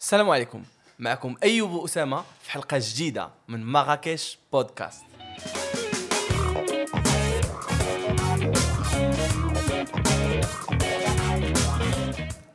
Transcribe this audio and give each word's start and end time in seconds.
السلام 0.00 0.30
عليكم. 0.30 0.62
معكم 0.98 1.34
أيوب 1.42 1.84
اسامه 1.84 2.24
في 2.42 2.50
حلقة 2.50 2.78
جديدة 2.80 3.30
من 3.48 3.66
مراكش 3.66 4.38
بودكاست. 4.52 5.04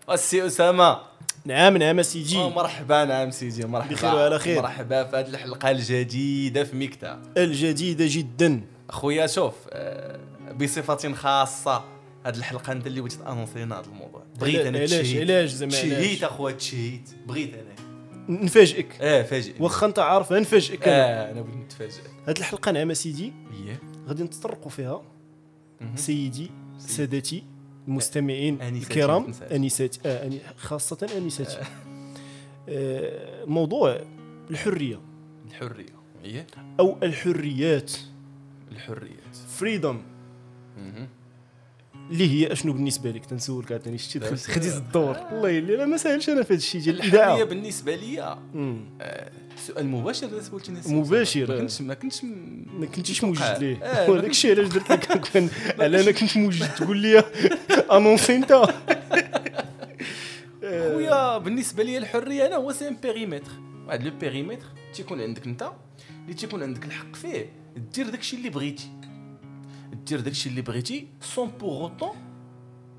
السي 0.09 0.47
أسامة. 0.47 0.99
نعم 1.45 1.77
نعم 1.77 2.01
سيدي 2.01 2.37
أوه، 2.37 2.49
مرحبا 2.49 3.05
نعم 3.05 3.31
سيدي 3.31 3.65
مرحبا. 3.65 3.93
بخير 3.93 4.15
وعلى 4.15 4.39
خير. 4.39 4.61
مرحبا 4.61 5.03
في 5.03 5.17
هذه 5.17 5.27
الحلقة 5.27 5.71
الجديدة 5.71 6.63
في 6.63 6.75
ميكتا. 6.75 7.21
الجديدة 7.37 8.05
جدا. 8.07 8.61
أخويا 8.89 9.27
شوف 9.27 9.53
آه، 9.69 10.19
بصفه 10.53 11.13
خاصة 11.13 11.83
هذه 12.25 12.35
الحلقة 12.35 12.71
أنت 12.71 12.87
اللي 12.87 13.01
بغيت 13.01 13.13
تانونسي 13.13 13.59
لنا 13.59 13.79
هذا 13.79 13.85
الموضوع. 13.85 14.12
بغيت 14.39 14.59
أنا 14.65 14.77
علاش- 14.77 14.89
تشهيت 14.89 15.21
علاش 15.31 15.49
زعما 15.49 15.71
علاش؟ 15.77 15.85
تشهيت 15.85 16.23
أخويا 16.23 16.53
تشهيت 16.55 17.09
بغيت 17.27 17.53
أنا. 17.53 17.73
نفاجئك. 18.29 19.01
آه 19.01 19.23
فاجئ 19.23 19.53
واخا 19.59 19.87
أنت 19.87 19.99
عارف 19.99 20.33
نفاجئك 20.33 20.87
أنا. 20.87 21.27
آه 21.27 21.31
أنا 21.31 21.41
بغيت 21.41 21.55
نتفاجئ. 21.57 22.01
هاد 22.27 22.37
الحلقة 22.37 22.71
نعم 22.71 22.93
سيدي. 22.93 23.33
إيه 23.67 23.79
غادي 24.07 24.23
نتطرقوا 24.23 24.69
فيها. 24.71 25.01
سيدي 25.95 26.51
سادتي 26.77 27.43
المستمعين 27.87 28.61
آنساتي، 28.61 28.83
الكرام. 28.99 29.31
انساتي 29.51 29.99
آه 30.05 30.25
أني 30.25 30.39
خاصة 30.57 31.07
انساتي 31.17 31.57
آه. 32.69 33.45
موضوع 33.45 34.01
الحرية. 34.51 34.99
الحرية. 35.49 35.85
إيه 36.23 36.47
أو 36.79 36.97
الحريات. 37.03 37.91
الحريات. 38.71 39.35
فريدم. 39.47 40.01
اللي 42.13 42.29
هي 42.31 42.51
أشنو 42.51 42.73
بالنسبة 42.73 43.11
لك؟ 43.11 43.25
تنسولك 43.25 43.71
عاوتاني 43.71 43.97
شتي 43.97 44.19
دخلت 44.19 44.33
بس- 44.33 44.47
خديت 44.51 44.73
الدور. 44.75 45.17
والله 45.31 45.59
الا 45.59 45.73
لا 45.73 45.85
ما 45.85 45.97
ساهلش 45.97 46.29
أنا 46.29 46.43
في 46.43 46.53
هذا 46.53 46.57
الشيء 46.57 46.81
ديال 46.81 46.95
الإذاعة. 47.01 47.43
بالنسبة 47.43 47.95
لي 47.95 48.37
مم. 48.53 48.77
آه، 49.01 49.31
سؤال 49.67 49.87
مباشر 49.87 50.27
اللي 50.27 50.41
سولتني 50.43 50.79
مباشر. 50.87 51.47
ما 51.51 51.59
كنتش 51.59 51.81
ما 51.81 51.93
كنتش 51.93 52.23
ما 52.79 52.85
كنتيش. 52.85 53.23
موجد 53.23 53.57
ليه. 53.59 53.77
وداك 54.09 54.29
الشيء 54.29 54.51
علاش 54.59 54.67
درت 54.73 54.91
لك 54.91 54.99
كان 55.33 55.49
على 55.79 56.01
أنا 56.01 56.11
كنت 56.11 56.37
موجد. 56.37 56.69
تقول 56.75 56.97
لي 56.97 57.23
انونسي 57.91 58.35
أنت. 58.35 58.53
خويا 60.61 61.37
بالنسبة 61.37 61.83
لي 61.83 61.97
الحرية 61.97 62.45
أنا 62.47 62.55
هو 62.55 62.71
سي 62.71 62.87
أن 62.87 62.95
بيريمتر. 63.03 63.51
واحد 63.87 64.03
لو 64.03 64.11
بيريمتر 64.19 64.65
تيكون 64.93 65.21
عندك 65.21 65.45
أنت 65.47 65.71
اللي 66.23 66.33
تيكون 66.33 66.63
عندك 66.63 66.85
الحق 66.85 67.15
فيه 67.15 67.49
دير 67.95 68.09
داكشي 68.09 68.35
اللي 68.35 68.49
بغيتي. 68.49 68.89
دير 69.93 70.19
داكشي 70.19 70.49
اللي 70.49 70.61
بغيتي 70.61 71.07
سون 71.21 71.49
بوغ 71.59 71.81
اوتون 71.81 72.09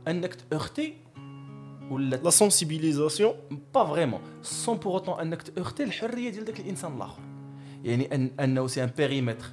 انك 0.08 0.34
تاختي 0.50 0.94
ولا 1.90 2.16
لا 2.16 2.30
سونسيبيليزاسيون 2.30 3.32
با 3.74 3.84
فريمون 3.84 4.20
سون 4.42 4.76
بوغ 4.76 4.92
اوتون 4.92 5.20
انك 5.20 5.42
تاختي 5.42 5.82
الحرية 5.84 6.30
ديال 6.30 6.44
داك 6.44 6.60
الإنسان 6.60 6.96
الآخر. 6.96 7.22
يعني 7.84 8.14
ان 8.14 8.30
أنه 8.40 8.66
سي 8.66 8.84
ان 8.84 8.90
بيريمتر 8.96 9.44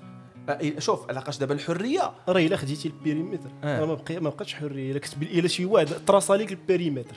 شوف 0.78 1.10
علاقاش 1.10 1.38
دابا 1.38 1.54
الحرية 1.54 2.12
راه 2.30 2.40
إلا 2.40 2.58
خديتي 2.58 2.88
البيريمتر. 2.88 3.50
آه. 3.64 3.80
راه 3.80 3.86
ما 3.86 3.94
بقي 3.94 4.20
ما 4.20 4.30
بقاتش 4.30 4.54
حرية. 4.54 4.92
إلا 4.92 5.00
كتب 5.00 5.24
إلا 5.24 5.48
شي 5.48 5.66
واحد 5.66 5.88
طراس 5.88 6.32
عليك 6.32 6.52
البيريمتر. 6.52 7.16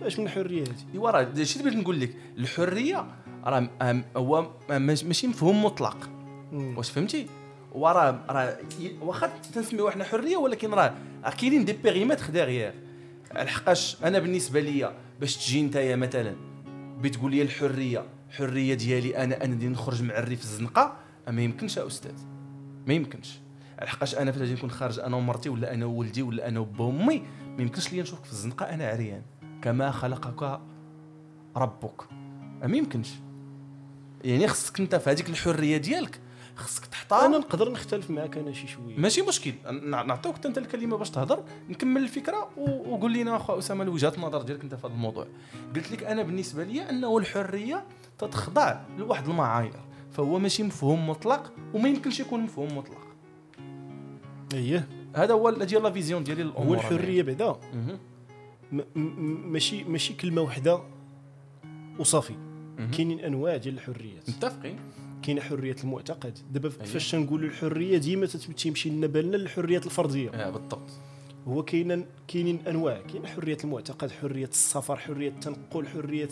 فاش 0.00 0.18
من 0.18 0.24
الحرية 0.24 0.62
هذه 0.62 0.74
إيوا 0.94 1.10
راه 1.10 1.22
اللي 1.22 1.44
بغيت 1.62 1.76
نقول 1.76 2.00
لك. 2.00 2.14
الحرية 2.38 3.06
راه 3.44 3.70
أم- 3.82 4.16
هو 4.16 4.50
ماش- 4.70 5.04
ماشي 5.04 5.26
مفهوم 5.26 5.64
مطلق. 5.64 6.10
واش 6.52 6.90
فهمتي؟ 6.90 7.26
وراه 7.78 8.20
راه 8.30 8.56
واخا 9.00 9.30
تنسميو 9.54 9.88
إحنا 9.88 10.04
حرية 10.04 10.36
ولكن 10.36 10.70
راه 10.74 10.94
كاينين 11.40 11.64
des 11.64 11.72
périmètres 11.72 12.30
derrière 12.30 12.74
الحقاش 13.36 13.96
أنا 14.04 14.18
بالنسبة 14.18 14.60
ليا 14.60 14.94
باش 15.20 15.36
تجي 15.36 15.62
نتايا 15.62 15.96
مثلا 15.96 16.36
بتقول 17.00 17.30
لي 17.30 17.42
الحرية 17.42 18.04
الحريه 18.28 18.74
ديالي 18.74 19.16
أنا 19.16 19.44
انني 19.44 19.68
نخرج 19.68 20.02
عريان 20.02 20.18
في 20.18 20.42
الزنقة 20.42 20.96
ما 21.28 21.42
يمكنش 21.42 21.76
يا 21.76 21.86
أستاذ. 21.86 22.14
ما 22.86 22.94
يمكنش. 22.94 23.38
الحقاش 23.82 24.14
أنا 24.14 24.32
فاش 24.32 24.48
نكون 24.48 24.70
خارج 24.70 24.98
أنا 25.00 25.16
ومرتي 25.16 25.48
ولا 25.48 25.74
أنا 25.74 25.86
وولدي 25.86 26.22
ولا 26.22 26.48
أنا 26.48 26.60
وبا 26.60 26.88
امي 26.88 27.22
ما 27.56 27.62
يمكنش 27.62 27.92
ليا 27.92 28.02
نشوفك 28.02 28.24
في 28.24 28.32
الزنقة 28.32 28.64
أنا 28.66 28.88
عريان. 28.88 29.22
كما 29.62 29.90
خلقك 29.90 30.60
ربك. 31.56 32.02
ما 32.62 32.76
يمكنش. 32.76 33.10
يعني 34.24 34.48
خصك 34.48 34.80
أنت 34.80 34.94
في 34.94 35.10
هذيك 35.10 35.28
الحرية 35.28 35.76
ديالك 35.76 36.20
خصك 36.58 36.86
تحترم 36.86 37.20
أنا 37.20 37.38
نقدر 37.38 37.72
نختلف 37.72 38.10
معك 38.10 38.38
أنا 38.38 38.52
شي 38.52 38.66
شوية. 38.66 38.96
ماشي 38.96 39.22
مشكل. 39.22 39.52
نع- 39.64 40.02
نعطيوك 40.02 40.46
أنت 40.46 40.58
الكلمة 40.58 40.96
باش 40.96 41.10
تهضر 41.10 41.42
نكمل 41.68 42.02
الفكرة 42.02 42.50
وقول 42.56 43.12
لنا 43.12 43.36
اخو 43.36 43.58
أسامة 43.58 43.90
وجهه 43.90 44.12
النظر 44.18 44.42
ديالك 44.42 44.62
أنت 44.62 44.74
في 44.74 44.86
هذا 44.86 44.94
الموضوع. 44.94 45.26
قلت 45.76 45.92
لك 45.92 46.04
أنا 46.04 46.22
بالنسبة 46.22 46.64
لي 46.64 46.90
أنه 46.90 47.18
الحرية 47.18 47.84
تتخضع 48.18 48.80
لواحد 48.98 49.28
المعايير 49.28 49.72
فهو 50.12 50.38
ماشي 50.38 50.62
مفهوم 50.62 51.08
مطلق 51.10 51.52
وما 51.74 51.88
يمكنش 51.88 52.20
يكون 52.20 52.40
مفهوم 52.40 52.76
مطلق. 52.78 53.06
اييه 54.54 54.88
هذا 55.16 55.34
هو 55.34 55.48
ال- 55.48 55.66
ديال 55.66 55.82
لا 55.82 55.90
فيزيون 55.90 56.24
ديالي 56.24 56.42
هو 56.44 56.46
للامور 56.48 56.76
الحرية 56.76 57.22
بعدا. 57.22 57.56
ماشي 58.96 59.84
ماشي 59.84 60.14
كلمة 60.14 60.42
واحدة 60.42 60.80
وصافي. 61.98 62.34
كاينين 62.96 63.20
أنواع 63.20 63.56
ديال 63.56 63.74
الحريات. 63.74 64.28
متفقين. 64.30 64.78
كاينة 65.22 65.40
حريه 65.40 65.76
المعتقد. 65.84 66.38
دابا 66.52 66.68
أييه. 66.80 66.88
فاش 66.92 67.10
تنقولوا 67.10 67.48
الحريه 67.48 67.98
ديما 67.98 68.26
تت- 68.26 68.50
تيمشي 68.50 68.90
لنا 68.90 69.06
بالنا 69.06 69.36
الحريات 69.36 69.86
الفرديه. 69.86 70.30
آه 70.30 70.50
بالضبط. 70.50 70.90
هو 71.48 71.62
كاين 71.62 72.06
كاينين 72.28 72.58
انواع. 72.68 73.00
كاين 73.12 73.26
حريه 73.26 73.58
المعتقد 73.64 74.10
حريه 74.10 74.46
السفر 74.46 74.96
حريه 74.96 75.28
التنقل 75.28 75.86
حريه 75.86 76.28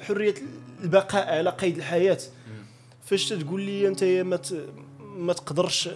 حريه 0.00 0.34
البقاء 0.82 1.34
على 1.38 1.50
قيد 1.50 1.76
الحياة. 1.76 2.18
فاش 3.04 3.28
تقول 3.28 3.60
لي 3.60 3.88
انت 3.88 4.04
ما 4.04 4.40
ما 5.16 5.32
تقدرش 5.32 5.88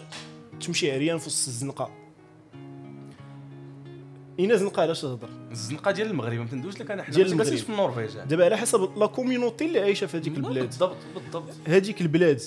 تمشي 0.61 0.93
عريان 0.93 1.19
في 1.19 1.27
وسط 1.27 1.49
الزنقة؟ 1.49 1.91
اين 4.43 4.57
زنقة 4.59 4.83
علاش 4.83 5.01
تهضر؟ 5.01 5.29
الزنقة 5.51 5.91
ديال 5.91 6.11
المغرب 6.11 6.39
ما 6.39 6.45
تندوش 6.47 6.81
لك 6.81 6.91
أنا 6.91 7.03
حنا 7.03 7.15
ديال 7.15 7.33
المغرب. 7.33 7.57
في 7.57 7.71
النرويج. 7.71 8.11
دابا 8.29 8.45
على 8.45 8.57
حسب 8.57 8.91
la 8.99 9.07
communauté 9.07 9.65
اللي 9.67 9.81
عايشة 9.81 10.07
في 10.07 10.17
هذيك 10.17 10.37
البلاد. 10.37 10.65
بالضبط 10.67 10.97
بالضبط. 11.15 11.53
هذيك 11.67 12.01
البلاد 12.01 12.41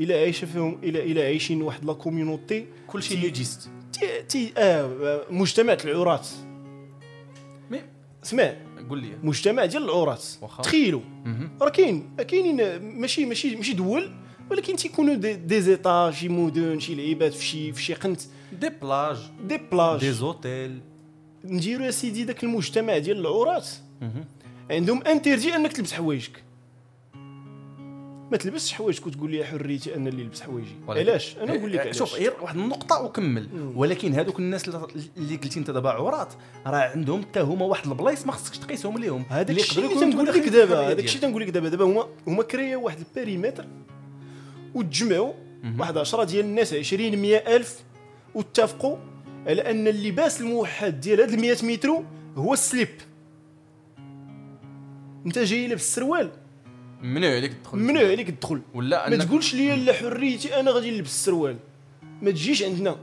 إلا 0.00 0.14
عايشة 0.14 0.44
فيهم 0.46 0.78
إلا 0.82 1.02
إلا 1.02 1.22
عايشين 1.24 1.62
واحد 1.62 1.84
la 1.84 1.92
communauté 1.92 2.66
كل 2.86 3.02
شيء 3.02 3.16
تي- 3.18 3.22
nudiste 3.24 3.68
تي 3.92 4.22
تي 4.28 4.52
آه 4.58 5.20
مجتمع 5.30 5.76
العراة. 5.84 6.20
mais 7.70 7.80
اسمع 8.24 8.52
قول 8.90 8.98
لي. 8.98 9.08
مجتمع 9.22 9.64
ديال 9.64 9.82
العراة. 9.84 10.18
واخا. 10.42 10.62
تخيلوا. 10.62 11.00
راه 11.60 11.68
كاين 11.68 12.16
كاينين 12.28 12.82
ماشي 13.00 13.24
ماشي 13.26 13.56
ماشي 13.56 13.72
دول 13.72 14.10
ولكن 14.50 14.76
تيكونوا 14.76 15.14
des, 15.14 15.34
des 15.34 15.60
états 15.60 16.10
شي 16.10 16.28
مدن 16.28 16.80
شي 16.80 16.94
لعيبات 16.94 17.34
في 17.34 17.44
شي 17.44 17.72
في 17.72 17.82
شي 17.82 17.94
قنت. 17.94 18.20
des 18.52 18.68
plages 18.82 19.16
des 19.46 19.60
plages 19.72 20.00
des 20.00 20.12
زوتيل 20.12 20.80
نديروا 21.44 21.86
يا 21.86 21.90
سيدي 21.90 22.24
داك 22.24 22.44
المجتمع 22.44 22.98
ديال 22.98 23.18
العراة 23.20 23.62
مهم. 24.02 24.24
عندهم 24.70 25.02
interdit 25.06 25.54
انك 25.56 25.72
تلبس 25.72 25.92
حوايجك 25.92 26.42
ما 28.30 28.36
تلبسش 28.36 28.72
حوايجك 28.72 29.06
وتقول 29.06 29.30
لي 29.30 29.44
حريتي 29.44 29.94
أنا 29.96 30.08
اللي 30.08 30.22
نلبس 30.22 30.40
حوايجي 30.42 30.70
علاش 30.88 31.36
أنا 31.38 31.54
نقول 31.56 31.70
لك 31.72 31.78
إيه، 31.78 31.84
علاش 31.84 31.98
شوف 31.98 32.14
غير 32.14 32.32
واحد 32.42 32.56
النقطة 32.56 33.02
وكمل 33.02 33.48
مم. 33.54 33.72
ولكن 33.78 34.12
هذوك 34.14 34.38
الناس 34.38 34.68
اللي- 34.68 35.36
قلتي 35.36 35.58
انت 35.60 35.70
دابا 35.70 35.90
عورات 35.90 36.32
راه 36.66 36.76
عندهم 36.78 37.22
حتى 37.22 37.40
هما 37.40 37.64
واحد 37.66 37.86
البلايص 37.86 38.26
ما 38.26 38.32
خصكش 38.32 38.58
تقيسهم 38.58 38.98
ليهم 38.98 39.24
هذاك 39.28 39.50
الشيء 39.58 39.84
اللي 39.84 40.00
تنقول 40.00 40.26
لك 40.26 40.48
دابا 40.48 40.80
هذاك 40.90 41.04
الشيء. 41.04 41.20
تنقول 41.20 41.42
لك 41.42 41.48
دابا 41.50 41.68
دابا 41.68 41.84
هما 41.84 42.06
هما 42.26 42.42
كرياو 42.42 42.82
واحد 42.84 42.98
ال 42.98 43.05
périmètre 43.05 43.64
وتجمعوا. 44.74 45.32
واحد 45.78 45.98
10 45.98 46.24
ديال 46.24 46.44
الناس 46.44 46.74
20 46.74 47.16
100 47.18 47.36
ألف 47.56 47.78
واتفقوا 48.34 48.96
على 49.46 49.70
ان 49.70 49.88
اللباس 49.88 50.40
الموحد 50.40 51.00
ديال 51.00 51.20
هاد 51.20 51.32
ال 51.32 51.40
100 51.40 51.56
متر 51.62 52.02
هو 52.36 52.52
ال 52.52 52.58
slip. 52.58 52.88
أنت 55.26 55.38
جاي 55.38 55.66
لابس 55.66 55.82
السروال. 55.82 56.30
ممنوع 57.02 57.30
عليك 57.30 57.52
تدخل. 57.52 57.78
ممنوع 57.78 58.02
عليك 58.02 58.30
تدخل. 58.30 58.60
ولا 58.74 59.10
ما 59.10 59.16
تقولش 59.16 59.54
لي 59.54 59.76
لا 59.76 59.92
حريتي 59.92 60.60
أنا 60.60 60.70
غادي 60.70 60.90
نلبس 60.90 61.10
السروال. 61.10 61.56
ما 62.22 62.30
تجيش 62.30 62.62
عندنا. 62.62 62.96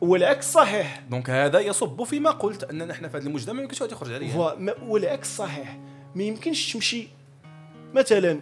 والعكس 0.00 0.52
صحيح. 0.52 1.02
دونك 1.10 1.30
هذا 1.30 1.60
يصب 1.60 2.02
فيما 2.02 2.30
قلت 2.30 2.64
أننا 2.64 2.92
إحنا 2.92 3.08
في 3.08 3.16
هذا 3.16 3.26
المجتمع 3.26 3.54
ما 3.54 3.62
يمكنش 3.62 3.80
واحد 3.80 3.92
يخرج 3.92 4.12
عليه 4.12 4.56
والعكس 4.82 5.36
صحيح. 5.36 5.78
ما 6.14 6.22
يمكنش 6.22 6.72
تمشي. 6.72 7.08
مثلا 7.94 8.40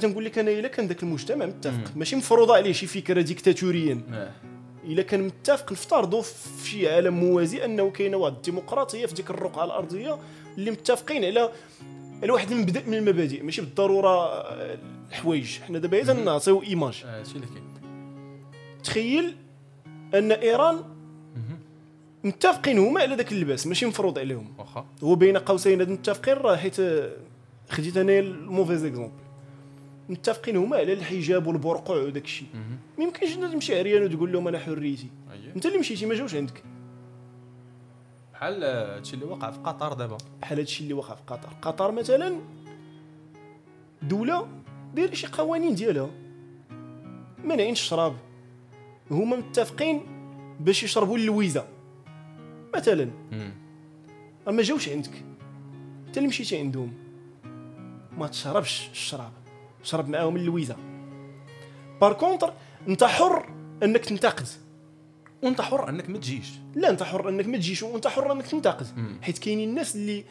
تنقول 0.00 0.24
لك 0.24 0.38
أنا 0.38 0.50
إلا 0.50 0.68
كان 0.68 0.86
ذاك 0.86 1.02
المجتمع 1.02 1.46
متفق. 1.46 1.96
ماشي 1.96 2.16
مفروضة 2.16 2.56
عليه 2.56 2.72
شي 2.72 2.86
فكرة 2.86 3.20
ديكتاتوريا. 3.20 4.00
آه. 4.12 4.32
إلا 4.86 5.02
كان 5.02 5.22
متفق 5.22 5.72
نفترضوا 5.72 6.22
في 6.22 6.68
شي 6.70 6.88
عالم 6.88 7.14
موازي 7.14 7.64
أنه 7.64 7.90
كاينة 7.90 8.16
واحد 8.16 8.34
الديمقراطية 8.36 9.06
في 9.06 9.14
ديك 9.14 9.30
الرقعة 9.30 9.64
الأرضية 9.64 10.18
اللي 10.58 10.70
متفقين 10.70 11.24
على 11.24 11.50
على 12.22 12.32
واحد 12.32 12.50
المبدا 12.50 12.82
من 12.86 12.94
المبادئ 12.94 13.42
ماشي 13.42 13.60
بالضرورة 13.60 14.08
آه، 14.08 14.78
الحوايج. 15.10 15.58
حنا 15.58 15.78
دابا 15.78 16.00
اذا 16.00 16.12
نعطيو 16.12 16.62
image. 16.62 17.02
آه، 17.06 17.18
هادشي 17.18 17.34
اللي 17.34 17.46
كاين. 17.46 17.62
تخيل 18.84 19.36
أن 20.14 20.32
إيران. 20.32 20.84
متفقين 22.24 22.78
هما 22.78 23.00
على 23.00 23.16
ذاك 23.16 23.32
اللباس 23.32 23.66
ماشي 23.66 23.86
مفروض 23.86 24.18
عليهم. 24.18 24.54
واخا. 24.58 24.86
هو 25.04 25.14
بين 25.14 25.36
قوسين 25.36 25.80
هاد 25.80 25.88
متفقين 25.88 26.34
راه 26.34 26.56
حيت 26.56 26.80
آه، 26.80 27.12
خديت 27.68 27.96
أنا 27.96 28.18
ال 28.18 28.26
mauvais 28.26 28.84
exemple. 28.84 29.25
متفقين 30.08 30.56
هما 30.56 30.76
على 30.76 30.92
الحجاب 30.92 31.46
والبرقع 31.46 31.94
وداك 31.94 32.24
الشيء. 32.24 32.48
ما 32.98 33.04
يمكنش 33.04 33.34
تمشي 33.34 33.78
عريان 33.78 34.02
وتقول 34.02 34.32
لهم 34.32 34.48
أنا 34.48 34.58
حريتي 34.58 35.08
أييه. 35.32 35.52
أنت 35.56 35.66
اللي 35.66 35.78
مشيتي 35.78 36.06
ما 36.06 36.14
جاوش 36.14 36.34
عندك. 36.34 36.62
بحال 38.32 38.64
هادشي 38.64 39.14
اللي 39.14 39.24
وقع 39.24 39.50
في 39.50 39.58
قطر 39.58 39.92
دابا. 39.92 40.18
بحال 40.42 40.58
هادشي 40.58 40.82
اللي 40.82 40.94
وقع 40.94 41.14
في 41.14 41.22
قطر. 41.26 41.48
قطر 41.62 41.90
مثلا 41.90 42.40
دولة 44.02 44.48
دايرة 44.94 45.14
شي 45.14 45.26
قوانين 45.26 45.74
ديالها. 45.74 46.10
مانعين 47.44 47.72
الشراب 47.72 48.16
هما 49.10 49.36
متفقين 49.36 50.00
باش 50.60 50.82
يشربوا 50.82 51.18
اللويزة. 51.18 51.66
مثلا. 52.76 53.10
ما 54.46 54.62
جاوش 54.62 54.88
عندك. 54.88 55.24
أنت 56.06 56.16
اللي 56.16 56.28
مشيتي 56.28 56.58
عندهم. 56.58 56.92
ما 58.18 58.26
تشربش 58.26 58.88
الشراب. 58.92 59.32
شرب 59.86 60.08
معاهم 60.08 60.36
اللويزه 60.36 60.76
par 62.00 62.12
contre 62.12 62.52
أنت 62.88 63.04
حر 63.04 63.46
أنك 63.82 64.04
تنتقد 64.04 64.46
وأنت 65.42 65.60
حر 65.60 65.88
أنك 65.88 66.10
ما 66.10 66.18
تجيش. 66.18 66.52
لا 66.74 66.90
أنت 66.90 67.02
حر 67.02 67.28
أنك 67.28 67.46
ما 67.46 67.56
تجيش 67.56 67.82
وأنت 67.82 68.06
حر 68.06 68.32
أنك 68.32 68.46
تنتقد. 68.46 68.86
حيت 69.22 69.38
كاينين 69.38 69.68
الناس 69.68 69.96
اللي 69.96 70.24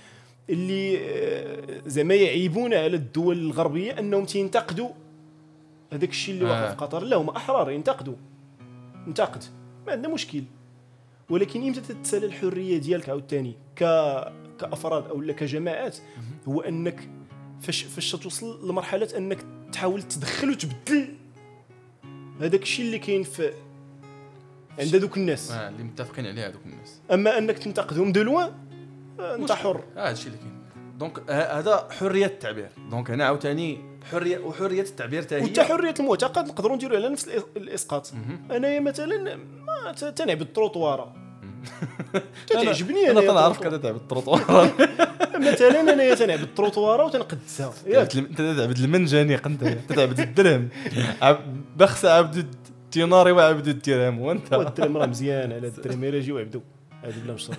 اللي 0.50 0.98
آه، 0.98 1.82
زعما 1.86 2.16
يعيبون 2.16 2.74
على 2.74 2.96
الدول 2.96 3.38
الغربية 3.38 4.00
أنهم 4.00 4.26
تينتقدوا. 4.26 4.90
هذاك 5.94 6.10
الشيء 6.10 6.34
اللي 6.34 6.46
واقع 6.46 6.68
آه. 6.68 6.70
في 6.70 6.76
قطر 6.76 7.04
لا 7.04 7.18
هما 7.18 7.38
أحرار 7.38 7.72
ينتقدوا. 7.72 8.16
انتقد. 9.08 9.44
ما 9.88 9.92
عندنا 9.92 10.14
مشكل. 10.14 10.44
ولكن 11.30 11.68
إمتى 11.68 11.82
تتسالى 11.82 12.26
الحرية 12.26 12.78
ديالك 12.78 13.10
عاوتاني؟ 13.10 13.56
ك 13.76 13.84
كأفراد 14.60 15.08
أو 15.08 15.34
كجماعات 15.34 15.98
هو 16.48 16.62
أنك 16.62 17.10
فاش 17.62 17.84
فاش 17.84 18.12
توصل 18.12 18.70
لمرحلة 18.70 19.10
أنك 19.18 19.38
تحاول 19.72 20.04
تدخل 20.04 20.50
وتبدل 20.50 21.14
هذاك 22.42 22.62
الشيء 22.62 22.86
اللي 22.86 23.00
كاين 23.00 23.24
في 23.24 23.54
عند 24.80 24.96
هذوك 24.96 25.18
الناس. 25.18 25.52
آه 25.52 25.70
اللي 25.70 25.84
متفقين 25.84 26.26
عليه 26.28 26.48
هذوك 26.48 26.62
الناس. 26.66 27.00
أما 27.14 27.38
أنك 27.38 27.58
تنتقدهم 27.60 28.12
de 28.12 28.22
loin 28.22 28.52
آه، 29.20 29.36
أنت 29.36 29.52
حر. 29.52 29.84
آه 29.98 30.10
هادشي 30.10 30.28
اللي 30.28 30.38
كاين. 30.38 30.56
donc 30.98 31.20
ه- 31.30 31.60
هذا 31.60 31.88
حرية 32.00 32.26
التعبير. 32.26 32.70
donc 32.92 33.12
هنا 33.12 33.26
عاوتاني 33.26 33.78
حريه 34.12 34.38
وحرية 34.40 34.82
التعبير 34.82 35.22
حتى 35.22 35.36
هي 35.36 35.42
وحتى 35.44 35.64
حرية 35.64 35.94
المعتقد 36.00 36.48
نقدروا 36.48 36.76
نديروا 36.76 36.98
على 36.98 37.10
نفس 37.10 37.28
الإسقاط. 37.58 38.14
أنايا 38.52 38.80
مثلا 38.80 39.36
ما 39.36 39.92
ت- 39.92 40.04
تنعبد 40.04 40.42
التروطواره 40.42 41.16
تعجبني 42.48 43.10
أنا 43.12 43.22
تنعرف. 43.22 43.60
كذا 43.60 43.78
تعبد 43.78 43.96
التروطوار 44.02 44.68
مثلا 45.40 45.82
انايا 45.94 46.16
تنعبد 46.16 46.42
التروطواره 46.42 47.06
وتنقدسها 47.06 47.74
ياك 47.88 48.18
أنت 48.18 48.38
تعبد 48.38 48.78
المنجنيق 48.78 49.48
انت 49.48 49.64
تعبد 49.90 50.20
الدرهم 50.20 50.70
بخس 51.78 52.06
عبد 52.06 52.36
الدينار 52.36 53.32
وعبد 53.32 53.68
الدرهم. 53.68 54.20
وانت. 54.20 54.54
والدرهم 54.54 54.98
راه 54.98 55.06
مزيان 55.06 55.52
على 55.52 55.68
الدرهم 55.68 56.04
إلا 56.04 56.18
يجيو 56.18 56.38
يعبدوا 56.38 56.62
هذه 57.04 57.14
بلا 57.24 57.34
مشروع. 57.34 57.58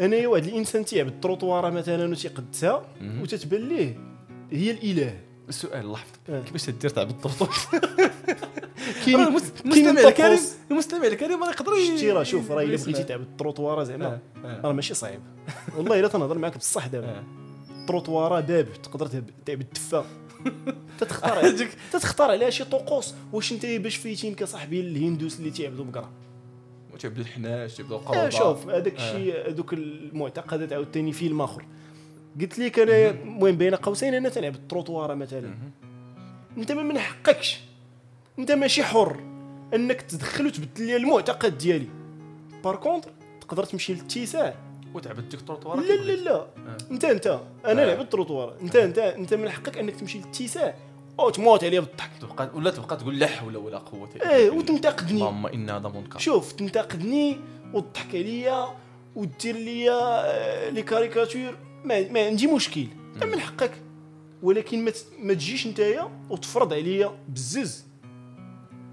انايا 0.00 0.28
واحد 0.28 0.44
الإنسان 0.44 0.84
تيعبد 0.84 1.10
التروطواره 1.10 1.70
مثلا 1.70 2.10
وتيقدسها. 2.10 2.86
وتتبان 3.20 3.68
ليه 3.68 3.96
هي 4.52 4.70
الإله. 4.70 5.27
السؤال 5.48 5.92
لحظة. 5.92 6.12
آه. 6.28 6.40
كيفاش 6.42 6.64
تدير 6.66 6.90
تعبد 6.90 7.10
التروطوار 7.10 7.50
كاين 9.06 9.20
المس- 9.20 9.50
كاين 9.50 9.88
المستمع 9.88 10.08
الكريم. 10.08 10.38
المستمع 10.70 11.06
الكريم 11.06 11.44
راه 11.44 11.50
يقدر 11.50 11.72
شتي 11.96 12.12
راه 12.12 12.22
شوف 12.22 12.50
راه 12.50 12.62
الا. 12.62 12.76
بغيتي 12.76 13.04
تعبد 13.04 13.22
التروطواره 13.26 13.84
زعما 13.84 14.06
آه، 14.06 14.20
آه. 14.44 14.60
راه 14.64 14.72
ماشي 14.72 14.94
صعيب. 14.94 15.20
والله 15.76 16.00
إلا 16.00 16.08
تنهضر 16.08 16.38
معاك 16.38 16.58
بصح 16.58 16.86
دابا. 16.86 17.24
التروطواره 17.80 18.40
باب 18.40 18.66
تقدر 18.82 19.06
تعب- 19.06 19.60
التفا 19.60 20.04
تتختار 21.00 21.52
تتختار 21.92 22.30
عليها 22.30 22.50
شي 22.50 22.64
طقوس. 22.64 23.14
واش 23.32 23.52
أنت 23.52 23.66
باش 23.66 23.96
فايتين 23.96 24.34
كصاحبي 24.34 24.80
الهندوس 24.80 25.38
اللي 25.38 25.50
تيعبدوا 25.50 25.84
بقرة؟ 25.84 26.10
تعبدوا 27.00 27.22
الحناش 27.22 27.74
تعبدوا 27.76 27.96
آه 27.96 28.00
القرودة 28.00 28.28
شوف 28.30 28.68
هذاك 28.68 28.94
الشيء 28.96 29.48
هذوك 29.50 29.72
المعتقدات 29.72 30.72
عاوتاني 30.72 31.12
فيلم 31.12 31.42
آخر. 31.42 31.64
قلت 32.40 32.58
لك 32.58 32.78
أنا 32.78 33.10
المهم 33.10 33.56
بين 33.56 33.74
قوسين 33.74 34.14
أنا 34.14 34.28
تنعبد 34.28 34.56
التروطواره 34.56 35.14
مثلا. 35.14 35.54
أنت 36.58 36.72
ما 36.72 36.82
من 36.82 36.98
حقكش. 36.98 37.60
أنت 38.38 38.52
ماشي 38.52 38.82
حر. 38.82 39.20
أنك 39.74 40.02
تدخل 40.02 40.46
وتبدل 40.46 40.86
لي 40.86 40.96
المعتقد 40.96 41.58
ديالي. 41.58 41.88
par 42.64 42.76
contre 42.76 43.10
تقدر 43.40 43.64
تمشي 43.64 43.94
للاتساع. 43.94 44.54
وتعبد 44.94 45.28
ديك 45.28 45.40
التروطوار 45.40 45.80
لا 45.80 45.92
لا 45.92 46.12
لا. 46.12 46.46
أنت 46.90 47.04
أنت. 47.04 47.40
أنا 47.66 47.82
آه. 47.82 47.86
لعبت 47.86 48.00
التروطوار 48.00 48.54
أنت 48.60 48.76
أنت. 48.76 48.98
أنت 48.98 49.34
من 49.34 49.50
حقك 49.50 49.78
أنك 49.78 49.96
تمشي 49.96 50.18
للاتساع. 50.18 50.74
أو 51.20 51.30
تموت 51.30 51.64
عليا 51.64 51.80
بالضحك. 51.80 52.10
تبقى 52.20 52.50
ولا 52.54 52.70
تبقى 52.70 52.96
تقول 52.96 53.18
لا 53.18 53.26
حول 53.26 53.56
ولا 53.56 53.78
قوة 53.78 54.08
إلا 54.16 54.36
إيه 54.36 54.50
بالله. 54.50 54.62
وتنتقدني. 54.62 55.12
اللهم 55.12 55.46
ان 55.46 55.70
هذا 55.70 55.88
منكر 55.88 56.18
شوف 56.18 56.52
تنتقدني 56.52 57.36
وتضحك 57.74 58.14
عليا 58.14 58.68
ودير 59.16 59.56
ليا 59.56 60.00
آه، 60.02 60.70
les 60.70 60.82
caricatures 60.82 61.56
ما, 61.84 62.12
ما 62.12 62.26
عندي 62.26 62.46
مشكل. 62.46 62.86
من 63.24 63.40
حقك. 63.40 63.72
ولكن 64.42 64.84
ما, 65.18 65.34
تجيش 65.34 65.66
نتايا 65.66 66.10
وتفرض 66.30 66.72
عليا 66.72 67.10
بزز 67.28 67.84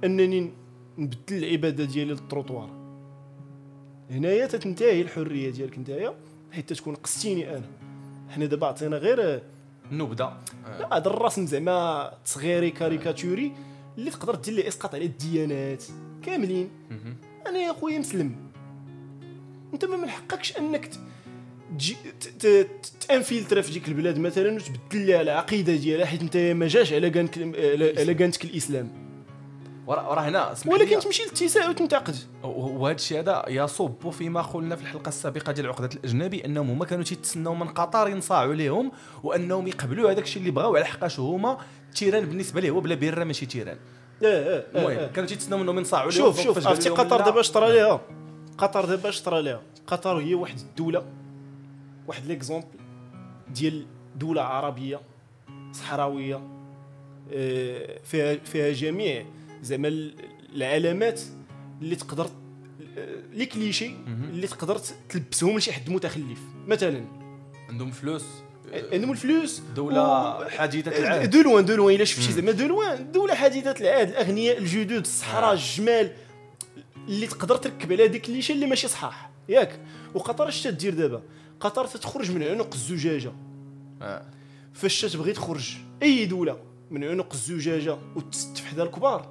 أنني 0.03 0.51
نبدل 0.97 1.43
العبادة 1.43 1.85
ديالي 1.85 2.11
للتروطوار 2.11 2.69
هنايا 4.09 4.47
تتنتهي 4.47 5.01
الحرية 5.01 5.49
ديالك 5.49 5.79
نتايا 5.79 6.13
حيت 6.51 6.73
تكون 6.73 6.95
قستيني 6.95 7.57
أنا. 7.57 7.65
حنا 8.29 8.45
دابا 8.45 8.67
عطينا 8.67 8.97
غير 8.97 9.41
آه. 10.65 10.79
لا 10.79 10.97
هذا 10.97 11.07
الرسم 11.07 11.45
زعما 11.45 12.11
تصغيري 12.25 12.71
كاريكاتوري 12.71 13.51
اللي 13.97 14.11
تقدر 14.11 14.35
دير 14.35 14.53
ليه 14.53 14.67
إسقاط 14.67 14.95
على 14.95 15.05
الديانات. 15.05 15.83
كاملين. 16.23 16.69
أنا 17.47 17.59
يا 17.59 17.73
خويا 17.73 17.99
مسلم. 17.99 18.35
أنت 19.73 19.85
ما 19.85 19.97
من 19.97 20.09
حقكش 20.09 20.57
أنك 20.57 20.89
ت- 21.71 21.77
تجي 21.79 21.95
ت- 22.19 22.45
ت- 22.45 22.91
ت 23.07 23.12
infiltrer 23.12 23.61
في 23.61 23.71
ديك 23.71 23.87
البلاد 23.87 24.17
مثلا 24.19 24.55
وتبدل 24.55 25.07
لها 25.07 25.21
العقيدة 25.21 25.75
ديالها 25.75 26.05
حيت 26.05 26.21
انت 26.21 26.37
ما 26.37 26.67
جاش 26.67 26.93
على 26.93 27.09
كانك 27.09 27.37
على 27.37 27.93
على 27.99 28.13
كانتك 28.13 28.45
الإسلام. 28.45 29.05
وراه 29.87 30.21
هنا. 30.29 30.53
ولكن 30.65 30.99
تمشي 30.99 31.23
للاتساع 31.23 31.69
وتنتقد. 31.69 32.15
وهذا 32.43 32.95
الشيء 32.95 33.19
هذا 33.19 33.45
يصب 33.47 34.09
فيما 34.09 34.41
قلنا 34.41 34.75
في 34.75 34.81
الحلقة 34.81 35.09
السابقة 35.09 35.51
ديال 35.51 35.67
عقدة 35.67 35.89
الأجنبي 35.93 36.45
أنهم 36.45 36.69
هما 36.69 36.85
كانوا 36.85 37.03
تيتسناو 37.03 37.55
من 37.55 37.67
قطر 37.67 38.07
ينصاعوا 38.09 38.53
لهم 38.53 38.91
وأنهم 39.23 39.67
يقبلوا 39.67 40.11
هذاك 40.11 40.23
الشيء 40.23 40.39
اللي 40.41 40.51
بغاو 40.51 40.75
على 40.75 40.85
حقاش 40.85 41.19
هما 41.19 41.57
terrain 41.95 42.25
بالنسبة 42.25 42.61
ليه 42.61 42.69
هو 42.69 42.79
بلا 42.79 42.95
بيرة 42.95 43.23
ماشي 43.23 43.45
terrain. 43.45 43.77
آه 44.23 44.27
آه 44.27 44.63
المهم 44.75 44.97
آه 44.97 45.07
كانوا 45.07 45.29
تيتسناو 45.29 45.59
منهم 45.59 45.77
ينصاعوا 45.77 46.11
لهم 46.11 46.17
شوف 46.33 46.41
شوف 46.43 46.67
عرفتي 46.67 46.89
قطر 46.89 47.21
دابا 47.21 47.39
اش 47.39 47.51
طرا 47.51 47.69
ليها؟ 47.69 48.01
قطر 48.57 48.85
دابا 48.85 49.09
اش 49.09 49.21
طرا 49.21 49.41
ليها؟ 49.41 49.61
قطر 49.87 50.17
هي 50.17 50.33
واحد 50.33 50.59
الدولة 50.59 51.05
واحد 52.07 52.25
l'exemple 52.25 52.67
ديال 53.49 53.85
دولة 54.15 54.41
عربية 54.41 55.01
صحراوية 55.73 56.41
آه، 57.33 57.99
فيها 58.03 58.35
فيها 58.35 58.71
جميع 58.71 59.25
زعما 59.61 59.87
ال- 59.87 60.15
العلامات 60.55 61.21
اللي 61.81 61.95
تقدر 61.95 62.29
آه، 62.97 63.15
les 63.33 63.45
clichés. 63.45 63.91
اللي 64.07 64.47
تقدر 64.47 64.79
تلبسهم 65.09 65.57
لشي 65.57 65.73
حد 65.73 65.89
متخلف. 65.89 66.39
مثلا. 66.67 67.05
عندهم 67.69 67.91
فلوس. 67.91 68.25
عندهم 68.93 69.11
الفلوس. 69.11 69.61
دولة 69.75 70.49
حديثه 70.49 70.97
العهد. 70.97 71.29
de 71.29 71.41
loin 71.41 71.65
de 71.65 71.75
loin. 71.75 71.95
إلا 71.95 72.05
شفتي. 72.05 72.31
زعما 72.31 72.51
de 72.51 72.67
loin. 72.67 73.11
دولة 73.11 73.35
حديثه 73.35 73.71
العهد. 73.71 74.09
الأغنياء 74.09 74.57
الجدد 74.57 74.91
الصحراء 74.91 75.49
آه. 75.49 75.53
الجمال 75.53 76.11
اللي 77.07 77.27
تقدر 77.27 77.57
تركب 77.57 77.91
على 77.91 78.07
ديك 78.07 78.29
ال 78.29 78.32
clichés 78.32 78.51
اللي 78.51 78.65
ماشي 78.65 78.87
صحاح. 78.87 79.29
ياك. 79.49 79.79
وقطر 80.13 80.47
اش 80.47 80.63
تدير 80.63 80.93
دابا. 80.93 81.21
قطر 81.65 81.87
تتخرج 81.87 82.31
من 82.31 82.43
عنق 82.43 82.73
الزجاجة 82.73 83.31
آه. 84.01 84.25
فاش 84.73 85.01
تبغي 85.01 85.33
تخرج 85.33 85.77
أي 86.03 86.25
دولة 86.25 86.57
من 86.91 87.03
عنق 87.03 87.33
الزجاجة 87.33 87.97
وتستف 88.15 88.65
حدا 88.65 88.83
الكبار 88.83 89.27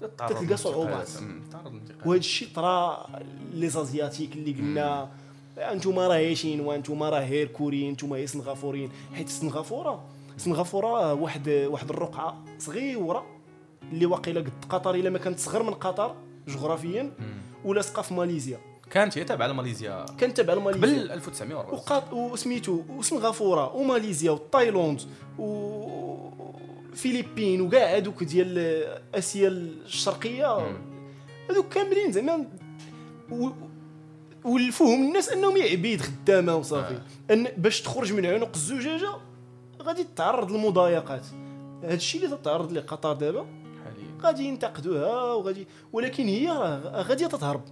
تتعرض 0.00 0.30
تلقى 0.30 0.44
للانتقاد. 0.44 0.58
صعوبات. 0.58 1.10
للانتقاد. 1.22 2.06
وهذا 2.06 2.18
الشيء 2.18 2.48
طرا 2.54 3.06
لي 3.54 3.68
زازياتيك 3.68 4.32
اللي 4.32 4.52
قلنا 4.52 5.10
أنتم 5.58 5.98
راه 5.98 6.34
شينوا 6.34 6.74
أنتم 6.74 7.02
راه 7.02 7.20
غير 7.28 7.46
كوريين 7.46 7.90
أنتم 7.90 8.12
هي 8.12 8.26
سنغافوريين 8.26 8.90
حيت 9.14 9.28
سنغافورة 9.28 10.04
سنغافورة 10.36 11.12
واحد 11.14 11.48
واحد 11.48 11.90
الرقعة 11.90 12.44
صغيره 12.58 13.26
اللي 13.92 14.06
واقيلا 14.06 14.40
قد 14.40 14.64
قطر 14.68 14.94
إلا 14.94 15.10
ما 15.10 15.18
كانت 15.18 15.38
صغر 15.38 15.62
من 15.62 15.74
قطر 15.74 16.14
جغرافيا 16.48 17.00
أمم. 17.00 17.38
ولاصقه 17.64 18.02
في 18.02 18.14
ماليزيا 18.14 18.58
كانت 18.90 19.18
هي 19.18 19.24
تابعة 19.24 19.46
لماليزيا. 19.46 20.04
كانت 20.18 20.36
تابعة 20.36 20.54
لماليزيا. 20.54 20.98
قبل 21.02 21.10
1904 21.12 21.74
وقاط 21.74 22.12
وسميتو 22.12 22.82
وسنغافوره 22.98 23.76
وماليزيا 23.76 24.30
وتايلاند 24.30 25.00
وفلبين 26.92 27.60
وكاع 27.60 27.96
هذوك 27.96 28.24
ديال 28.24 28.58
آسيا 29.14 29.48
الشرقية. 29.48 30.56
هذوك 31.50 31.68
كاملين 31.68 32.12
زعما. 32.12 32.44
و- 33.32 33.48
ولفوهم 34.44 35.02
الناس 35.08 35.28
أنهم 35.28 35.62
عبيد 35.62 36.00
خدامة 36.00 36.56
وصافي. 36.56 36.98
أن 37.30 37.44
باش 37.56 37.80
تخرج 37.82 38.12
من 38.12 38.26
عنق 38.26 38.50
الزجاجة 38.54 39.10
غادي 39.82 40.04
تتعرض 40.04 40.50
للمضايقات. 40.52 41.22
هذا 41.82 41.94
الشيء 41.94 42.24
اللي 42.24 42.36
تتعرض 42.36 42.72
ليه 42.72 42.80
قطر 42.80 43.12
دابا 43.12 43.46
غادي 44.22 44.44
ينتقدوها 44.44 45.32
وغادي 45.34 45.66
ولكن 45.92 46.24
هي 46.28 46.48
راه 46.48 47.02
غادية 47.02 47.26
تتهرب. 47.26 47.62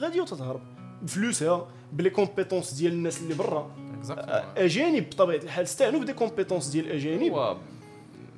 غاديه 0.00 0.22
تتهرب 0.24 0.60
بفلوسها 1.02 1.68
ب 1.92 1.97
les 1.97 2.10
compétences 2.10 2.74
ديال 2.74 2.92
الناس 2.92 3.20
اللي 3.20 3.34
برا. 3.34 3.70
أجانب 4.56 5.10
بطبيعة 5.10 5.36
الحال 5.42 5.64
استعنوا 5.64 6.00
ب 6.00 6.03
des 6.03 6.12
compétences 6.12 6.66
ديال 6.68 6.86
الاجانب 6.86 7.56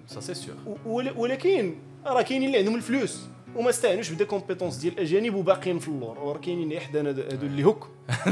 سا 0.07 0.21
سي 0.21 0.35
سيغ 0.35 0.55
ول- 0.87 1.13
ولكن 1.17 1.75
راه 2.07 2.23
كاينين 2.23 2.49
اللي 2.49 2.59
عندهم 2.59 2.75
الفلوس 2.75 3.21
وما 3.57 3.71
استعنوش 3.71 4.11
ب 4.11 4.14
des 4.14 4.25
compétences 4.25 4.77
ديال 4.77 4.93
الاجانب 4.95 5.35
وباقيين 5.35 5.79
في 5.79 5.89
اللور. 5.89 6.19
وراه 6.19 6.39
كاينين 6.39 6.81
حدانا 6.81 7.11
هادو 7.11 7.47
اللي 7.47 7.65
هوك. 7.65 7.89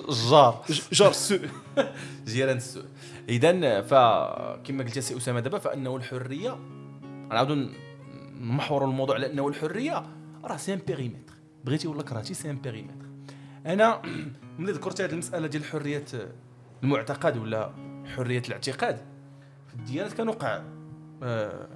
الجار 0.00 0.64
جار. 0.92 1.10
السوء 1.10 1.40
جيران 2.26 2.56
السوء 2.56 2.84
اذا 3.28 3.80
فكما 3.80 4.84
قلت 4.84 4.98
سي 4.98 5.16
أسامة 5.16 5.40
دابا 5.40 5.58
فإنه 5.58 5.96
الحرية 5.96 6.56
نعاودو 7.30 7.66
نمحوروا 8.40 8.88
الموضوع 8.88 9.14
على 9.14 9.32
إنه 9.32 9.48
الحرية 9.48 10.06
راه 10.44 10.56
c'est 10.56 10.72
un 10.74 10.78
بغيتي 11.64 11.88
ولا 11.88 12.02
كرهتي 12.02 12.34
c'est 12.34 12.50
un 12.50 12.56
périmètre. 12.56 13.06
أنا 13.66 14.02
ملي 14.58 14.72
ذكرت 14.72 15.00
هذه 15.00 15.12
المسألة 15.12 15.46
ديال 15.46 15.64
حرية 15.64 16.04
المعتقد 16.82 17.36
ولا 17.36 17.72
حرية 18.16 18.42
الاعتقاد 18.48 18.96
في 19.68 19.74
الديانات 19.74 20.12
كان 20.12 20.28
وقع 20.28 20.62
آه 21.22 21.68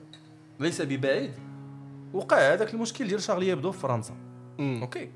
ليس 0.61 0.83
ببعيد 0.83 1.31
وقع 2.13 2.53
هذاك 2.53 2.75
المشكل 2.75 3.09
ديال 3.09 3.23
شارلي 3.23 3.51
هيبدو 3.51 3.73
في 3.73 3.79
فرنسا. 3.79 4.15
OK. 4.61 5.11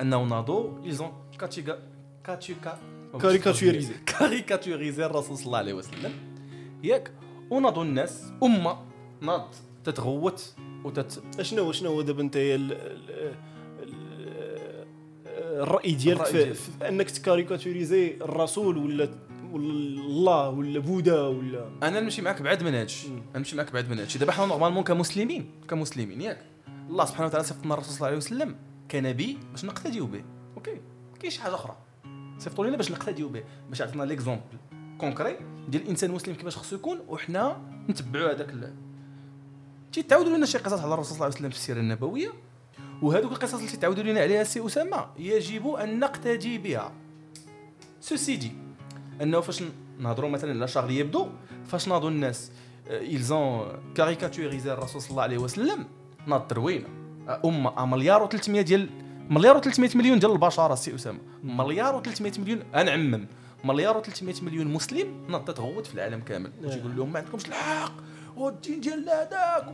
أنه 0.00 0.24
ناضوا 0.24 0.84
ils 0.84 0.98
ont 0.98 1.12
كاتيغا 1.38 1.78
كاتيكا 2.24 2.78
caricaturisé. 3.20 3.94
caricaturisé 4.06 5.06
الرسول 5.06 5.36
صلى 5.36 5.46
الله 5.46 5.58
عليه 5.58 5.72
وسلم. 5.72 6.12
ياك 6.84 7.12
وناضوا 7.50 7.84
الناس 7.84 8.32
أمة 8.42 8.76
ناض 9.20 9.54
تتغوت. 9.84 10.56
وتت 10.86 11.22
شنو 11.42 11.72
هو 11.84 12.02
دابا 12.02 12.22
انت 12.22 12.36
ال- 12.36 12.72
ال- 12.72 13.34
ال- 13.82 14.86
الرأي 15.62 15.92
ديالك 15.94 16.20
الرأي 16.20 16.54
في. 16.54 16.54
في 16.54 16.88
أنك 16.88 17.10
ت 17.10 17.18
caricaturiser 17.18 18.16
الرسول 18.20 18.78
ولا 18.78 19.08
ولا 19.52 19.64
الله 20.00 20.48
ولا 20.50 20.80
بوذا 20.80 21.20
ولا 21.22 21.68
أنا 21.82 22.00
نمشي 22.00 22.22
معك 22.22 22.42
بعد 22.42 22.62
من 22.62 22.74
هادشي. 22.74 23.08
نمشي 23.36 23.56
معك 23.56 23.72
بعد 23.72 23.90
من 23.90 23.98
هادشي. 23.98 24.18
دابا 24.18 24.32
حنا 24.32 24.46
normalement 24.46 24.84
كمسلمين 24.84 25.50
كمسلمين 25.68 26.20
ياك. 26.20 26.42
الله 26.90 27.04
سبحانه 27.04 27.26
وتعالى 27.26 27.44
صيفط 27.44 27.64
لنا 27.64 27.74
الرسول 27.74 27.90
صلى 27.92 27.96
الله 27.96 28.06
عليه 28.06 28.16
وسلم 28.16 28.56
كنبي 28.90 29.38
باش 29.50 29.64
نقتديو 29.64 30.06
به. 30.06 30.24
OK. 30.56 30.80
كاين 31.20 31.30
شي 31.30 31.40
حاجة 31.40 31.54
أخرى. 31.54 31.76
صيفطوا 32.38 32.66
لنا 32.66 32.76
باش 32.76 32.90
نقتديو 32.90 33.28
به. 33.28 33.42
باش 33.68 33.82
عطينا 33.82 34.02
l'exemple 34.02 34.42
concret 34.98 35.36
ديال 35.68 35.82
الإنسان 35.82 36.10
المسلم 36.10 36.34
كيفاش 36.34 36.56
خصو 36.56 36.76
يكون 36.76 36.98
وحنا 37.08 37.56
نتبعوا 37.90 38.32
هذاك 38.32 38.54
تيتعاودوا 40.02 40.36
لنا 40.36 40.46
شي 40.46 40.58
قصص 40.58 40.80
على 40.80 40.94
الرسول 40.94 41.04
صلى 41.04 41.14
الله 41.14 41.24
عليه 41.24 41.34
وسلم 41.34 41.50
في 41.50 41.56
السيرة 41.56 41.80
النبوية 41.80 42.32
وهذوك 43.02 43.32
القصص 43.32 43.54
اللي 43.54 43.66
تيتعاودوا 43.66 44.02
لنا 44.02 44.20
عليها 44.20 44.44
سي 44.44 44.66
أسامة 44.66 45.06
يجب 45.18 45.68
أن 45.68 45.98
نقتدي 45.98 46.58
بها. 46.58 46.92
ceci 48.00 48.36
dit 48.36 48.52
أنه 49.22 49.40
فاش 49.40 49.62
نهضروا 49.98 50.30
مثلا 50.30 50.50
على 50.50 50.68
Charlie 50.68 50.98
Hebdo 50.98 51.28
فاش 51.66 51.88
ناضوا 51.88 52.10
الناس 52.10 52.50
ils 52.90 53.29
ont 53.29 53.68
caricaturisé 53.94 54.72
الرسول 54.72 55.02
صلى 55.02 55.10
الله 55.10 55.22
عليه 55.22 55.38
وسلم 55.38 55.86
ناض 56.26 56.46
تروينة. 56.46 56.88
أمة 57.44 57.86
مليار 57.86 58.28
و300 58.28 58.50
ديال 58.50 58.90
مليار 59.30 59.62
و300 59.62 59.96
مليون 59.96 60.18
ديال 60.18 60.32
البشر 60.32 60.74
سي 60.74 60.94
أسامة. 60.94 61.18
مليار 61.44 62.02
و300 62.02 62.38
مليون 62.38 62.62
انعمم 62.74 63.26
مليار 63.64 64.02
و300 64.02 64.42
مليون 64.42 64.66
مسلم 64.66 65.26
ناض 65.28 65.44
تتغوت 65.44 65.86
في 65.86 65.94
العالم 65.94 66.20
كامل. 66.20 66.52
واش 66.62 66.74
يقول 66.74 66.96
لهم 66.96 67.12
ما 67.12 67.18
عندكمش 67.18 67.46
الحق. 67.46 67.92
والدين 68.36 68.80
ديالنا 68.80 69.22
هذاك. 69.22 69.64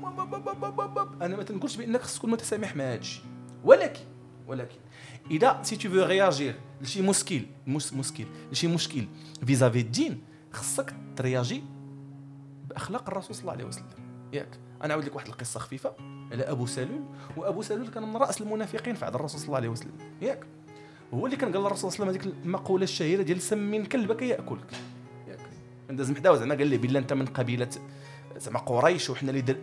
أنا 1.22 1.36
ما 1.36 1.42
تنقولش 1.42 1.76
بأنك 1.76 2.00
خصك 2.02 2.18
تكون 2.18 2.30
متسامح 2.30 2.76
مع 2.76 2.84
هذا 2.84 2.94
الشيء 2.94 3.24
ولكن 3.64 4.00
ولكن 4.46 4.78
إذا 5.30 5.60
si 5.62 5.76
tu 5.76 5.88
veux 5.88 6.02
réagir 6.02 6.54
لشي 6.80 7.02
مشكل 7.02 7.42
مشكل 7.66 8.24
لشي 8.52 8.66
مشكل 8.66 9.04
vis-à-vis 9.46 9.80
الدين 9.80 10.22
خصك 10.52 10.94
ترياجي 11.16 11.62
بأخلاق 12.68 13.08
الرسول 13.08 13.36
صلى 13.36 13.42
الله 13.42 13.52
عليه 13.52 13.64
وسلم. 13.64 13.86
ياك؟ 14.32 14.48
أنا 14.80 14.88
نعاود 14.88 15.04
لك 15.04 15.14
واحد 15.14 15.26
القصة 15.26 15.60
خفيفة 15.60 15.94
على 16.32 16.42
أبو 16.42 16.66
سلول 16.66 17.04
وأبو 17.36 17.62
سلول 17.62 17.88
كان 17.88 18.02
من 18.02 18.16
رأس 18.16 18.40
المنافقين 18.40 18.94
في 18.94 19.04
عهد 19.04 19.14
الرسول 19.14 19.40
صلى 19.40 19.46
الله 19.46 19.56
عليه 19.56 19.68
وسلم. 19.68 19.92
ياك؟ 20.22 20.46
هو 21.14 21.26
اللي 21.26 21.36
كان 21.36 21.52
قال 21.52 21.62
للرسول 21.62 21.92
صلى 21.92 22.00
الله 22.00 22.08
عليه 22.08 22.20
وسلم 22.20 22.32
هذيك 22.32 22.44
المقولة 22.46 22.84
الشهيرة 22.84 23.22
ديال 23.22 23.40
سمن 23.40 23.84
كلبك 23.84 24.22
يأكلك. 24.22 24.72
ياك؟ 25.28 25.40
نداز 25.90 26.10
محداوه 26.10 26.36
زعما 26.36 26.54
قال 26.54 26.66
لي 26.66 26.78
بالله 26.78 26.98
أنت 26.98 27.12
من 27.12 27.26
قبيلة 27.26 27.68
زعما 28.36 28.58
قريش 28.58 29.10
وحنا 29.10 29.30
اللي 29.30 29.40
در... 29.40 29.56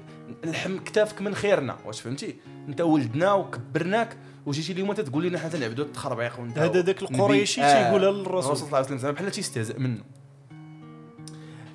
نلحم 0.46 0.78
كتافك 0.78 1.22
من 1.22 1.36
خيرنا. 1.36 1.78
واش 1.86 2.02
فهمتي؟ 2.02 2.36
انت 2.68 2.82
ولدنا 2.82 3.34
وكبرناك 3.34 4.18
وجيتي 4.46 4.72
اليوم 4.72 4.94
تقول 4.94 5.24
لنا 5.24 5.40
حنا 5.40 5.50
تنعبدوا 5.50 5.86
التخربيق 5.86 6.40
وانت 6.40 6.58
هذا 6.58 6.82
ذاك. 6.82 7.02
القريشي 7.02 7.62
آه. 7.62 7.84
تيقولها 7.84 8.10
الرسول 8.10 8.26
للرسول 8.26 8.58
صلى 8.58 8.66
الله 8.66 8.78
عليه 8.78 8.86
وسلم 8.86 8.98
زعما 8.98 9.14
بحال 9.14 9.32
تيستهزئ 9.32 9.80
منه. 9.80 10.04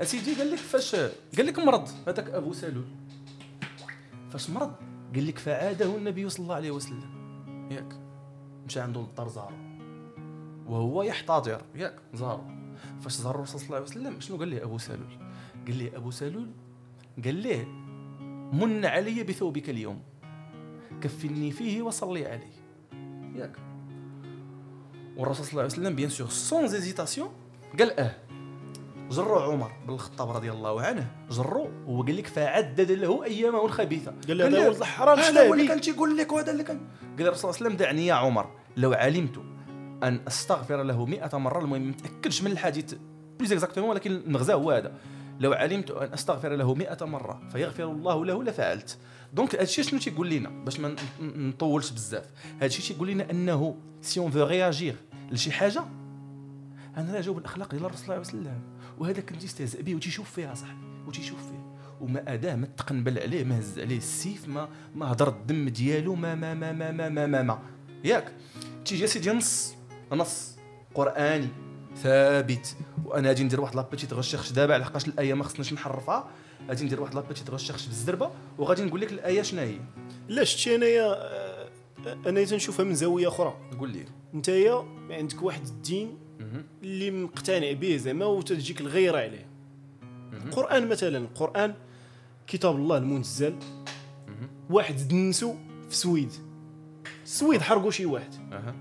أسيدي 0.01 0.35
قال 0.35 0.51
لك 0.51 0.59
فاش 0.59 0.95
قال 1.37 1.47
لك 1.47 1.59
مرض 1.59 1.89
هذاك 2.09 2.31
أبو 2.31 2.53
سلول 2.53 2.85
فاش 4.31 4.51
مرض 4.51 4.73
قال 5.15 5.27
لك 5.27 5.39
فعاده 5.39 5.97
النبي 5.97 6.29
صلى 6.29 6.43
الله 6.43 6.55
عليه 6.55 6.71
وسلم. 6.71 7.11
ياك. 7.71 8.01
مشى 8.67 8.81
عنده 8.81 9.01
للدار 9.01 9.29
زارو 9.29 9.57
وهو 10.67 11.03
يحتضر. 11.03 11.63
ياك 11.75 11.97
زارو 12.15 12.45
فاش 13.01 13.13
زار 13.13 13.35
الرسول 13.35 13.61
صلى 13.61 13.67
الله 13.67 13.77
عليه 13.77 13.87
وسلم 13.87 14.21
شنو 14.21 14.37
قال 14.37 14.51
له 14.51 14.63
أبو 14.63 14.79
سلول 14.79 15.19
قال 15.67 15.77
لي 15.77 15.97
أبو 15.97 16.11
سلول 16.11 16.51
قال 17.25 17.35
ليه 17.35 17.65
من 18.53 18.85
علي 18.85 19.23
بثوبك 19.23 19.71
اليوم. 19.71 20.03
كفني 21.01 21.51
فيه 21.51 21.83
وصلي 21.83 22.27
عليه 22.27 22.55
ياك. 23.37 23.57
والرسول 25.17 25.45
صلى 25.47 25.53
الله 25.53 25.63
عليه 25.63 25.73
وسلم 25.73 25.95
bien 25.95 26.09
sûr 26.09 26.29
sans 26.29 26.67
hésitation 26.67 27.29
قال 27.79 28.01
أه. 28.01 28.15
جروا 29.11 29.43
عمر 29.43 29.73
بن 29.87 29.95
الخطاب 29.95 30.31
رضي 30.31 30.51
الله 30.51 30.81
عنه 30.81 31.11
جروا 31.31 31.69
هو 31.87 32.03
قال 32.03 32.17
لك 32.17 32.27
فعدد 32.27 32.93
له 32.93 33.25
أيامه 33.25 33.65
الخبيثة. 33.65 34.15
قال 34.29 34.39
له 34.39 34.47
هذا 34.47 34.69
ولد 34.69 34.77
الحرام 34.77 35.19
هذا 35.19 35.49
هو 35.49 35.55
اللي 35.55 35.69
كان 35.69 35.81
تيقول 35.81 36.17
لك 36.17 36.33
وهذا 36.33 36.53
اللي 36.53 36.65
كان. 36.65 36.81
قال 37.19 37.27
الرسول 37.27 37.37
صلى 37.37 37.51
الله 37.51 37.61
عليه 37.61 37.67
وسلم 37.67 37.77
دعني 37.77 38.07
يا 38.07 38.15
عمر 38.15 38.51
لو 38.77 38.93
علمت 38.93 39.43
أن 40.03 40.21
أستغفر 40.29 40.83
له 40.83 41.07
مئة 41.07 41.39
مرة 41.39 41.61
المهم 41.61 41.83
ما 41.83 41.89
متأكدش 41.89 42.43
من 42.43 42.51
الحديث 42.51 42.95
plus 43.39 43.53
exactement 43.53 43.91
ولكن 43.91 44.11
المغزى 44.11 44.55
هو 44.55 44.71
هذا. 44.71 44.95
لو 45.41 45.53
علمت 45.53 45.91
أن 45.91 46.13
أستغفر 46.13 46.57
له 46.57 46.75
مئة 46.75 47.05
مرة 47.05 47.49
فيغفر 47.53 47.85
الله 47.85 48.25
له 48.25 48.45
لفعلت. 48.45 48.99
donc 49.33 49.57
هادشي 49.57 49.83
شنو 49.83 50.01
تيقول 50.01 50.31
لنا 50.31 50.49
باش 50.49 50.81
ما 50.81 50.97
نطولش 51.21 51.91
بزاف. 51.91 52.31
هادشي 52.61 52.83
تيقول 52.83 53.09
لنا 53.09 53.31
أنه 53.31 53.77
si 54.03 54.21
on 54.21 54.31
veut 54.31 54.45
réagir 54.45 54.97
لشي 55.31 55.53
حاجة 55.53 55.85
أنا 56.97 57.21
جاوب 57.21 57.39
الأخلاق 57.39 57.71
ديال 57.71 57.85
الرسول 57.85 58.07
صلى 58.07 58.17
الله 58.17 58.27
عليه 58.29 58.39
وسلم. 58.39 58.61
وهذا 58.99 59.21
كان 59.21 59.39
تيستهزئ 59.39 59.83
به 59.83 59.95
وتيشوف 59.95 60.31
فيها 60.31 60.55
صاحبي 60.55 60.81
وتيشوف 61.07 61.39
فيه 61.39 61.75
وما 62.01 62.35
أذاه 62.35 62.57
ما 62.57 62.67
تقنبل 62.67 63.19
عليه 63.19 63.45
ما 63.45 63.59
هز 63.59 63.79
عليه 63.79 63.97
السيف 63.97 64.49
ما 64.49 64.69
ما 64.95 65.13
هدر 65.13 65.29
الدم 65.29 65.69
ديالو 65.69 66.15
ما 66.15 66.35
ما 66.35 66.55
ما 66.55 66.73
ما 66.73 66.91
ما 66.93 67.09
ما, 67.09 67.27
ما, 67.27 67.43
ما. 67.43 67.59
ياك؟ 68.05 68.33
تيجي 68.85 69.07
سيدي 69.07 69.31
نص 69.31 69.75
نص 70.13 70.57
قرآني. 70.95 71.49
ثابت. 71.97 72.77
وأنا 73.05 73.29
غادي 73.29 73.45
ندير 73.45 73.61
واحد 73.61 73.77
la 73.77 73.86
petite 73.86 74.13
recherche 74.13 74.53
دابا 74.53 74.75
على 74.75 74.85
حقاش 74.85 75.09
الايه 75.09 75.35
ما 75.35 75.45
خصناش 75.45 75.73
نحرفها. 75.73 76.31
غادي 76.69 76.85
ندير 76.85 77.01
واحد 77.01 77.15
la 77.15 77.24
petite 77.24 77.51
recherche 77.51 77.87
بالزربة. 77.87 78.31
وغادي 78.59 78.85
نقول 78.85 79.01
لك 79.01 79.13
الأية 79.13 79.43
شنو 79.43 79.61
هي. 79.61 79.79
لا 80.29 80.45
شتي 80.45 80.75
أنايا 80.75 81.05
آه، 81.05 81.69
أنا 82.27 82.45
تنشوفها 82.45 82.85
من 82.85 82.95
زاوية 82.95 83.29
أخرى. 83.29 83.57
قول 83.79 83.91
لي. 83.91 84.05
نتايا 84.35 84.85
عندك 85.11 85.43
واحد 85.43 85.67
الدين. 85.67 86.19
اللي 86.83 87.11
مقتنع 87.11 87.73
به 87.73 87.97
زعما 87.97 88.27
وتجيك 88.27 88.81
الغيرة 88.81 89.19
عليه. 89.19 89.47
القرآن 90.47 90.89
مثلا 90.89 91.19
القرآن 91.19 91.75
كتاب 92.47 92.77
الله 92.77 92.97
المنزل. 92.97 93.57
واحد 94.71 95.09
دنسو 95.09 95.55
في 95.83 95.91
السويد 95.91 96.33
السويد 97.25 97.61
حرقوا 97.61 97.91
شي 97.91 98.07
واحد. 98.07 98.35
أها. 98.53 98.75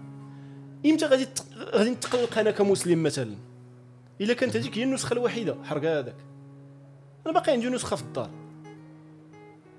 إمتى 0.85 1.05
غادي 1.05 1.27
غادي 1.57 1.89
نتقلق 1.89 2.37
أنا 2.37 2.51
كمسلم 2.51 3.03
مثلا؟ 3.03 3.35
إلا 4.21 4.33
كانت 4.33 4.55
هذيك 4.57 4.77
هي 4.77 4.83
النسخة 4.83 5.13
الوحيدة 5.13 5.55
حرق 5.63 5.89
هذاك. 5.89 6.15
أنا 7.25 7.33
باقي 7.33 7.51
عندي 7.51 7.69
نسخة 7.69 7.95
في 7.95 8.01
الدار. 8.01 8.29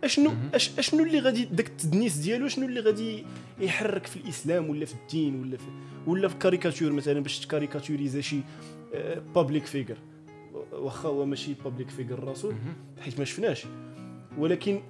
اشنو. 0.04 0.32
أش 0.54 0.78
أشنو 0.78 1.04
اللي 1.04 1.18
غادي 1.18 1.44
داك 1.44 1.66
التدنيس 1.66 2.16
ديالو 2.16 2.48
شنو 2.48 2.66
اللي 2.66 2.80
غادي 2.80 3.24
يحرك 3.60 4.06
في 4.06 4.16
الإسلام 4.16 4.70
ولا 4.70 4.84
في 4.84 4.94
الدين 4.94 5.40
ولا 5.40 5.56
في 5.56 5.64
ولا 6.06 6.28
في 6.28 6.34
كاريكاتور 6.34 6.92
مثلا 6.92 7.20
باش 7.20 7.40
ت 7.40 7.46
caricaturiser 7.46 8.20
شي 8.20 8.40
public 9.34 9.66
figure 9.66 9.96
واخا 10.72 11.08
هو 11.08 11.26
ماشي 11.26 11.54
public 11.64 11.90
figure 11.90 12.18
الرسول. 12.18 12.54
حيت 13.00 13.18
ما 13.18 13.24
شفناش. 13.24 13.66
ولكن 14.38 14.82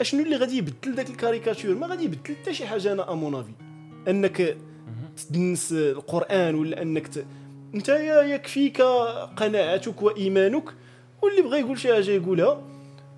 أشنو 0.00 0.22
اللي 0.22 0.36
غادي 0.36 0.56
يبدل 0.56 0.94
ذاك 0.94 1.10
الكاريكاتور 1.10 1.74
ما 1.74 1.86
غادي 1.86 2.04
يبدل 2.04 2.36
حتى 2.36 2.54
شي 2.54 2.66
حاجة 2.66 2.92
أنا 2.92 3.12
à 3.12 3.18
mon 3.18 3.34
avis 3.34 3.52
أنك 4.08 4.56
تدنس 5.16 5.72
القرآن 5.72 6.54
ولا 6.54 6.82
أنك 6.82 7.06
ت... 7.08 7.26
أنت 7.74 7.88
يا 7.88 8.22
يكفيك 8.22 8.82
قناعتك 9.36 10.02
وإيمانك 10.02 10.64
واللي 11.22 11.42
بغى 11.42 11.60
يقول 11.60 11.78
شي 11.78 11.94
حاجة 11.94 12.10
يقولها. 12.10 12.62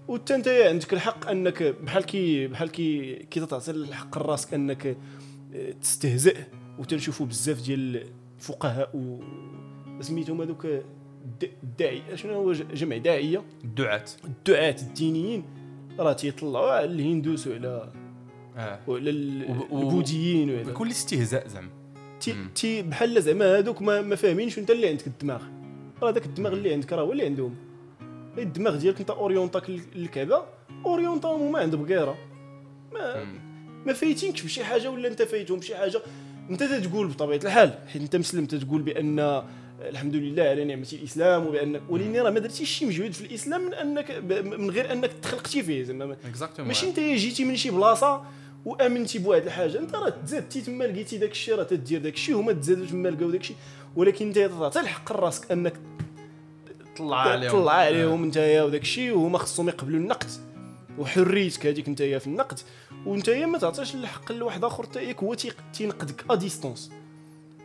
وانت 0.08 0.30
أنت 0.30 0.48
عندك 0.48 0.92
الحق 0.92 1.30
أنك 1.30 1.62
بحال 1.62 2.04
كي 2.04 2.46
بحال 2.46 2.70
كي 2.70 3.14
كي 3.14 3.46
تعطي 3.46 3.70
الحق 3.70 4.18
لراسك 4.18 4.54
أنك 4.54 4.86
آه، 5.54 5.70
تستهزئ 5.82 6.36
وتنشوفوا 6.78 7.26
بزاف 7.26 7.62
ديال 7.62 8.06
الفقهاء 8.38 8.90
و 8.96 9.20
سميتهم 10.00 10.40
هذوك 10.42 10.64
الد- 10.66 11.50
الداعي 11.62 12.02
شنو 12.14 12.32
هو 12.34 12.52
جمع 12.52 12.96
داعية؟ 12.96 13.42
الدعاة. 13.64 14.04
الدعاة 14.24 14.76
الدينيين. 14.82 15.44
راه 15.98 16.12
تيطلعوا 16.12 16.70
على 16.70 16.84
الهندوس 16.84 17.46
وعلى 17.46 17.92
آه. 18.56 18.78
وعلى 18.88 19.10
البوذيين 19.10 20.50
وعلى 20.50 20.64
بكل 20.64 20.90
استهزاء 20.90 21.48
زعما. 21.48 21.68
تي. 22.20 22.34
تي 22.54 22.82
بحال 22.82 23.22
زعما 23.22 23.58
هذوك 23.58 23.82
ما, 23.82 24.00
ما 24.02 24.16
فاهمينش 24.16 24.58
انت 24.58 24.70
اللي 24.70 24.88
عندك 24.88 25.06
الدماغ. 25.06 25.42
راه 26.02 26.10
داك 26.10 26.26
الدماغ 26.26 26.52
اللي 26.52 26.72
عندك 26.72 26.92
راه 26.92 27.02
هو 27.02 27.12
اللي 27.12 27.24
عندهم. 27.24 27.54
الدماغ 28.38 28.76
ديالك 28.76 29.00
انت 29.00 29.10
orienta 29.10 29.63
ك 29.63 29.70
لل- 29.70 29.80
للكعبه 29.94 30.42
orienta 30.86 31.28
هم 31.28 31.40
هما 31.42 31.58
عند 31.58 31.74
بقيره 31.74 32.18
ما. 32.92 33.24
ما 33.86 33.92
فايتينكش 33.92 34.42
بشي 34.42 34.64
حاجة 34.64 34.90
ولا 34.90 35.08
انت 35.08 35.22
فايتهم 35.22 35.58
بشي 35.58 35.76
حاجة. 35.76 36.00
انت 36.50 36.62
تتقول 36.62 37.06
بطبيعة 37.08 37.40
الحال 37.44 37.78
حيت 37.88 38.02
انت 38.02 38.16
مسلم 38.16 38.46
تتقول 38.46 38.82
بأن 38.82 39.42
الحمد 39.80 40.16
لله 40.16 40.42
على 40.42 40.64
نعمة 40.64 40.86
الإسلام 40.92 41.46
وبان 41.46 41.80
ولكن 41.88 42.16
راه 42.16 42.30
ما 42.30 42.38
درتيش 42.40 42.70
شي 42.70 42.86
مجهود 42.86 43.12
في 43.12 43.20
الإسلام 43.20 43.60
من 43.66 43.74
انك 43.74 44.10
من 44.58 44.70
غير 44.70 44.92
أنك 44.92 45.10
تخلقتي 45.22 45.62
فيه 45.62 45.82
زعما. 45.82 46.16
ماشي 46.68 46.88
انت 46.88 47.00
جيتي 47.00 47.44
من 47.44 47.56
شي 47.56 47.70
بلاصة 47.70 48.24
وآمنتي 48.66 49.18
بواحد 49.18 49.42
الحاجة 49.42 49.78
أنت 49.78 49.94
راه 49.94 50.08
تزادتي 50.08 50.60
تما 50.60 50.84
لقيتي 50.84 51.18
داك 51.18 51.30
الشيء 51.30 51.54
راه 51.54 51.62
تدير 51.62 52.00
داك 52.00 52.14
الشيء 52.14 52.36
هما 52.36 52.52
تزادوا 52.52 52.86
تما 52.86 53.08
لقاو 53.08 53.30
داك 53.30 53.40
الشيء 53.40 53.56
ولكن 53.96 54.26
أنت 54.26 54.38
تعطي 54.38 54.80
الحق 54.80 55.12
لراسك 55.12 55.52
أنك 55.52 55.74
طلع 56.96 57.16
عليهم. 57.16 57.52
طلع 57.52 57.72
عليهم 57.72 58.22
انت 58.22 58.62
وداك 58.66 58.82
الشيء 58.82 59.12
وهما 59.12 59.38
خصهم 59.38 59.68
يقبلوا 59.68 60.00
النقد. 60.00 60.30
وحريتك 60.98 61.66
هذيك 61.66 61.88
انت 61.88 62.02
في 62.02 62.26
النقد. 62.26 62.58
وانت 63.06 63.30
ما 63.30 63.58
تعطيش 63.58 63.94
الحق 63.94 64.32
لواحد 64.32 64.64
آخر 64.64 64.82
حتى 64.82 65.04
ياك 65.04 65.22
هو 65.22 65.34
تينقدك 65.72 66.24
à 66.30 66.34
distance 66.34 66.90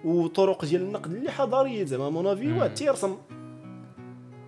وطرق 0.06 0.66
ديال 0.66 0.82
النقد 0.82 1.14
اللي 1.14 1.32
حضارية 1.32 1.86
زعما 1.86 2.10
mon 2.10 2.26
avis 2.26 2.48
مم. 2.48 2.58
واحد 2.58 2.74
تيرسم. 2.74 3.18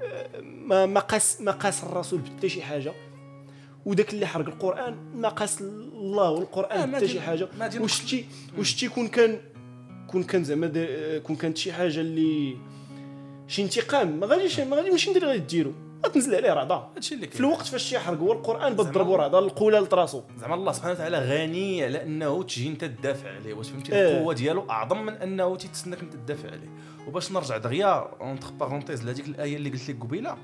آه، 0.02 0.42
ما 0.42 0.86
ما 0.86 1.00
قاس 1.00 1.42
ما 1.42 1.52
قاس 1.52 1.84
الرسول 1.84 2.20
بحتى 2.20 2.50
شي 2.50 2.62
حاجة. 2.62 2.94
وداك 3.86 4.14
اللي 4.14 4.26
حرق 4.26 4.48
القرآن 4.48 5.26
قاس 5.26 5.62
الله 5.62 6.24
آه، 6.28 6.32
والقران 6.32 6.90
ما 6.90 6.98
حتى 6.98 7.08
شي 7.08 7.22
حاجة. 7.22 7.48
ما 7.60 7.68
دي 7.68 7.80
واش 7.80 8.00
تي 8.00 8.26
واش 8.58 8.76
تيكون 8.76 9.08
كان 9.08 9.40
كون 10.08 10.24
كان 10.24 10.44
زعما 10.44 10.68
كون 11.20 11.36
كانت 11.36 11.58
شي 11.58 11.74
حاجة 11.74 12.00
اللي 12.00 12.58
شي 13.48 13.64
انتقام. 13.64 14.20
ما 14.20 14.28
غاديش 14.28 14.60
ما 14.60 14.76
غادي 14.76 14.90
ماشي 14.90 15.10
ندير 15.10 15.26
غادي 15.26 15.40
ديرو. 15.40 15.74
غتنزل 16.06 16.36
عليه 16.36 16.54
رعده 16.54 16.76
هادشي 16.96 17.16
اللي 17.16 17.28
في 17.28 17.40
الوقت 17.40 17.66
فاش 17.66 17.90
تيحرق 17.90 18.20
هو 18.20 18.34
القران 18.34 18.74
بضربوا 18.74 19.18
رعده 19.18 19.40
القوله 19.40 19.80
لطراسو 19.80 20.22
زعما 20.38 20.56
الله 20.56 20.72
سبحانه 20.72 20.94
وتعالى 20.94 21.20
غني 21.20 21.84
على 21.84 22.04
أنه 22.04 22.44
تجي 22.44 22.68
أنت 22.68 22.86
تدافع 22.86 23.36
عليه. 23.36 23.54
واش 23.54 23.70
فهمتي؟ 23.70 23.96
إيه. 23.96 24.18
القوة 24.18 24.34
ديالو 24.34 24.70
أعظم 24.70 25.06
من 25.06 25.14
أنه 25.14 25.56
تيتسناك 25.56 26.00
أنت 26.00 26.14
تدافع 26.14 26.48
عليه. 26.52 26.70
وباش 27.08 27.32
نرجع 27.32 27.58
دغيا 27.58 28.08
entre 28.22 28.52
parenthèses 28.52 29.04
لهذيك 29.06 29.28
الآية 29.28 29.56
اللي 29.56 29.70
قلت 29.70 29.90
لك 29.90 30.00
قبيلة. 30.00 30.38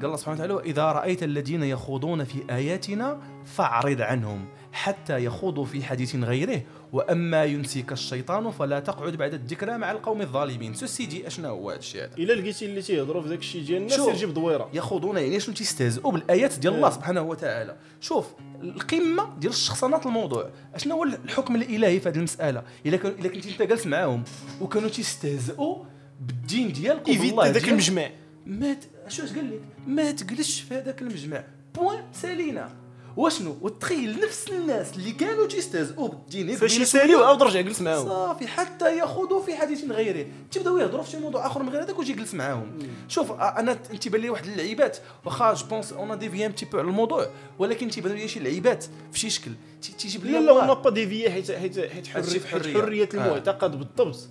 قال 0.00 0.06
الله 0.06 0.16
سبحانه 0.16 0.36
وتعالى 0.36 0.54
واذا 0.54 0.92
رأيت 0.92 1.22
الذين 1.22 1.62
يخوضون 1.62 2.24
في 2.24 2.38
آياتنا 2.50 3.20
فأعرض 3.44 4.00
عنهم 4.00 4.44
حتى 4.72 5.24
يخوضوا 5.24 5.64
في 5.64 5.82
حديث 5.82 6.16
غيره. 6.16 6.62
وأما 6.92 7.44
ينسيك 7.44 7.92
الشيطان 7.92 8.50
فلا 8.50 8.80
تقعد 8.80 9.16
بعد 9.16 9.34
الذكرى 9.34 9.78
مع 9.78 9.90
القوم 9.90 10.20
الظالمين. 10.20 10.74
so 10.74 10.86
سيدي 10.86 11.26
اشنا 11.26 11.48
هو 11.48 11.70
هذا 11.70 11.78
الشيء 11.78 12.04
هذا؟ 12.04 12.16
إلا 12.18 12.32
لقيتي 12.32 12.66
اللي 12.66 12.82
تيهضروا 12.82 13.22
في 13.22 13.28
داك 13.28 13.38
الشيء 13.38 13.64
ديال 13.64 13.82
الناس 13.82 14.00
جيب 14.00 14.34
دويرة. 14.34 14.70
يخوضون 14.72 15.16
يعني 15.16 15.40
شنو 15.40 15.54
تيستهزئوا 15.54 16.12
بالآيات 16.12 16.58
ديال 16.58 16.74
الله 16.74 16.88
إيه. 16.88 16.94
سبحانه 16.94 17.22
وتعالى. 17.22 17.76
شوف 18.00 18.26
القمة 18.62 19.38
ديال 19.38 19.52
الشخصنات 19.52 20.06
الموضوع. 20.06 20.50
اشنا 20.74 20.94
هو 20.94 21.04
الحكم 21.04 21.56
الإلهي 21.56 22.00
في 22.00 22.08
هذه 22.08 22.18
كان 22.38 22.62
إلا 22.86 22.96
كنت 23.28 23.46
أنت 23.46 23.62
جالس 23.62 23.86
معاهم 23.86 24.24
وكانوا 24.60 24.88
تيستهزئوا 24.88 25.84
بالدين 26.20 26.72
ديالك 26.72 27.08
وبالله 27.08 27.50
ديالك، 27.50 27.68
المجمع. 27.68 28.10
ما. 28.50 28.76
شو 29.08 29.24
اش 29.24 29.32
قال 29.32 29.50
لك 29.50 29.60
ما 29.86 30.10
تجلسش 30.10 30.60
في 30.60 30.74
هذاك 30.74 31.02
المجمع. 31.02 31.44
point 31.74 32.04
سالينا. 32.12 32.76
واشنو؟ 33.16 33.56
وتخيل 33.60 34.20
نفس 34.24 34.48
الناس 34.50 34.96
اللي 34.96 35.12
كانوا 35.12 35.46
تيستهزئوا 35.46 36.08
بالدين 36.08 36.56
فاش 36.56 36.78
يساليو 36.78 37.24
عاود 37.24 37.42
رجع 37.42 37.60
جلس 37.60 37.80
معاهم. 37.80 38.08
صافي 38.08 38.46
حتى 38.46 38.98
يخوضوا 38.98 39.42
في 39.42 39.54
حديث 39.56 39.84
غيره. 39.90 40.26
تبداو 40.50 40.78
يهضروا 40.78 41.02
في 41.02 41.10
شي 41.10 41.18
موضوع 41.18 41.46
آخر 41.46 41.62
من 41.62 41.68
غير 41.68 41.82
هذاك 41.82 41.98
ويجي 41.98 42.12
يجلس 42.12 42.34
معاهم. 42.34 42.78
شوف 43.08 43.32
أنا 43.32 43.78
أنت 43.92 44.08
بان 44.08 44.20
لي 44.20 44.30
واحد 44.30 44.46
اللعيبات. 44.46 44.98
واخا 45.24 45.54
je 45.54 45.66
pense 45.66 45.92
on 45.92 46.18
dévie 46.18 46.46
un 46.46 46.54
petit 46.54 46.66
peu 46.66 46.78
على 46.78 46.88
الموضوع 46.88 47.26
ولكن 47.58 47.90
تيبان 47.90 48.12
لي 48.12 48.28
شي 48.28 48.40
لعيبات 48.40 48.84
في 49.12 49.18
شي 49.18 49.30
شكل. 49.30 49.50
تي- 49.82 49.92
تيجيب 49.92 50.24
لي 50.24 50.32
لا 50.32 50.38
لا 50.38 50.68
on 50.72 50.82
a 50.82 50.84
pas 50.84 50.90
dévié 50.90 51.30
حيت 51.30 51.50
حيت 51.52 51.78
حيت 51.78 52.06
حرية. 52.08 52.74
حرية 52.80 53.08
آه. 53.14 53.16
المعتقد 53.16 53.78
بالضبط. 53.78 54.28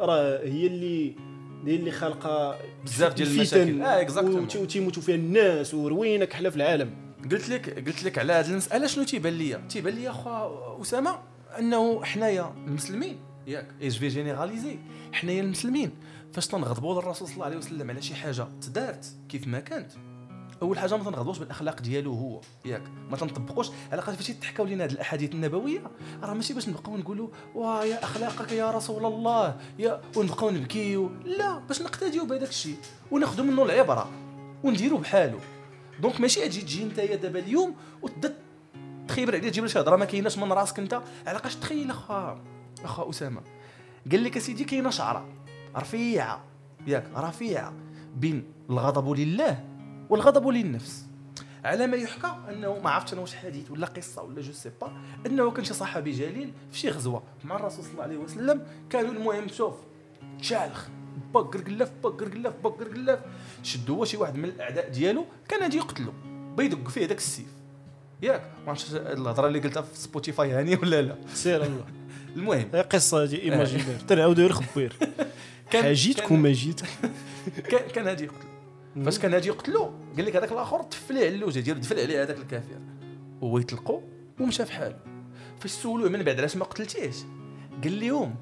راه 0.00 0.38
هي 0.44 0.66
اللي 0.66 1.16
هي 1.66 1.74
اللي 1.76 1.90
خالقه 1.90 2.58
بزاف 2.84 3.14
ديال 3.14 3.40
الفتن 3.40 3.68
المشاكل. 3.68 4.08
exactly. 4.08 4.42
وتي- 4.42 4.58
وتيموتوا 4.58 5.02
فيها 5.02 5.14
الناس 5.14 5.74
وروينه 5.74 6.24
كحله 6.24 6.50
في 6.50 6.56
العالم. 6.56 6.90
قلت 7.32 7.48
لك 7.48 7.86
قلت 7.88 8.04
لك 8.04 8.18
على 8.18 8.32
هذه 8.32 8.50
المساله 8.50 8.86
شنو 8.86 9.04
تيبان 9.04 9.32
لي 9.32 9.60
تيبان 9.68 9.94
لي 9.94 10.10
اخا 10.10 10.78
أسامة 10.82 11.18
أنه 11.58 12.04
حنايا 12.04 12.54
المسلمين. 12.66 13.18
ياك. 13.46 13.66
et 13.82 13.88
je 13.88 13.98
vais 13.98 14.08
généraliser 14.08 14.78
حنايا 15.12 15.40
المسلمين. 15.42 15.90
فاش 16.32 16.46
تنغضبوا 16.46 16.94
للرسول 16.94 17.28
صلى 17.28 17.34
الله 17.34 17.46
عليه 17.46 17.56
وسلم 17.56 17.90
على 17.90 18.02
شي 18.02 18.14
حاجة 18.14 18.46
تدارت 18.62 19.06
كيف 19.28 19.46
ما 19.46 19.60
كانت. 19.60 19.90
أول 20.62 20.78
حاجة 20.78 20.96
ما 20.96 21.04
تنغضبوش 21.04 21.38
بالأخلاق 21.38 21.80
ديالو 21.80 22.12
هو 22.12 22.40
ياك. 22.64 22.82
ما 23.10 23.16
تنطبقوش 23.16 23.70
على 23.92 24.02
خاطر 24.02 24.16
فاش 24.16 24.28
تحكاو 24.28 24.66
لنا 24.66 24.84
هذه 24.84 24.92
الأحاديث 24.92 25.32
النبوية. 25.32 25.82
راه 26.22 26.34
ماشي 26.34 26.54
باش 26.54 26.68
نبقاو 26.68 26.96
نقولوا 26.96 27.28
واه 27.54 27.84
يا 27.84 28.04
أخلاقك 28.04 28.52
يا 28.52 28.70
رسول 28.70 29.04
الله 29.04 29.56
يا 29.78 30.00
ونبقاو 30.16 30.50
نبكيو. 30.50 31.10
لا 31.24 31.58
باش 31.58 31.82
نقتديو 31.82 32.26
بهذاك 32.26 32.48
الشيء. 32.48 32.76
وناخذوا 33.10 33.44
منه 33.44 33.62
العبرة. 33.62 34.10
ونديروا 34.64 34.98
بحالو. 34.98 35.38
donc 36.00 36.20
ماشي 36.20 36.48
تجي 36.48 36.60
تجي 36.60 36.82
انت 36.82 37.00
دابا 37.00 37.38
اليوم 37.38 37.74
وتبدا 38.02 38.36
تخيبر 39.08 39.36
عليه 39.36 39.48
تجيب 39.48 39.64
له 39.64 39.70
شي 39.70 39.80
هضرة. 39.80 39.96
ما 39.96 40.04
كايناش 40.04 40.38
من 40.38 40.52
راسك 40.52 40.78
انت. 40.78 41.02
علاقاش 41.26 41.56
تخيل 41.56 41.90
أخا 41.90 42.40
أخا 42.84 43.10
أسامة. 43.10 43.40
قال 44.10 44.24
لك 44.24 44.36
أسيدي 44.36 44.64
كاينة 44.64 44.90
شعرة. 44.90 45.28
رفيعة. 45.76 46.44
ياك 46.86 47.04
رفيعة. 47.16 47.72
بين 48.16 48.44
الغضب 48.70 49.10
لله. 49.10 49.69
والغضب 50.10 50.48
للنفس. 50.48 51.04
على 51.64 51.86
ما 51.86 51.96
يحكى 51.96 52.36
أنه 52.48 52.78
ما 52.78 52.90
عرفتش 52.90 53.12
أنا 53.12 53.20
واش 53.20 53.34
حديث 53.34 53.70
ولا 53.70 53.86
قصة 53.86 54.22
ولا 54.22 54.40
je 54.40 54.52
sais 54.52 54.70
pas 54.80 54.92
أنه 55.26 55.50
كان 55.50 55.64
شي 55.64 55.74
صحابي 55.74 56.10
جليل 56.12 56.52
في 56.72 56.78
شي 56.78 56.88
غزوة. 56.90 57.22
مع 57.44 57.56
الرسول 57.56 57.84
صلى 57.84 57.92
الله 57.92 58.02
عليه 58.02 58.16
وسلم 58.16 58.62
كانوا 58.90 59.10
المهم 59.10 59.48
شوف 59.48 59.74
تشالخ 60.40 60.88
بقر 61.34 61.60
قلاف 61.60 61.90
بقر 62.04 62.28
قلاف 62.28 62.52
بقر 62.64 62.84
قلاف 62.88 63.18
شدوا 63.62 63.96
هو 63.96 64.04
شي 64.04 64.16
واحد 64.16 64.34
من 64.36 64.44
الأعداء 64.44 64.88
ديالو 64.88 65.24
كان 65.48 65.60
غادي 65.62 65.76
يقتلو 65.76 66.12
بيدق 66.56 66.88
فيه 66.88 67.06
داك 67.06 67.18
السيف. 67.18 67.46
ياك؟ 68.22 68.42
ما 68.64 68.68
عرفتش 68.68 68.94
الهضرة 68.94 69.46
اللي 69.46 69.58
قلتها 69.58 69.82
في 69.82 69.98
Spotify 69.98 70.50
هاني 70.52 70.76
ولا 70.76 71.02
لا؟ 71.02 71.16
سير 71.34 71.62
الله. 71.64 71.84
المهم. 72.36 72.68
هي 72.74 72.80
قصة 72.80 73.22
هادي 73.22 73.42
imaginaire 73.42 73.98
تنعاودوا 74.08 74.44
غير 74.44 74.52
خبير. 74.52 74.96
حاجيتك 75.72 76.20
كان- 76.28 76.36
وما 76.36 76.52
جيتك 76.52 76.86
كان 77.70 77.88
كان 77.90 78.06
غادي 78.06 78.24
يقتلو. 78.24 78.49
فاش 79.04 79.18
كان 79.18 79.34
غادي 79.34 79.48
يقتلو 79.48 79.92
قال 80.16 80.24
لك 80.24 80.36
هذاك 80.36 80.52
الآخر 80.52 80.86
عليه 81.10 81.20
على 81.20 81.34
اللوجه 81.34 81.60
ديالو 81.60 81.80
دفل 81.80 82.00
عليه 82.00 82.22
هذاك 82.22 82.38
الكافر. 82.38 82.78
هو 83.42 83.58
يطلقو 83.58 84.00
ومشى 84.40 84.64
في 84.64 84.72
حاله. 84.72 84.98
فاش 85.60 85.70
سولوه 85.70 86.08
من 86.08 86.22
بعد 86.22 86.38
علاش 86.38 86.56
ما 86.56 86.64
قتلتيش 86.64 87.16
قال 87.84 88.00
لهم 88.00 88.34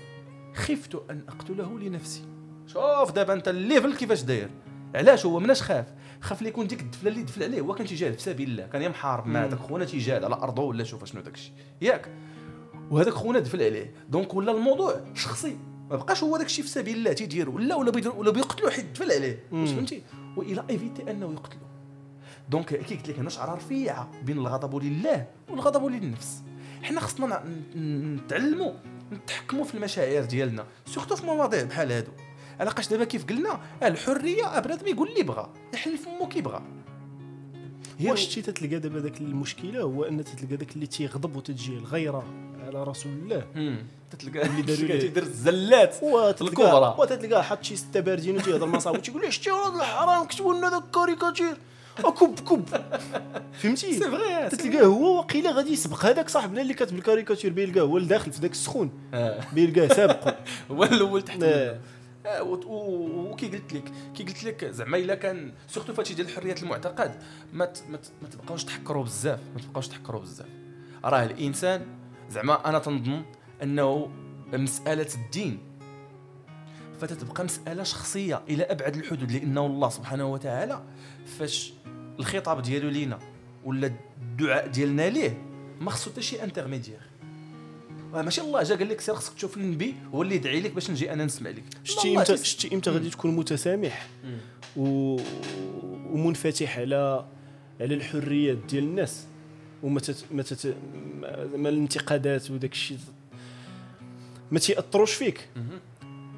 خفت 0.54 0.94
أن 1.10 1.22
أقتله 1.28 1.78
لنفسي. 1.78 2.22
شوف 2.66 3.12
دابا 3.12 3.32
أنت 3.32 3.48
ال 3.48 3.56
level 3.56 3.96
كيفاش 3.96 4.22
داير. 4.22 4.50
علاش 4.94 5.26
هو 5.26 5.40
مناش 5.40 5.62
خاف؟ 5.62 5.86
خاف 6.20 6.42
لي 6.42 6.48
يكون 6.48 6.66
ديك 6.66 6.80
الدفلة 6.80 7.10
اللي 7.10 7.22
دفل 7.22 7.42
عليه. 7.42 7.60
هو 7.60 7.74
كان 7.74 7.86
تيجاهد 7.86 8.14
في 8.14 8.22
سبيل 8.22 8.48
الله. 8.50 8.66
كان 8.66 8.82
يا 8.82 8.88
محارب 8.88 9.26
مع. 9.26 9.46
داك 9.46 9.58
خونا 9.58 9.84
تيجاهد 9.84 10.24
على 10.24 10.34
أرضه 10.34 10.62
ولا 10.62 10.84
شوف 10.84 11.04
شنو 11.04 11.20
داك 11.20 11.34
الشيء 11.34 11.52
ياك. 11.82 12.08
وهذاك 12.90 13.14
خونا 13.14 13.38
دفل 13.38 13.62
عليه. 13.62 13.94
donc 14.08 14.34
ولا 14.34 14.52
الموضوع 14.52 15.00
شخصي. 15.14 15.56
ما 15.90 15.96
بقاش 15.96 16.22
هو 16.22 16.36
داك 16.36 16.46
الشيء 16.46 16.64
في 16.64 16.70
سبيل 16.70 16.96
الله 16.96 17.12
تيديرو 17.12 17.58
لا 17.58 17.74
ولا 17.74 17.90
بيدير 17.90 18.12
ولا 18.12 18.30
بيقتلو 18.30 18.70
حيت 18.70 18.84
دفل 18.84 19.12
عليه. 19.12 19.44
فهمتي؟ 19.50 20.02
وإلى 20.38 20.64
évité 20.70 21.10
أنه 21.10 21.32
يقتلو 21.32 21.60
donc 22.48 22.74
كي 22.74 22.94
قلت 22.94 23.08
لك 23.08 23.18
أنا 23.18 23.30
شعره 23.30 23.54
رفيعه 23.54 24.10
بين 24.22 24.38
الغضب 24.38 24.76
لله 24.76 25.26
والغضب 25.48 25.86
للنفس. 25.86 26.42
حنا 26.82 27.00
خصنا 27.00 27.44
نتعلموا 27.76 28.72
نتحكموا 29.12 29.64
في 29.64 29.74
المشاعر 29.74 30.24
ديالنا 30.24 30.66
surtout 30.86 31.16
في 31.16 31.26
مواضيع 31.26 31.64
بحال 31.64 31.92
هادو. 31.92 32.12
علاقاش 32.60 32.88
دابا 32.88 33.04
كيف 33.04 33.24
قلنا 33.26 33.60
الحرية 33.82 34.60
بنادم 34.60 34.86
يقول 34.86 35.08
اللي 35.08 35.22
بغى 35.22 35.52
يحل 35.74 35.98
فمو 35.98 36.28
كي 36.28 36.40
بغى 36.40 36.62
هي 37.98 38.10
واش 38.10 38.34
تي 38.34 38.42
تتلقى 38.42 38.78
دابا 38.78 39.00
داك 39.00 39.20
المشكلة؟ 39.20 39.82
هو 39.82 40.04
أن 40.04 40.24
تتلقى 40.24 40.56
داك 40.56 40.74
اللي 40.74 40.86
تيغضب 40.86 41.36
وتجي 41.36 41.76
الغيرة. 41.76 42.47
على 42.68 42.84
رسول 42.84 43.12
الله. 43.12 43.42
تتلقى 44.10 44.46
اللي 44.46 44.62
داروا. 44.62 44.98
تيدير 45.00 45.22
الزلات. 45.22 45.96
الكبرى. 46.42 46.94
وتتلقى 46.98 47.44
حط 47.44 47.62
شي 47.64 47.76
ستا 47.76 48.00
باردين 48.00 48.36
وتيهضر 48.36 48.66
مع 48.66 48.78
صاحبو 48.78 48.98
تيقول 49.00 49.22
لي 49.22 49.30
شتي 49.30 49.50
هذا 49.50 49.76
الحرام 49.76 50.26
كتبوا 50.26 50.54
لنا 50.54 50.70
ذاك 50.70 50.82
كاريكاتير 50.94 51.56
كب 51.98 52.34
كب 52.40 52.64
فهمتي؟ 53.52 53.92
c'est 53.94 54.00
vrai 54.00 54.48
تتلقاه 54.48 54.84
هو 54.84 55.16
واقيلا 55.16 55.50
غادي 55.52 55.72
يسبق. 55.72 56.04
هذاك 56.06 56.28
صاحبنا 56.28 56.60
اللي 56.62 56.74
كاتب 56.74 56.96
الكاريكاتير 56.98 57.52
بيلقاه 57.52 57.82
هو 57.82 57.98
الداخل 57.98 58.32
في 58.32 58.40
ذاك 58.40 58.50
السخون. 58.50 58.90
بيلقاه 59.52 59.94
سابقه 59.94 60.36
هو 60.70 60.84
الأول 60.84 61.22
تحت 61.22 61.42
آه. 61.42 61.78
آه، 62.26 62.42
و- 62.42 62.54
و- 62.54 63.30
وكي 63.32 63.46
قلت 63.48 63.72
لك 63.72 63.92
كي 64.16 64.22
قلت 64.24 64.44
لك 64.44 64.64
زعما 64.64 64.96
إلا 64.96 65.14
كان 65.14 65.52
سورتو 65.68 65.92
فهادشي 65.94 66.14
ديال 66.14 66.28
حريه 66.28 66.54
المعتقد 66.62 67.22
ما 67.52 67.64
ت- 67.64 67.82
ما 67.90 67.96
ت- 67.96 68.10
ما 68.22 68.28
تبقاوش 68.28 68.64
تحكروا 68.64 69.04
بزاف 69.04 69.38
ما 69.54 69.60
تبقاوش 69.60 69.88
تحكروا 69.88 70.20
بزاف. 70.20 70.46
راه 71.04 71.24
الإنسان 71.24 71.86
زعما 72.30 72.68
أنا 72.68 72.78
تنظن 72.78 73.22
أنه 73.62 74.10
مسألة 74.52 75.06
الدين 75.14 75.58
فتتبقى 77.00 77.44
مسألة 77.44 77.82
شخصية 77.82 78.42
إلى 78.48 78.62
أبعد 78.64 78.96
الحدود 78.96 79.32
لأنه 79.32 79.66
الله 79.66 79.88
سبحانه 79.88 80.32
وتعالى 80.32 80.82
فاش 81.38 81.72
الخطاب 82.18 82.62
ديالو 82.62 82.88
لينا 82.88 83.18
ولا 83.64 83.92
الدعاء 84.20 84.66
ديالنا 84.66 85.08
ليه 85.10 85.42
ما 85.80 85.90
خصو 85.90 86.10
حتى 86.10 86.22
شي 86.22 86.42
intermédiaire 86.44 87.00
ماشي 88.12 88.40
الله 88.40 88.62
جا 88.62 88.76
قال 88.76 88.88
لك 88.88 89.00
سير 89.00 89.14
خصك 89.14 89.34
تشوف 89.34 89.56
النبي 89.56 89.94
هو 90.14 90.22
اللي 90.22 90.34
يدعي 90.34 90.60
لك 90.60 90.72
باش 90.72 90.90
نجي 90.90 91.12
أنا 91.12 91.24
نسمع 91.24 91.50
لك. 91.50 91.64
شتي 91.84 92.16
إمتى 92.18 92.36
شتي 92.36 92.74
إمتى 92.74 92.90
غادي 92.90 93.10
تكون 93.10 93.36
متسامح 93.36 94.08
و... 94.76 95.16
ومنفتح 96.10 96.78
على 96.78 97.26
على 97.80 97.94
الحريات 97.94 98.56
ديال 98.56 98.84
الناس؟ 98.84 99.26
وما 99.82 100.00
تت... 100.00 100.24
ما, 100.30 100.42
تت... 100.42 100.76
ما- 101.20 101.56
ما 101.56 101.68
الانتقادات 101.68 102.50
وداك 102.50 102.72
الشيء 102.72 102.98
ما 104.50 104.58
تيأثروش 104.58 105.14
فيك. 105.14 105.48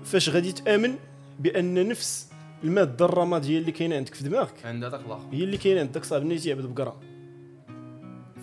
فاش 0.04 0.28
غادي 0.28 0.52
تآمن 0.52 0.94
بأن 1.40 1.88
نفس 1.88 2.28
الماده 2.64 3.04
الرماديه 3.04 3.58
اللي 3.58 3.72
كاينة 3.72 3.96
عندك 3.96 4.14
في 4.14 4.24
دماغك 4.24 4.66
عند 4.66 4.84
هذاك 4.84 5.00
الآخر. 5.00 5.28
هي 5.32 5.44
اللي 5.44 5.56
كاينة 5.56 5.80
عند 5.80 5.92
داك 5.92 6.04
صاحب 6.04 6.22
اللي 6.22 6.38
تيعبد 6.38 6.64
بقرة. 6.64 7.00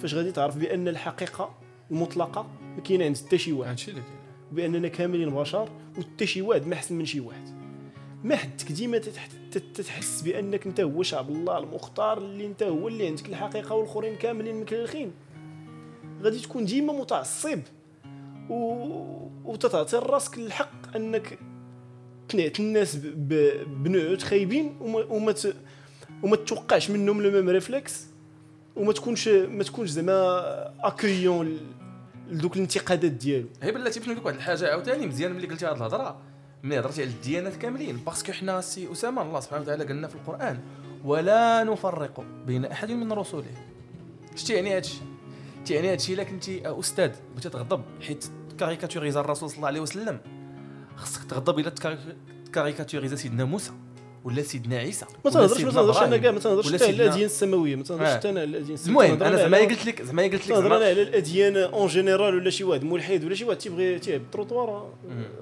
فاش 0.01 0.13
غادي 0.13 0.31
تعرف 0.31 0.57
بأن 0.57 0.87
الحقيقة 0.87 1.55
المطلقة 1.91 2.47
ما 2.75 2.81
كاينة 2.81 3.05
عند 3.05 3.17
حتى 3.17 3.37
شي 3.37 3.51
واحد. 3.51 3.69
هادشي 3.69 3.91
اللي 3.91 4.01
كاين. 4.01 4.17
بأننا 4.51 4.87
كاملين 4.87 5.29
بشر 5.29 5.69
وحتى 5.97 6.27
شي 6.27 6.41
واحد 6.41 6.67
ما 6.67 6.73
أحسن 6.73 6.95
من 6.95 7.05
شي 7.05 7.19
واحد. 7.19 7.56
ما 8.23 8.35
حدك 8.35 8.71
ديما 8.71 8.99
تتح- 8.99 9.51
تت- 9.51 9.75
تتحس 9.75 10.21
بأنك 10.21 10.67
أنت 10.67 10.79
هو 10.79 11.03
شعب 11.03 11.29
الله 11.29 11.57
المختار 11.57 12.17
اللي 12.17 12.45
أنت 12.45 12.63
هو 12.63 12.87
اللي 12.87 13.07
عندك 13.07 13.29
الحقيقة 13.29 13.75
والآخرين 13.75 14.15
كاملين 14.15 14.61
مكلخين. 14.61 15.11
غادي 16.21 16.39
تكون 16.39 16.65
ديما 16.65 16.93
متعصب 16.93 17.59
و... 18.49 18.55
وتتعطي 19.45 19.97
راسك 19.97 20.37
الحق 20.37 20.95
أنك 20.95 21.39
تنعت 22.29 22.59
الناس 22.59 22.95
ب... 22.95 23.33
بنعوت 23.83 24.21
خايبين 24.21 24.77
وما 24.81 24.99
وما, 24.99 25.31
ت... 25.31 25.55
وما 26.23 26.35
تتوقعش 26.35 26.89
منهم 26.89 27.21
le 27.21 27.31
même 27.31 27.49
réflexe 27.49 28.05
وما 28.75 28.93
تكونش 28.93 29.27
ما 29.27 29.63
تكونش 29.63 29.89
زعما 29.89 30.73
accueillant 30.79 31.57
لدوك 32.29 32.55
الانتقادات 32.55 33.11
ديالو. 33.11 33.47
هي 33.61 33.71
بلاتي 33.71 33.99
لك 33.99 34.25
واحد 34.25 34.35
الحاجة 34.37 34.71
عاوتاني 34.71 35.07
مزيان 35.07 35.31
ملي 35.33 35.47
قلتي 35.47 35.65
هذه 35.65 35.75
الهضرة. 35.75 36.21
ملي 36.63 36.79
هضرتي 36.79 37.01
على 37.01 37.11
الديانات 37.11 37.55
كاملين. 37.55 37.97
parce 37.97 38.18
que 38.18 38.31
حنا 38.31 38.61
سي 38.61 38.91
أسامة 38.91 39.21
الله 39.21 39.39
سبحانه 39.39 39.61
وتعالى 39.61 39.83
قالنا 39.85 40.07
في 40.07 40.15
القرآن 40.15 40.59
ولا 41.05 41.63
نفرق 41.63 42.25
بين 42.45 42.65
أحد 42.65 42.91
من 42.91 43.11
رسله 43.11 43.45
اش 44.33 44.43
تيعني 44.43 44.75
هادشي؟ 44.75 44.97
تيعني 45.65 45.91
هادشي 45.91 46.13
إلا 46.13 46.23
كنتي 46.23 46.61
أستاذ 46.65 47.11
بغيتي 47.31 47.49
تغضب 47.49 47.81
حيت 48.01 48.25
caricaturisa 48.59 49.19
الرسول 49.19 49.49
صلى 49.49 49.57
الله 49.57 49.67
عليه 49.67 49.79
وسلم. 49.79 50.19
خصك 50.95 51.23
تغضب 51.23 51.59
إلا 51.59 51.69
ت 52.45 52.50
caricaturisa 52.50 53.15
سيدنا 53.15 53.45
موسى. 53.45 53.71
ولا 54.27 54.41
سيدنا 54.41 54.77
عيسى 54.77 55.05
ما 55.05 55.11
ولا 55.23 55.33
تهضرش 55.33 55.49
ما 55.51 55.57
سيدنا 55.57 55.71
تهضرش 55.71 55.97
أنا 55.97 56.17
كاع 56.17 56.31
ما 56.31 56.39
تهضرش 56.39 56.67
ولا 56.67 56.75
حتى 56.77 56.85
على 56.85 56.95
الآديان 56.95 57.25
السماوية 57.25 57.75
ما 57.75 57.83
تهضرش 57.83 58.07
آه. 58.07 58.13
حتى 58.15 58.29
أنا 58.29 58.39
على 58.39 58.49
الآديان 58.49 58.73
السماوية. 58.73 59.07
المهم 59.13 59.23
أنا 59.23 59.37
زعما 59.37 59.57
قلت 59.57 59.85
لك 59.85 60.01
زعما 60.01 60.23
قلت 60.23 60.33
لك 60.33 60.53
زعما 60.53 60.75
على 60.75 60.91
الآديان 60.91 61.57
en 61.57 61.87
général 61.87 62.35
ولا 62.35 62.49
شي 62.49 62.63
واحد. 62.63 62.83
ملحد 62.83 63.23
ولا 63.23 63.35
شي 63.35 63.45
واحد 63.45 63.57
تيبغي 63.57 63.99
تيعب 63.99 64.21
التروطوار 64.21 64.69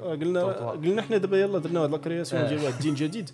آه، 0.04 0.12
قلنا. 0.12 0.44
قلنا 0.84 1.02
حنا 1.02 1.18
دابا 1.18 1.38
يلا 1.38 1.60
درنا 1.60 1.80
واحد 1.80 1.92
la 1.92 2.02
création 2.02 2.42
آه. 2.42 2.48
ديال 2.50 2.60
واحد 2.64 2.74
الدين 2.74 2.96
جديد. 2.96 3.30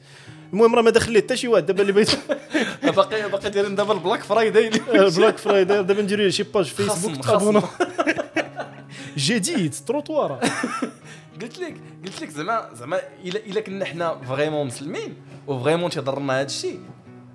المهم 0.54 0.76
راه 0.76 0.82
ما 0.82 0.90
دخل 0.90 1.18
حتى 1.18 1.38
شي 1.38 1.48
واحد. 1.48 1.66
دابا 1.66 1.82
اللي 1.82 1.94
بغيت 1.94 2.12
باقي 2.96 3.30
باقي 3.30 3.50
دايرين 3.50 3.76
دابا 3.76 3.94
ال 3.94 3.99
Black 3.99 4.24
Friday. 4.24 4.67
ال 4.94 5.01
Black 5.01 5.38
Friday. 5.38 5.84
دابا 5.84 6.02
نديروا 6.02 6.24
له 6.26 6.30
شي 6.30 6.44
page 6.44 6.65
Facebook 6.65 7.26
تابونا 7.26 7.64
جديد 9.18 9.76
تروطوار. 9.88 10.40
قلت 11.41 11.60
لك 11.60 11.75
قلت 12.06 12.21
لك 12.21 12.30
زعما 12.30 12.69
زعما 12.73 12.99
إلا 13.23 13.39
إلا 13.39 13.62
كنا 13.62 13.86
حنا 13.86 14.21
vraiment 14.22 14.67
مسلمين 14.67 15.15
و 15.48 15.52
vraiment 15.52 15.89
تيضرنا 15.89 16.34
هذا 16.39 16.45
الشيء 16.45 16.80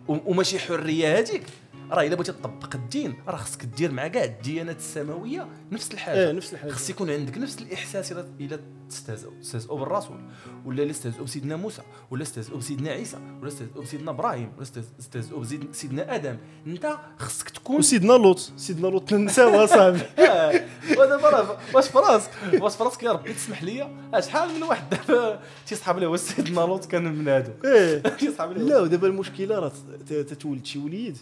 وماشي 0.08 0.58
حرية 0.58 1.18
هذيك 1.18 1.42
راه 1.90 2.02
إلا 2.02 2.14
بغيتي 2.14 2.32
تطبق 2.32 2.74
الدين 2.74 3.14
راه 3.28 3.36
خصك 3.36 3.64
دير 3.64 3.92
مع 3.92 4.08
كاع 4.08 4.24
الديانات 4.24 4.76
السماوية 4.76 5.48
نفس 5.72 5.90
آه 5.90 5.94
الحاجة 5.94 6.32
نفس 6.32 6.52
الحاجة. 6.52 6.70
خص 6.70 6.90
يكون 6.90 7.10
عندك 7.10 7.38
نفس 7.38 7.58
الإحساس 7.58 8.12
إلا 8.12 8.60
الا 8.86 8.94
تستهزئوا 8.94 9.32
تستهزئوا 9.42 9.78
بالرسول 9.78 10.20
ولا 10.64 10.82
الا 10.82 10.90
استهزئوا 10.90 11.24
بسيدنا 11.24 11.56
موسى 11.56 11.82
ولا 12.10 12.22
استهزئوا 12.22 12.58
بسيدنا 12.58 12.90
عيسى 12.90 13.16
ولا 13.40 13.48
استهزئوا 13.48 13.82
بسيدنا 13.82 14.10
إبراهيم 14.10 14.52
ولا 14.56 14.62
استهز- 14.66 14.98
استهزئوا 15.00 15.40
بسيد- 15.40 15.72
سيدنا 15.74 16.14
آدم. 16.14 16.36
أنت 16.66 16.98
خصك 17.18 17.50
تكون 17.50 17.76
وسيدنا 17.76 18.12
لوط 18.12 18.38
سيدنا 18.56 18.86
لوط 18.88 19.12
ننساو 19.12 19.66
صاحبي. 19.66 20.00
آه، 20.18 20.64
ودابا 20.98 21.28
راه 21.30 21.58
واش 21.74 21.88
في 21.88 21.98
راسك 21.98 22.30
واش 22.60 22.76
في 22.76 22.84
راسك 22.84 23.02
يا 23.02 23.12
ربي؟ 23.12 23.32
تسمح 23.32 23.62
لي؟ 23.62 23.90
شحال 24.20 24.54
من 24.54 24.62
واحد 24.62 24.90
دابا 24.90 25.40
تيصحاب 25.66 25.98
له 25.98 26.16
سيدنا 26.16 26.60
لوط 26.60 26.84
كان 26.84 27.04
من 27.14 27.28
هادو؟ 27.28 27.52
إيه. 27.68 27.98
تيصحاب 28.20 28.52
له 28.52 28.62
لا 28.62 28.80
ودابا 28.80 29.06
المشكلة 29.06 29.58
راه 29.58 29.72
تتولد 30.08 30.64
شي 30.66 30.78
وليد. 30.78 31.18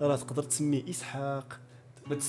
راه 0.00 0.16
تقدر 0.16 0.42
تسميه 0.42 0.90
إسحاق. 0.90 1.60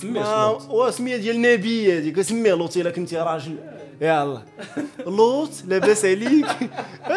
ما 0.04 0.18
لوط 0.18 0.70
وسميه 0.70 1.16
ديال 1.16 1.42
نبي 1.42 1.98
هذيك 1.98 2.20
سميه 2.20 2.54
لوط 2.54 2.76
إلا 2.76 2.90
كنتي 2.90 3.16
راجل. 3.16 3.56
يلا 4.00 4.42
لوط 5.16 5.50
لاباس 5.66 6.04
عليك. 6.04 6.46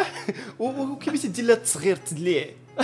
وكيفاش 0.59 1.25
دير 1.25 1.45
لها 1.45 1.55
التصغير 1.55 1.95
التدليع؟ 1.95 2.45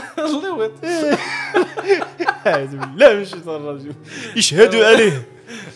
بالله 2.45 3.13
من 3.13 3.21
الشيطان 3.21 3.61
الرجيم. 3.61 3.95
يشهدوا 4.35 4.85
عليه. 4.85 5.27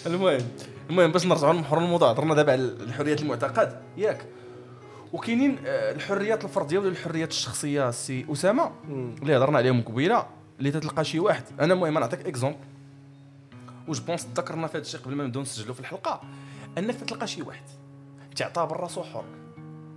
المهم 0.05 0.41
المهم 0.89 1.11
باش 1.11 1.25
نرجعوا 1.25 1.53
لمحور 1.53 1.79
الموضوع. 1.79 2.11
هضرنا 2.11 2.35
دابا 2.35 2.51
على 2.51 2.61
الحريات 2.61 3.21
المعتقد. 3.21 3.81
ياك. 3.97 4.25
وكاينين 5.13 5.57
آه، 5.65 5.91
الحريات 5.91 6.43
الفردية 6.43 6.79
ولا 6.79 6.89
الحريات 6.89 7.31
الشخصية 7.31 7.91
سي 7.91 8.25
أسامة 8.31 8.71
اللي 9.21 9.37
هضرنا 9.37 9.57
عليهم 9.57 9.81
قبيلة 9.81 10.25
اللي 10.59 10.71
تتلقى 10.71 11.05
شي 11.05 11.19
واحد. 11.19 11.43
أنا 11.59 11.73
المهم 11.73 11.93
نعطيك 11.93 12.27
exemple 12.27 12.57
و 13.87 13.92
je 13.92 14.01
pense 14.01 14.33
تذكرنا 14.33 14.67
في 14.67 14.77
هذا 14.77 14.85
الشيء 14.85 14.99
قبل 14.99 15.15
ما 15.15 15.23
نبداو 15.23 15.41
نسجلوا 15.41 15.73
في 15.73 15.79
الحلقة؟ 15.79 16.21
أنك 16.77 16.95
تتلقى 16.95 17.27
شي 17.27 17.41
واحد 17.41 17.63
تعتبر 18.35 18.79
راسو 18.79 19.03
حر 19.03 19.25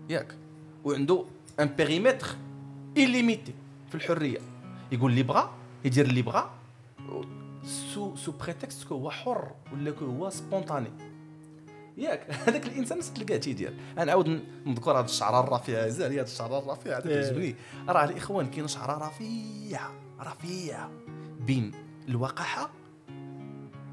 ياك 0.08 0.36
وعنده 0.84 1.24
un 1.60 1.66
périmètre 1.66 2.26
illimité 2.96 3.54
في 3.88 3.94
الحرية. 3.94 4.38
يقول 4.92 5.10
اللي 5.10 5.22
بغى 5.22 5.50
يدير 5.84 6.06
اللي 6.06 6.22
بغى 6.22 6.50
sous 7.64 8.16
sous 8.16 8.32
prétexte 8.32 8.84
que 8.84 8.94
هو 8.94 9.10
حر 9.10 9.50
ولا 9.72 9.90
que 9.90 10.04
هو 10.04 10.30
spontané 10.30 10.90
ياك 11.96 12.30
هذاك 12.46 12.66
الإنسان 12.66 13.00
تلقاه 13.14 13.36
تيدير. 13.36 13.74
أنا 13.96 14.04
نعاود 14.04 14.44
نذكر 14.66 14.98
هذا 14.98 15.04
الشعر 15.04 15.44
الرفيع 15.44 15.88
زاري 15.88 16.14
هذا 16.16 16.26
الشعر 16.26 16.58
الرفيع 16.58 16.98
هذا 16.98 17.10
إيه. 17.10 17.54
راه 17.88 18.04
الإخوان 18.04 18.50
كاين 18.50 18.68
شعر 18.68 19.02
رفيع 19.02 19.80
رفيع 20.20 20.88
بين 21.40 21.72
الوقاحة 22.08 22.70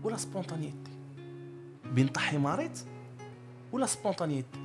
و 0.04 0.09
la 0.09 0.18
spontanéité 0.18 0.92
بين 1.94 2.08
طحي 2.08 2.38
مريض 2.38 2.72
و 3.72 3.76
la 3.76 3.86
spontanéité 3.86 4.60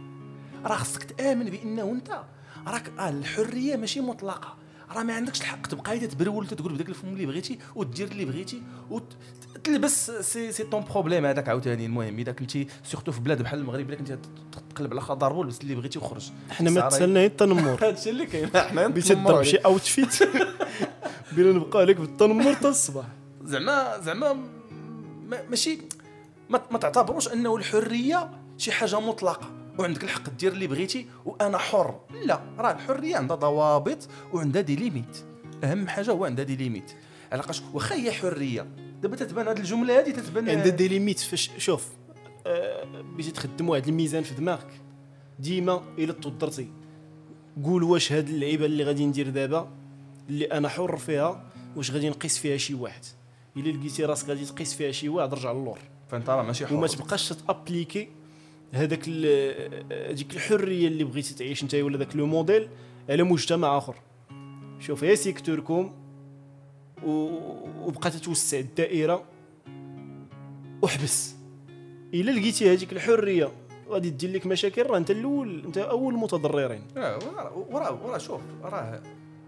راه 0.65 0.77
خصك 0.77 1.03
تآمن 1.05 1.45
بأنه 1.51 1.83
أنت 1.93 2.21
راك 2.67 2.91
آه 2.99 3.09
الحرية 3.09 3.77
ماشي 3.77 4.01
مطلقة. 4.01 4.55
راه 4.97 5.03
ما 5.03 5.15
عندكش 5.15 5.41
الحق 5.41 5.67
تبقى 5.67 5.99
تبرول 5.99 6.45
وتقول 6.45 6.73
بداك 6.73 6.89
الفم 6.89 7.09
اللي 7.09 7.27
بغيتي 7.27 7.59
وتدير 7.75 8.09
اللي 8.09 8.25
بغيتي 8.25 8.63
وتلبس 8.91 10.11
سي 10.11 10.53
سي 10.53 10.65
طون 10.65 10.85
بروبليم 10.85 11.27
هذاك 11.27 11.49
عاوتاني 11.49 11.87
المهم. 11.87 12.19
إذا 12.19 12.33
كنتي 12.33 12.67
سورتو 12.85 13.13
في 13.13 13.21
بلاد 13.21 13.43
بحال 13.43 13.59
المغرب 13.59 13.89
الا 13.89 13.97
كنتي 13.97 14.19
تقلب 14.75 14.93
على 14.93 15.01
خضار 15.01 15.33
بول 15.33 15.47
لبس 15.47 15.61
اللي 15.61 15.75
بغيتي 15.75 15.99
وخرج. 15.99 16.31
حنا 16.51 16.71
ما 16.71 16.89
تسألنا 16.89 17.25
التنمر 17.25 17.75
هذا 17.85 17.91
الشيء 17.91 18.13
اللي 18.13 18.27
كاين. 18.27 18.49
حنا 18.57 18.89
تضرب 19.01 19.43
شي. 19.43 19.57
اوتفيت 19.57 20.19
بينا 21.37 21.53
نبقى 21.53 21.81
عليك 21.81 21.97
بالتنمر 21.97 22.55
حتى 22.55 22.69
الصباح. 22.69 23.07
زعما 23.45 24.01
زعما 24.01 24.33
ما- 24.33 24.58
ماشي 25.29 25.79
ما, 26.51 26.63
ما 26.71 26.79
تعتبروش 26.79 27.29
أنه 27.29 27.57
الحرية 27.57 28.31
شي 28.59 28.73
حاجة 28.73 29.01
مطلقة. 29.01 29.51
وعندك 29.79 30.05
الحق 30.05 30.31
دير 30.31 30.53
اللي 30.53 30.67
بغيتي 30.67 31.07
وأنا 31.25 31.59
حر. 31.59 32.01
لا 32.25 32.41
راه 32.59 32.73
الحرية 32.73 33.17
عندها 33.17 33.37
ضوابط 33.37 34.09
وعندها 34.33 34.63
des 34.63 34.77
limites. 34.77 35.25
أهم 35.65 35.89
حاجة 35.89 36.11
هو 36.11 36.25
عندها 36.25 36.45
des 36.45 36.57
limites. 36.57 36.93
علاقاش 37.33 37.63
واخا 37.73 37.95
هي 37.95 38.13
حرية. 38.13 38.67
دابا 39.03 39.17
تتبان 39.17 39.49
هذه 39.49 39.59
الجملة 39.59 39.99
هذه 40.01 40.11
تتبان 40.11 40.49
عندها 40.49 40.69
des 40.69 40.89
limites. 40.89 41.19
فاش 41.19 41.51
شوف 41.59 41.89
آه، 42.47 42.85
بغيتي 42.85 43.31
تخدم 43.31 43.69
واحد 43.69 43.89
الميزان 43.89 44.23
في 44.23 44.35
دماغك. 44.35 44.81
ديما 45.39 45.83
إلا 45.99 46.13
توضرتي 46.13 46.69
قول 47.65 47.83
واش 47.83 48.13
هاد 48.13 48.29
اللعيبة 48.29 48.67
اللي 48.67 48.85
غادي 48.85 49.07
ندير 49.07 49.31
دابا 49.31 49.69
اللي 50.29 50.45
أنا 50.45 50.69
حر 50.69 50.97
فيها 50.97 51.45
واش 51.77 51.91
غادي 51.91 52.09
نقيس 52.09 52.39
فيها 52.39 52.57
شي 52.57 52.75
واحد. 52.75 53.05
الا 53.61 53.79
لقيتي 53.79 54.05
راسك 54.05 54.29
غادي 54.29 54.45
تقيس 54.45 54.75
فيها 54.75 54.91
شي 54.93 55.09
واحد 55.09 55.35
رجع 55.35 55.53
للور. 55.53 55.79
فانت 56.11 56.31
راه 56.31 56.43
ماشي 56.43 56.67
حر 56.67 56.75
وما 56.75 56.87
تبقاش 56.87 57.29
ت 57.29 57.37
appliquer 57.37 58.09
هذاك 58.73 59.09
هذيك 59.93 60.35
الحرية 60.37 60.89
اللي 60.89 61.05
بغيتي 61.05 61.35
تعيش 61.35 61.63
انت 61.63 61.75
ولا 61.75 61.99
ذاك 61.99 62.17
le 62.17 62.27
modèle 62.27 62.69
على 63.11 63.23
مجتمع 63.23 63.79
آخر. 63.79 63.95
شوف 64.81 65.05
هي 65.05 65.17
secteur 65.17 65.76
كم 65.76 65.93
و- 67.07 67.39
وبقى 67.87 68.11
تتوسع 68.11 68.59
الدائرة 68.59 69.25
وحبس. 70.83 71.35
إلا 72.15 72.31
لقيتي 72.31 72.73
هذيك 72.73 72.93
الحرية 72.93 73.53
غادي 73.89 74.11
تدير 74.11 74.31
لك 74.33 74.47
مشاكل 74.47 74.87
راه 74.87 74.97
أنت 74.99 75.11
الأول 75.11 75.65
أنت 75.67 75.79
أول 75.79 76.15
المتضررين 76.15 76.83
آه 76.97 77.17
وراه 77.19 77.65
وراه 77.71 78.05
وراه 78.07 78.19
شوف 78.19 78.41
راه 78.63 79.01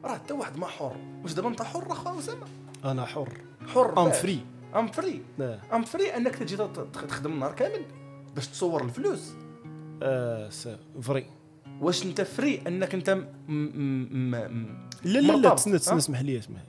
راه 0.04 0.14
حتى 0.14 0.34
واحد 0.34 0.56
ما 0.58 0.66
حر. 0.66 0.96
واش 1.22 1.32
دابا 1.32 1.48
أنت 1.48 1.62
حر 1.62 1.92
اخا 1.92 2.18
أسامة؟ 2.18 2.46
أنا 2.84 3.04
حر. 3.04 3.32
حر 3.66 4.02
I'm؟ 4.06 4.10
free 4.10 4.40
I'm 4.76 4.86
free 4.86 5.22
I'm 5.72 5.82
free 5.84 6.16
أنك 6.16 6.34
تجي 6.36 6.56
تخدم 6.92 7.32
النهار 7.32 7.52
كامل 7.52 7.84
باش 8.34 8.46
تصور 8.48 8.84
الفلوس. 8.84 9.32
س- 10.54 10.68
free 11.02 11.26
واش 11.80 12.06
أنت 12.06 12.20
free 12.20 12.60
أنك 12.66 12.94
أنت 12.94 13.10
م 13.10 13.24
م 13.48 14.30
م 14.30 14.88
لا 15.04 15.18
لا 15.18 15.32
لا 15.36 15.54
تسنى؟ 15.54 15.78
تسنى 15.78 15.96
اسمح 15.98 16.20
لي 16.20 16.38
اسمح 16.38 16.60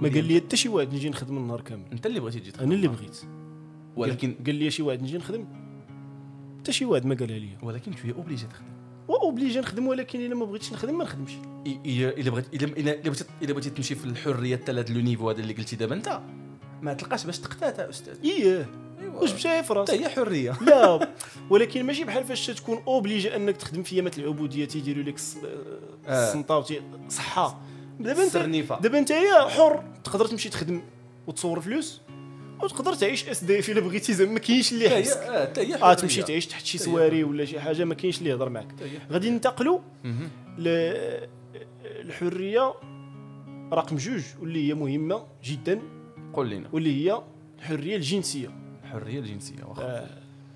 ما 0.00 0.08
قال 0.08 0.24
لي 0.24 0.40
حتى 0.40 0.56
شي 0.56 0.68
واحد 0.68 0.94
نجي 0.94 1.08
نخدم 1.10 1.36
النهار 1.36 1.60
كامل. 1.60 1.84
أنت 1.92 2.06
اللي 2.06 2.20
بغيتي 2.20 2.40
تجي 2.40 2.50
تخدم 2.50 2.66
أنا 2.66 2.74
اللي 2.74 2.88
بغيت. 2.88 3.20
ولكن 3.96 4.34
قال 4.46 4.54
لي 4.54 4.70
شي 4.70 4.82
واحد 4.82 5.02
نجي 5.02 5.18
نخدم 5.18 5.46
حتى 6.60 6.72
شي 6.72 6.84
واحد 6.84 7.06
ما 7.06 7.14
قالها 7.14 7.38
لي. 7.38 7.48
ولكن 7.62 7.92
t'es 7.94 8.10
obligé 8.16 8.46
تخدم. 8.46 8.66
و 9.08 9.15
obligé 9.15 9.60
نخدم 9.60 9.86
ولكن 9.86 10.20
إلا 10.20 10.34
ما 10.34 10.44
بغيتش 10.44 10.72
نخدم 10.72 10.98
ما 10.98 11.04
نخدمش. 11.04 11.32
إلا 11.66 12.30
بغيت 12.30 12.54
إلا 12.54 12.66
بغيتي 12.94 13.24
إلا 13.42 13.52
بغيتي 13.52 13.70
تمشي 13.70 13.94
في 13.94 14.04
الحرية 14.04 14.56
حتى 14.56 14.72
لهذا 14.72 14.94
le 14.94 15.00
niveau 15.00 15.30
هذا 15.30 15.40
اللي 15.40 15.54
قلتي 15.54 15.76
دابا 15.76 15.94
أنت 15.94 16.20
ما 16.82 16.94
تلقاش 16.94 17.24
باش 17.26 17.38
تقتات 17.38 17.80
أستاذ. 17.80 18.16
إيه. 18.24 18.68
ايوا 19.00 19.20
واش 19.20 19.32
مشى 19.34 19.62
في 19.62 19.72
راسك؟ 19.72 19.94
هي 19.94 20.08
حرية. 20.08 20.52
لا 20.66 21.08
ولكن 21.50 21.82
ماشي 21.86 22.04
بحال 22.04 22.24
فاش 22.24 22.46
تكون 22.46 22.82
obligé 22.86 23.36
أنك 23.36 23.56
تخدم 23.56 23.82
في 23.82 23.96
يامات 23.96 24.18
العبودية 24.18 24.64
تيديروا 24.64 25.02
لك 25.02 25.20
آه. 26.06 26.28
السنطه 26.28 26.58
وتي 26.58 26.82
صحة. 27.08 27.60
دابا 28.00 28.22
انت 28.24 28.36
دابا 28.82 28.98
أنت 28.98 29.10
يا 29.10 29.48
حر 29.48 29.84
تقدر 30.04 30.26
تمشي 30.26 30.48
تخدم 30.48 30.82
وتصور 31.26 31.60
فلوس؟ 31.60 32.00
وتقدر 32.62 32.94
تعيش 32.94 33.28
SDF 33.28 33.58
إلا 33.58 33.80
بغيتي 33.80 34.12
زعما 34.12 34.32
ما 34.32 34.38
كاينش 34.38 34.72
اللي 34.72 34.84
يحبسك 34.84 35.16
آه، 35.16 35.42
حتى 35.46 35.60
هي 35.60 35.74
آه. 35.82 35.94
تمشي 35.94 36.22
تعيش 36.22 36.46
تحت 36.46 36.64
شي. 36.64 36.78
سواري 36.78 37.24
ولا 37.24 37.44
شي 37.44 37.60
حاجة 37.60 37.84
ما 37.84 37.94
كاينش 37.94 38.18
اللي 38.18 38.30
يهضر 38.30 38.48
معك. 38.48 38.74
غادي 39.10 39.30
ننتقلوا 39.30 39.78
مهم. 40.04 40.28
الحرية 41.84 42.74
رقم 43.72 43.96
جوج 43.96 44.22
واللي 44.40 44.68
هي 44.68 44.74
مهمة 44.74 45.26
جدا 45.44 45.80
قول 46.32 46.50
لنا 46.50 46.68
واللي 46.72 47.04
هي 47.10 47.22
الحرية 47.58 47.96
الجنسية 47.96 48.48
الحرية 48.84 49.18
الجنسية 49.18 49.64
واخا 49.64 49.82
آه، 49.82 50.08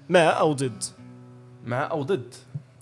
مع 0.08 0.20
أو 0.40 0.52
ضد 0.52 0.84
مع 1.66 1.90
أو 1.90 2.02
ضد 2.02 2.34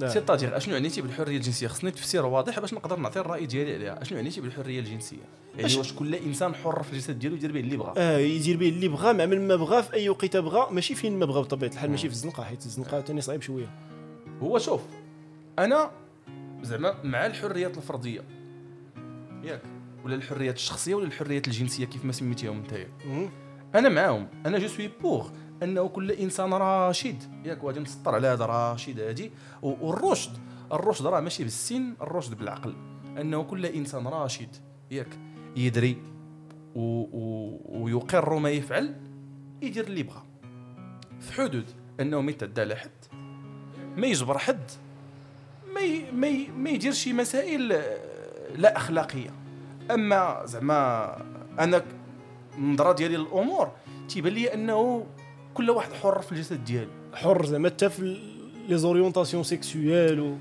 آه. 0.02 0.08
سيتادير 0.08 0.56
أشنو 0.56 0.74
عنيتي 0.74 1.02
بالحرية 1.02 1.36
الجنسية؟ 1.36 1.66
خصني 1.68 1.90
تفسير 1.90 2.26
واضح 2.26 2.60
باش 2.60 2.74
نقدر 2.74 2.96
نعطي 2.98 3.20
الرأي 3.20 3.46
ديالي 3.46 3.74
عليها. 3.74 4.02
أشنو 4.02 4.18
عنيتي 4.18 4.40
بالحرية 4.40 4.80
الجنسية؟ 4.80 5.16
يعني 5.58 5.68
أش- 5.74 5.76
واش 5.78 5.92
كل 5.92 6.14
إنسان 6.14 6.54
حر 6.54 6.82
في 6.82 6.92
الجسد 6.92 7.18
ديالو 7.18 7.36
يدير 7.36 7.52
به 7.52 7.60
اللي 7.60 7.76
بغى 7.76 7.92
آه 7.96 8.18
يدير 8.18 8.56
به 8.56 8.68
اللي 8.68 8.88
بغى 8.88 9.12
مع 9.12 9.26
من 9.26 9.48
ما 9.48 9.56
بغى 9.56 9.82
في 9.82 9.92
أي 9.94 10.08
وقيتة 10.08 10.40
بغى 10.40 10.66
ماشي 10.70 10.94
فين 10.94 11.18
ما 11.18 11.26
بغى 11.26 11.40
بطبيعة 11.42 11.70
الحال 11.70 11.90
ماشي 11.90 12.08
في 12.08 12.14
الزنقة 12.14 12.44
حيت 12.44 12.66
الزنقة 12.66 13.00
ثاني 13.00 13.20
صعيب 13.20 13.42
شوية. 13.42 13.70
هو 14.42 14.58
شوف 14.58 14.80
أنا 15.58 15.90
زعما 16.62 16.94
مع 17.04 17.26
الحريات 17.26 17.76
الفردية. 17.76 18.20
ياك؟ 19.44 19.62
ولا 20.04 20.14
الحريات 20.14 20.56
الشخصية 20.56 20.94
ولا 20.94 21.06
الحريات 21.06 21.48
الجنسية 21.48 21.84
كيف 21.84 22.04
ما 22.04 22.12
سميتيهم 22.12 22.62
مم. 23.06 23.28
أنا 23.74 23.88
معاهم. 23.88 24.28
أنا 24.46 24.58
je 24.58 24.68
suis 24.68 24.90
pour 25.02 25.28
أنه 25.62 25.88
كل 25.88 26.10
إنسان 26.10 26.52
راشد 26.52 27.22
ياك 27.44 27.64
وغادي 27.64 27.80
نسطر 27.80 28.14
على 28.14 28.26
هذا 28.26 28.46
راشد 28.46 29.00
هادي. 29.00 29.30
والرشد 29.62 30.38
الرشد 30.72 31.06
راه 31.06 31.20
ماشي 31.20 31.42
بالسن 31.42 31.94
الرشد 32.02 32.38
بالعقل. 32.38 32.74
أنه 33.18 33.42
كل 33.42 33.66
إنسان 33.66 34.06
راشد 34.06 34.56
ياك 34.90 35.18
يدري 35.56 35.96
و 36.74 36.80
و 37.12 37.58
ويقر 37.68 38.38
ما 38.38 38.50
يفعل 38.50 38.94
يدير 39.62 39.84
اللي 39.84 40.02
بغى 40.02 40.22
في 41.20 41.32
حدود 41.32 41.64
أنه 42.00 42.20
ما 42.20 42.30
يتعدى 42.30 42.60
على 42.60 42.76
حد 42.76 42.90
ما 43.96 44.06
يجبر 44.06 44.38
حد 44.38 44.70
ما 45.74 45.80
ي... 45.80 46.10
ما, 46.12 46.26
ي... 46.26 46.48
ما 46.48 46.70
يدير 46.70 46.92
شي 46.92 47.12
مسائل 47.12 47.72
آه، 47.72 47.98
لا 48.56 48.76
أخلاقية. 48.76 49.30
أما 49.90 50.42
زعما 50.44 51.16
أنا 51.58 51.84
النظره 52.58 52.92
ديالي 52.92 53.16
للامور 53.16 53.72
تيبان 54.08 54.32
لي 54.32 54.54
أنه 54.54 55.06
كل 55.56 55.70
واحد 55.70 55.92
حر 55.92 56.22
في 56.22 56.32
الجسد 56.32 56.64
ديالو. 56.64 56.90
حر 57.14 57.46
زعما 57.46 57.68
حتى 57.68 57.90
في 57.90 58.20
les 58.68 58.78
orientations 58.78 59.42
sexuelles 59.42 60.20
و 60.20 60.36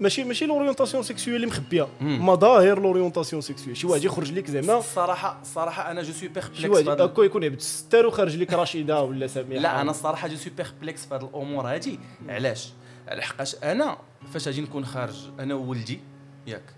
ماشي 0.00 0.24
ماشي 0.24 0.46
l'orientation 0.46 1.02
sexuelle 1.02 1.36
اللي 1.36 1.46
مخبية. 1.46 1.88
مظاهر 2.00 2.82
l'orientation 2.82 3.42
sexuelle 3.42 3.76
شي 3.76 3.86
واحد 3.86 4.04
يخرج 4.04 4.32
لك 4.32 4.50
زعما. 4.50 4.78
الصراحه 4.78 5.40
الصراحه 5.42 5.90
أنا 5.90 6.02
je 6.02 6.12
suis 6.12 6.20
شي 6.20 6.28
perplexe 6.28 6.64
واحد 6.64 6.84
في 6.84 6.90
هذا. 6.90 7.04
هكا 7.04 7.22
يكون 7.22 7.42
يعبد 7.42 7.56
الستار 7.56 8.06
وخارج 8.06 8.36
لك 8.36 8.52
رشيدة 8.52 9.02
ولا 9.02 9.26
سميحة. 9.26 9.62
لا 9.62 9.80
أنا 9.80 9.90
الصراحه 9.90 10.28
je 10.28 10.36
suis 10.36 10.52
perplexe 10.56 11.06
في 11.06 11.14
هذه 11.14 11.24
الأمور 11.24 11.66
هذه. 11.74 11.98
علاش؟ 12.28 12.72
على 13.08 13.22
حقاش 13.22 13.56
أنا 13.62 13.98
فاش 14.32 14.48
غادي 14.48 14.60
نكون 14.60 14.84
خارج 14.84 15.16
أنا 15.40 15.54
وولدي 15.54 16.00
ياك. 16.46 16.74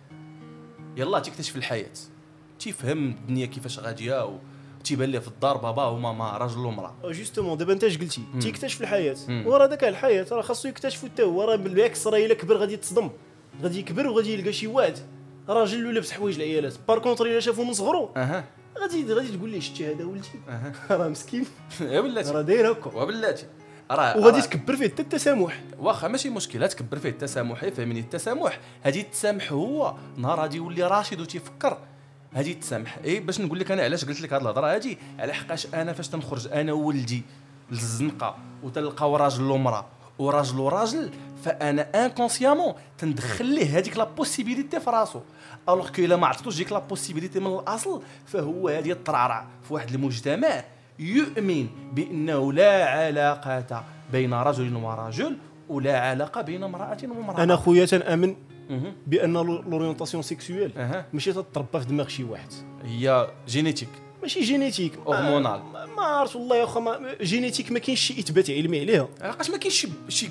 يلا 0.96 1.18
تكتشف 1.18 1.56
الحياة. 1.56 1.90
تيفهم 2.58 3.08
الدنيا 3.08 3.46
كيفاش 3.46 3.78
غادية 3.78 4.38
تيبان 4.86 5.08
ليه 5.08 5.18
في 5.18 5.28
الدار 5.28 5.56
بابا 5.56 5.84
وماما 5.84 6.36
راجل 6.36 6.58
ومرأة. 6.58 6.94
justement 7.04 7.58
دابا 7.58 7.72
أنت 7.72 7.84
اش 7.84 7.98
قلتي. 7.98 8.22
تيكتشف 8.40 8.80
الحياة. 8.80 9.16
وراه 9.28 9.66
داك 9.66 9.84
الحياة 9.84 10.26
راه 10.32 10.42
خاصو 10.42 10.68
يكتشفو 10.68 11.06
حتى 11.06 11.22
هو 11.22 11.42
راه 11.42 11.56
بالعكس 11.56 12.06
راه 12.06 12.18
إلا 12.18 12.34
كبر 12.34 12.56
غادي 12.56 12.72
يتصدم. 12.74 13.10
غادي 13.62 13.78
يكبر 13.78 14.06
وغادي 14.06 14.34
يلقى 14.34 14.52
شي 14.52 14.66
واحد 14.66 14.98
راجل 15.48 15.86
ولا 15.86 15.94
لابس 15.94 16.12
حوايج 16.12 16.36
العيالات. 16.36 16.74
par 16.88 16.98
contre 16.98 17.26
إلا 17.26 17.40
شافو 17.40 17.64
من 17.64 17.72
صغرو. 17.72 18.14
غادي 18.78 19.14
غادي 19.14 19.36
تقول 19.36 19.50
ليه 19.50 19.60
شتي 19.60 19.92
هذا 19.92 20.04
ولدي؟ 20.04 20.28
راه 20.90 21.08
مسكين. 21.08 21.46
يا 21.80 22.00
بلاتي. 22.00 22.30
راه 22.30 22.42
داير 22.42 22.72
هكا. 22.72 22.90
وبلاتي 22.94 23.46
راه 23.90 24.18
وغادي 24.18 24.42
تكبر 24.42 24.76
فيه 24.76 24.88
حتى 24.88 25.02
التسامح. 25.02 25.62
واخا 25.78 26.08
ماشي 26.08 26.30
مشكل. 26.30 26.68
تكبر 26.68 26.98
فيه 26.98 27.08
التسامح 27.08 27.68
فهمني. 27.68 28.00
التسامح 28.00 28.60
هذه 28.82 29.02
تسامح 29.02 29.52
هو. 29.52 29.94
نهار 30.16 30.40
غادي 30.40 30.56
يولي 30.56 30.82
راشد 30.82 31.20
وتيفكر. 31.20 31.78
هذه 32.36 32.52
تسامح. 32.52 32.98
إي 33.04 33.20
باش 33.20 33.40
نقول 33.40 33.58
لك 33.58 33.70
أنا 33.70 33.82
علاش 33.82 34.04
قلت 34.04 34.20
لك 34.20 34.32
هذه 34.32 34.42
الهضرة 34.42 34.76
هذه 34.76 34.96
على 35.18 35.32
حقاش 35.32 35.66
أنا 35.74 35.92
فاش 35.92 36.08
تنخرج 36.08 36.48
أنا 36.48 36.72
وولدي 36.72 37.22
للزنقة 37.70 38.36
وتلقاو 38.62 39.16
راجل 39.16 39.50
ومراه 39.50 39.86
وراجل 40.18 40.60
وراجل 40.60 41.10
فأنا 41.44 42.04
inconsciemment 42.04 42.74
تندخل 42.98 43.44
ليه 43.44 43.78
هذيك 43.78 43.96
la 43.96 44.04
possibilité 44.04 44.80
في 44.80 44.90
راسو. 44.90 45.20
alors 45.68 45.90
que 45.90 46.02
إلا 46.02 46.16
ما 46.16 46.26
عطيتوش 46.26 46.56
ديك 46.56 46.72
la 46.72 46.78
possibilité 46.78 47.40
من 47.40 47.46
الأصل 47.46 48.02
فهو 48.26 48.68
غادي 48.68 48.92
يترعرع 48.92 49.46
في 49.68 49.74
واحد 49.74 49.94
المجتمع 49.94 50.64
يؤمن 50.98 51.68
بأنه 51.92 52.52
لا 52.52 52.88
علاقة 52.90 53.84
بين 54.12 54.34
رجل 54.34 54.76
ورجل 54.76 55.36
ولا 55.68 56.00
علاقة 56.00 56.40
بين 56.40 56.62
امرأة 56.62 56.98
وامرأة. 57.02 57.42
أنا 57.42 57.56
خويا 57.56 57.86
تنامن. 57.86 58.36
بأن 59.06 59.32
l'orientation 59.32 60.22
sexuelle 60.22 60.70
ماشي 61.12 61.32
تتربى 61.32 61.80
في 61.80 61.84
دماغ 61.86 62.08
شي 62.08 62.24
واحد 62.24 62.48
هي 62.84 63.28
génétique 63.48 63.88
ماشي 64.22 64.40
génétique 64.40 64.92
hormonal. 65.08 65.60
ما 65.96 66.02
عرفت 66.02 66.36
والله 66.36 66.56
يا 66.56 66.78
ما- 66.80 67.14
génétique 67.22 67.72
ما 67.72 67.78
كاينش 67.78 68.00
شي 68.00 68.18
إثبات 68.20 68.50
علمي 68.50 68.80
عليها 68.80 69.08
علاش 69.20 69.50
ما 69.50 69.56
كاينش 69.56 69.86
شي 70.08 70.28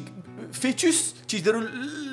fœtus 0.52 1.16
تيديروا 1.28 1.62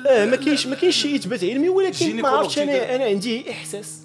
آه 0.09 0.25
ما 0.25 0.35
كاينش 0.35 0.67
ما 0.67 0.75
كاينش 0.75 0.95
شي 1.01 1.15
إثبات 1.15 1.43
علمي 1.43 1.69
ولكن 1.69 2.21
ما 2.21 2.29
عرفتش. 2.29 2.59
أنا 2.59 2.95
أنا 2.95 3.03
عندي 3.03 3.51
إحساس. 3.51 3.99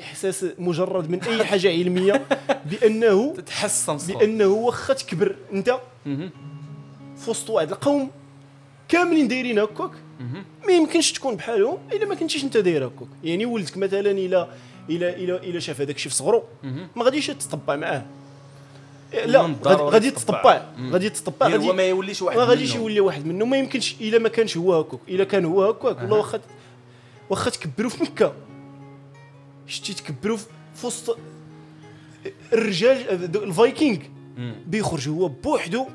إحساس 0.00 0.46
مجرد 0.58 1.10
من 1.10 1.22
أي 1.22 1.44
حاجة 1.44 1.68
علمية 1.70 2.26
بانه 2.70 3.34
تتحسن 3.36 3.96
بأنه 3.96 4.46
واخا 4.46 4.94
تكبر 4.94 5.36
أنت. 5.52 5.78
في 7.16 7.30
وسط 7.30 7.50
واحد 7.50 7.70
القوم 7.70 8.10
كاملين 8.88 9.28
دايرين 9.28 9.58
هكاك. 9.58 9.90
ما 10.66 10.72
يمكنش 10.72 11.12
تكون 11.12 11.36
بحالهم 11.36 11.78
إلا 11.92 12.06
ما 12.06 12.14
كنتيش 12.14 12.44
أنت 12.44 12.56
داير 12.56 12.86
هكاك. 12.86 13.08
يعني 13.24 13.46
ولدك 13.46 13.76
مثلا 13.76 14.10
الا 14.10 14.48
الا 14.90 15.16
الا 15.16 15.42
إلا 15.42 15.60
شاف 15.60 15.80
هذاك 15.80 15.96
الشيء 15.96 16.10
في 16.10 16.16
صغرو. 16.16 16.42
ما 16.96 17.04
غاديش 17.04 17.26
تطبع 17.26 17.76
معاه. 17.76 18.06
لا 19.24 19.46
من 19.46 19.56
غادي 19.64 20.10
تطبع. 20.10 20.62
غادي 20.90 21.10
تطبع 21.10 21.48
غادي 21.48 21.72
ما 21.72 21.82
يوليش 21.82 22.22
واحد 22.22 22.38
ما 22.38 22.44
غاديش. 22.44 22.74
يولي 22.74 23.00
واحد 23.00 23.26
منهم 23.26 23.50
ما 23.50 23.56
يمكنش 23.56 23.94
إلا 24.00 24.18
ما 24.18 24.28
كانش 24.28 24.56
هو 24.56 24.74
هكاك. 24.74 25.00
إلا 25.08 25.24
كان 25.24 25.44
هو 25.44 25.64
هكاك. 25.64 25.96
والله. 25.96 26.16
واخا 26.16 26.40
واخا 27.30 27.50
تكبروا 27.50 27.90
في 27.90 28.02
مكة. 28.02 28.32
شتي 29.66 29.94
تكبروا 29.94 30.36
في 30.74 30.86
وسط 30.86 31.18
الرجال 32.52 33.24
الفايكينغ. 33.36 33.98
بيخرج 34.66 35.08
هو 35.08 35.28
بوحدو. 35.28 35.86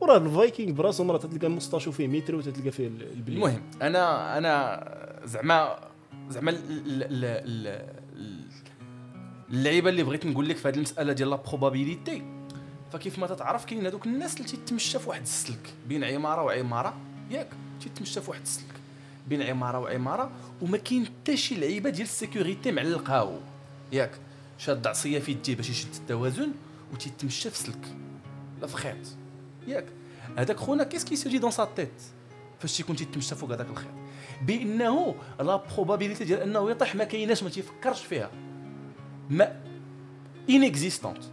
وراه 0.00 0.16
الفايكينغ 0.16 0.72
براسو 0.72 1.04
مرات 1.04 1.26
تلقى 1.26 1.46
ال 1.46 1.50
moustache 1.50 1.88
و 1.88 1.92
فيه 1.92 2.06
متر 2.08 2.34
وتلقى 2.36 2.70
فيه 2.70 2.86
ال- 2.86 3.12
البلي 3.12 3.36
المهم 3.36 3.62
أنا 3.82 4.38
أنا 4.38 4.84
زعما 5.24 5.78
زعما 6.30 6.50
ال- 6.50 6.56
ال- 6.86 7.02
ال- 7.02 7.84
ال- 8.16 8.48
اللعيبة 9.50 9.90
اللي 9.90 10.02
بغيت 10.02 10.26
نقول 10.26 10.48
لك 10.48 10.56
في 10.56 10.68
هذه 10.68 10.74
المسألة 10.76 11.12
ديال 11.12 11.30
la 11.30 11.36
probabilité 11.36 12.22
فكيف 12.92 13.18
ما 13.18 13.26
تتعرف 13.26 13.64
كاين 13.64 13.86
هذوك 13.86 14.06
الناس 14.06 14.36
اللي 14.36 14.48
تيتمشى 14.48 14.98
في 14.98 15.08
واحد 15.08 15.20
السلك. 15.22 15.74
بين 15.88 16.04
عمارة 16.04 16.42
وعمارة 16.42 16.96
ياك 17.30 17.48
تيتمشى 17.80 18.20
في 18.20 18.30
واحد 18.30 18.42
السلك. 18.42 18.74
بين 19.28 19.42
عمارة 19.42 19.78
وعمارة 19.78 20.30
وما 20.62 20.76
كاين 20.78 21.06
حتى 21.06 21.36
شي 21.36 21.54
لعيبة 21.54 21.90
ديال 21.90 22.02
ال 22.06 22.13
sécurité 22.13 22.72
معلقاو. 22.72 23.38
ياك 23.92 24.10
شاد 24.58 24.86
عصيه 24.86 25.18
في 25.18 25.32
يديه 25.32 25.54
باش 25.56 25.70
يشد 25.70 25.94
التوازن 25.94 26.48
وتيتمشى 26.92 27.50
في 27.50 27.58
سلك. 27.58 27.96
لا 28.60 28.66
في 28.66 28.76
خيط 28.76 28.96
ياك. 29.68 29.86
هذاك 30.36 30.56
خونا 30.56 30.84
qu'est-ce 30.84 31.04
qui 31.04 31.16
se 31.16 31.23
joue 31.23 31.38
dans 31.38 31.50
sa 31.50 31.68
tête 31.76 32.02
فاش 32.60 32.76
تيكون 32.76 32.96
تيتمشى 32.96 33.34
فوق 33.34 33.52
هذاك 33.52 33.70
الخيط 33.70 33.88
بأنه 34.42 35.14
la 35.40 35.56
probabilité 35.56 36.24
ديال 36.24 36.40
أنه 36.40 36.70
يطيح 36.70 36.94
ما 36.94 37.04
كايناش 37.04 37.42
ما 37.42 37.50
تيفكرش 37.50 38.04
فيها. 38.04 38.30
ما 39.30 39.60
inexistante 40.50 41.24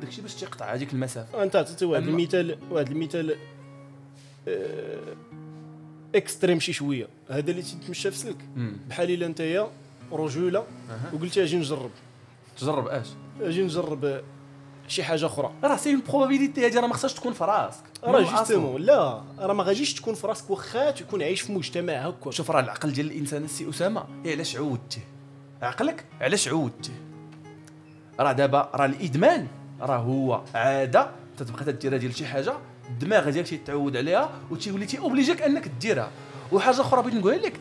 داكشي 0.00 0.22
باش 0.22 0.34
تيقطع 0.34 0.74
هذيك 0.74 0.92
المسافة. 0.92 1.42
أنت 1.42 1.56
عطيتي 1.56 1.84
واحد 1.84 2.08
المثال 2.08 2.58
واحد 2.70 2.90
المثال 2.90 3.36
آه، 4.48 5.16
extrême 6.14 6.60
شي 6.60 6.72
شوية. 6.72 7.08
هذا 7.30 7.50
اللي 7.50 7.62
تيتمشى 7.62 8.10
في 8.10 8.18
سلك. 8.18 8.36
بحال 8.88 9.10
إلا 9.10 9.26
أنت 9.26 9.66
رجولة 10.12 10.58
أها. 10.90 11.10
وقلتي 11.14 11.42
أجي 11.42 11.56
نجرب. 11.56 11.90
تجرب 12.58 12.86
اش؟ 12.86 13.06
أجي 13.40 13.62
نجرب 13.62 14.04
آه، 14.04 14.22
شي 14.88 15.02
حاجة 15.04 15.26
أخرى. 15.26 15.52
راه 15.64 15.76
c'est 15.76 15.90
une 15.94 16.02
probabilité 16.08 16.66
هذه 16.66 16.80
راه 16.80 16.86
ما 16.86 16.94
خصهاش 16.94 17.14
تكون 17.14 17.32
في 17.32 17.44
راسك. 17.44 17.82
راه. 18.04 18.22
justement 18.22 18.82
لا. 18.82 19.22
راه 19.38 19.52
ما 19.54 19.62
غاديش 19.64 19.94
تكون 19.94 20.14
في 20.14 20.26
راسك 20.26 20.50
واخا 20.50 20.90
تكون 20.90 21.22
عايش 21.22 21.40
في 21.40 21.52
مجتمع 21.52 21.92
هكا. 21.92 22.30
شوف 22.30 22.50
راه 22.50 22.60
العقل 22.60 22.92
ديال 22.92 23.06
الإنسان 23.06 23.44
السي 23.44 23.70
أسامة 23.70 24.04
إيه 24.24 24.34
علاش 24.34 24.56
عودتيه 24.56 25.04
عقلك؟ 25.62 26.04
علاش 26.20 26.48
عودتيه 26.48 26.92
راه 28.20 28.32
دابا 28.32 28.70
راه 28.74 28.86
الإدمان 28.86 29.46
راه 29.80 29.96
هو 29.96 30.40
عادة. 30.54 31.10
تتبقى 31.36 31.64
تديرها 31.64 31.98
ديال 31.98 32.14
شي 32.16 32.26
حاجة 32.26 32.52
الدماغ 32.90 33.30
ديالك 33.30 33.48
تيتعود 33.48 33.96
عليها 33.96 34.30
وتيولي 34.50 34.86
تي 34.86 34.98
obligيك 34.98 35.42
انك 35.42 35.68
ديرها. 35.80 36.10
وحاجة 36.52 36.80
أخرى 36.80 37.02
بغيت 37.02 37.14
نقولها 37.14 37.38
لك 37.38 37.60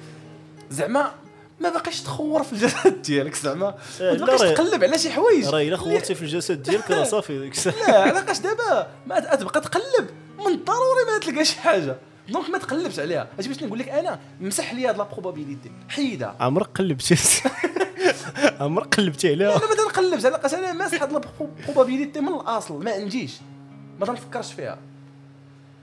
زعما 0.69 1.11
ما 1.59 1.69
باقيش 1.69 2.01
تخور 2.01 2.43
في 2.43 2.53
الجسد 2.53 3.01
ديالك 3.01 3.35
زعما. 3.35 3.75
ما 3.99 4.05
لا، 4.05 4.15
تبقاش 4.17 4.41
راه- 4.41 4.53
تقلب 4.53 4.83
على 4.83 4.97
شي 4.97 5.09
حوايج. 5.11 5.45
راه 5.47 5.61
إلا 5.61 5.77
خورتي 5.77 6.15
في 6.15 6.21
الجسد 6.21 6.63
ديالك 6.63 6.91
راه 6.91 7.03
صافي 7.03 7.39
ديك 7.39 7.51
الساعة 7.53 7.73
لا 7.87 7.99
علاقاش 8.01 8.39
دابا؟ 8.39 8.87
ما 9.07 9.19
تبقى 9.19 9.61
تقلب. 9.61 10.09
من 10.39 10.47
الضروري 10.47 11.03
ما 11.11 11.17
تلقى 11.21 11.45
شي 11.45 11.59
حاجة. 11.59 11.95
donc 12.29 12.49
ما 12.49 12.57
تقلبش 12.57 12.99
عليها. 12.99 13.27
أجي 13.39 13.49
باش 13.49 13.63
نقول 13.63 13.79
لك 13.79 13.89
أنا 13.89 14.19
مسح 14.41 14.73
لي 14.73 14.87
هاد 14.87 14.97
la 14.97 15.03
probabilité 15.03 15.71
حيدها 15.89 16.35
عمرك 16.39 16.67
قلبتي. 16.77 17.15
عمرك 18.59 18.95
قلبتي 18.95 19.31
عليها. 19.31 19.49
أنا 19.55 19.65
ما 19.69 19.75
تنقلبش 19.75 20.25
علاقاش 20.25 20.53
أنا 20.53 20.73
ماسح 20.73 21.01
هاد 21.01 21.11
la 21.13 21.21
probabilité 21.65 22.19
من 22.21 22.27
الأصل. 22.33 22.83
ما 22.83 22.91
عنديش. 22.91 23.33
ما 23.99 24.05
تنفكرش 24.05 24.53
فيها. 24.53 24.77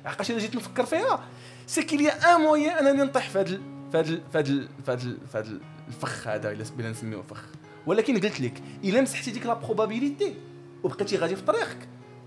علاقاش 0.04 0.30
إلا 0.30 0.38
جيت 0.38 0.54
نفكر 0.56 0.86
فيها 0.86 1.20
c'est 1.66 1.82
qu'il 1.82 2.00
y 2.00 2.34
a 2.36 2.37
un 2.37 2.40
moyen 2.40 2.86
أنني 2.86 3.02
نطيح 3.02 3.28
في 3.28 3.38
هاد 3.38 3.60
ال- 3.94 3.94
في 3.94 3.98
هاد 3.98 4.08
ال- 4.08 4.22
في 4.32 4.38
هاد 4.38 4.48
ال- 4.48 4.68
في 4.84 4.90
هاد 4.90 5.00
ال- 5.06 5.18
في 5.32 5.38
هاد 5.38 5.46
ال- 5.46 5.60
الفخ 5.88 6.28
هذا 6.28 6.52
إلا 6.52 6.64
بلا 6.78 6.90
نسميوه 6.90 7.22
فخ. 7.22 7.42
ولكن 7.86 8.14
قلت 8.20 8.40
لك 8.40 8.62
إلا 8.84 9.00
مسحتي 9.00 9.30
ديك 9.30 9.46
la 9.46 9.54
probabilité 9.54 10.34
وبقيتي 10.82 11.16
غادي 11.16 11.36
في 11.36 11.42
طريقك. 11.42 11.78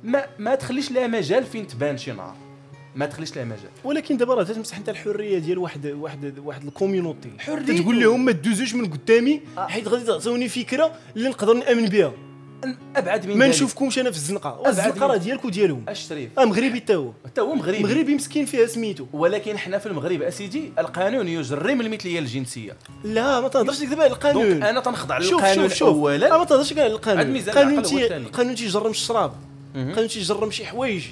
ما 0.03 0.25
ما 0.39 0.55
تخليش 0.55 0.91
لها 0.91 1.07
مجال 1.07 1.43
فين 1.43 1.67
تبان 1.67 1.97
شي 1.97 2.11
نهار. 2.11 2.35
ما 2.95 3.05
تخليش 3.05 3.35
لها 3.35 3.45
مجال. 3.45 3.69
ولكن 3.83 4.17
دابا 4.17 4.33
راه 4.33 4.43
تمسح 4.43 4.77
انت 4.77 4.89
الحرية 4.89 5.39
ديال 5.39 5.57
واحد 5.57 5.85
واحد 5.87 6.39
واحد 6.39 6.63
ال 6.63 6.69
communauté. 6.69 7.29
تقول 7.81 7.99
لهم 7.99 8.25
ما 8.25 8.31
تدوزوش 8.31 8.75
من 8.75 8.85
قدامي 8.91 9.41
آه. 9.57 9.67
حيت 9.67 9.87
غادي 9.87 10.03
تعطوني 10.05 10.49
فكرة 10.49 10.91
اللي 11.15 11.29
نقدر 11.29 11.53
نأمن 11.53 11.85
بها. 11.85 12.13
أبعد 12.95 13.25
من 13.25 13.37
ما. 13.37 13.47
نشوفكمش 13.47 13.99
أنا 13.99 14.11
في 14.11 14.17
الزنقة. 14.17 14.63
من- 14.95 15.01
راه 15.01 15.17
ديالك 15.17 15.45
وديالهم 15.45 15.85
الشريف 15.89 16.39
أه 16.39 16.45
مغربي 16.45 16.79
حتى 16.81 16.95
هو. 16.95 17.11
حتى 17.25 17.41
هو 17.41 17.55
مغربي. 17.55 17.79
مغربي 17.83 18.15
مسكين 18.15 18.45
فيها 18.45 18.67
سميتو. 18.67 19.05
ولكن 19.13 19.57
حنا 19.57 19.77
في 19.77 19.85
المغرب 19.85 20.21
أسيدي 20.21 20.71
القانون 20.79 21.27
يجرم 21.27 21.81
المثلية 21.81 22.19
الجنسية. 22.19 22.77
لا 23.03 23.39
ما 23.39 23.47
تهضرش 23.47 23.79
دابا 23.83 24.01
على 24.03 24.09
donc 24.09 24.25
القانون 24.25 24.63
أنا 24.63 24.79
تنخضع 24.79 25.17
للقانون 25.17 25.69
شوف 25.69 25.73
شوف. 25.77 25.87
اولا. 25.87 26.37
ما 26.37 26.43
تهضرش 26.43 26.73
كاع 26.73 26.83
على 26.83 26.93
القانون. 26.93 27.35
القانون. 27.35 27.95
القانون 28.11 28.55
تيجرم 28.55 28.91
الشراب. 28.91 29.33
القانون 29.75 30.07
تيجرم 30.07 30.51
شي 30.51 30.65
حوايج 30.65 31.03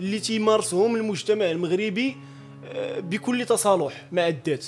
اللي 0.00 0.18
تيمارسهم 0.20 0.96
المجتمع 0.96 1.50
المغربي 1.50 2.16
آه، 2.64 3.00
بكل 3.00 3.46
تصالح 3.46 4.06
مع 4.12 4.28
الذات. 4.28 4.66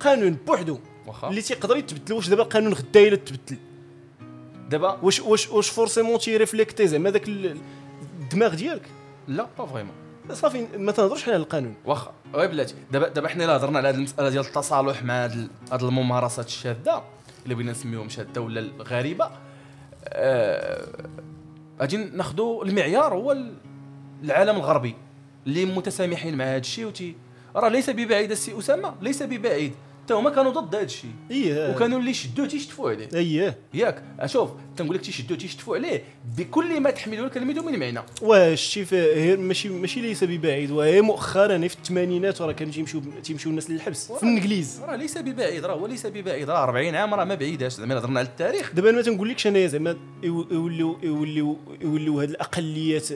قانون 0.00 0.36
بوحدو 0.46 0.78
اللي 1.24 1.42
تيقدر 1.42 1.76
يتبدل. 1.76 2.14
واش 2.14 2.28
دابا 2.28 2.42
القانون 2.42 2.72
غدا 2.72 3.00
إلا 3.00 3.16
تبدل؟ 3.16 3.56
دابا 4.70 4.98
واش 5.02 5.20
واش 5.20 5.48
واش 5.50 5.68
forcément 5.70 6.18
تي 6.18 6.33
reflétي 6.33 6.86
زعما 6.86 7.10
داك 7.10 7.28
ال- 7.28 7.58
الدماغ 8.20 8.54
ديالك؟ 8.54 8.82
là 9.28 9.46
pas 9.58 9.66
vraiment 9.66 9.92
صافي 10.32 10.66
ما 10.78 10.92
تهضرش 10.92 11.22
حنا 11.24 11.34
على 11.34 11.42
القانون. 11.42 11.74
واخا 11.84 12.12
oui 12.34 12.48
بلاتي. 12.48 12.74
دابا 12.92 13.08
دابا 13.08 13.28
حنا 13.28 13.44
إلا 13.44 13.56
هضرنا 13.56 13.78
على 13.78 13.88
هذه 13.88 13.94
المساله 13.94 14.28
ديال 14.28 14.44
التصالح 14.46 15.02
مع 15.02 15.24
هاد 15.24 15.48
الممارسات 15.82 16.46
الشاذة 16.46 17.02
اللي 17.44 17.54
بغينا 17.54 17.70
نسميوهم 17.72 18.08
شاذة 18.08 18.38
ولا 18.40 18.60
الغريبة 18.60 19.30
آه، 20.04 20.86
غادي 21.80 21.96
ناخذوا 21.96 22.64
المعيار 22.64 23.14
هو 23.14 23.32
ال- 23.32 23.54
العالم 24.24 24.56
الغربي 24.56 24.94
اللي 25.46 25.64
متسامحين 25.64 26.36
مع 26.36 26.44
هذا 26.44 26.56
الشيء 26.56 26.86
وتي 26.86 27.14
راه 27.56 27.68
ليس 27.68 27.90
ببعيد 27.90 28.30
السي 28.30 28.58
أسامة 28.58 28.94
ليس 29.00 29.22
ببعيد. 29.22 29.72
حتى 30.06 30.14
هما 30.14 30.30
كانوا 30.30 30.52
ضد 30.52 30.74
هذا 30.74 30.84
الشيء. 30.84 31.10
إيه. 31.30 31.70
وكانوا 31.74 31.98
اللي 31.98 32.14
شدوه 32.14 32.46
تيشتفوا 32.46 32.90
عليه. 32.90 33.08
اييه 33.14 33.56
ياك 33.74 34.02
أشوف 34.20 34.50
تنقول 34.76 34.96
لك 34.96 35.00
تيشدوه 35.02 35.38
تيشتفوا 35.38 35.76
عليه 35.76 36.02
بكل 36.38 36.80
ما 36.80 36.90
تحمله 36.90 37.24
الكلمة 37.26 37.62
من 37.62 37.78
معنى 37.78 38.00
واش 38.22 38.60
شي 38.60 38.84
فا- 38.84 39.36
ماشي 39.36 39.68
ماشي 39.68 40.00
ليس 40.00 40.24
ببعيد 40.24 40.70
وهي 40.70 41.00
مؤخرا 41.00 41.68
في 41.68 41.74
الثمانينات 41.76 42.42
راه 42.42 42.52
كانوا 42.52 42.72
تيمشيو 42.72 43.02
تيمشيو 43.24 43.50
الناس 43.50 43.70
للحبس 43.70 44.12
في 44.12 44.22
الإنجليز. 44.22 44.80
راه 44.88 44.96
ليس 44.96 45.18
ببعيد 45.18 45.64
راه 45.64 45.74
هو 45.74 45.86
ليس 45.86 46.06
ببعيد 46.06 46.50
راه 46.50 46.62
40 46.64 46.94
عام 46.94 47.14
راه 47.14 47.24
ما 47.24 47.34
بعيداش. 47.34 47.72
زعما 47.72 47.98
هضرنا 47.98 48.18
على 48.20 48.28
التاريخ. 48.28 48.72
دابا 48.74 48.88
أنا 48.90 48.96
ما 48.96 49.02
تنقولكش 49.02 49.46
انايا 49.46 49.66
زعما 49.66 49.96
يو- 50.22 50.46
يوليو 50.50 50.98
يوليو 51.02 51.56
يوليو 51.80 52.20
هاد 52.20 52.30
الأقليات 52.30 53.08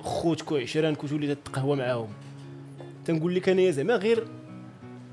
خوتك 0.00 0.52
وعشرانك 0.52 1.04
وتولي 1.04 1.34
تتقهوى 1.34 1.76
معاهم. 1.76 2.08
تنقول 3.04 3.34
لك 3.34 3.48
انايا 3.48 3.70
زعما 3.70 3.94
غير 3.96 4.24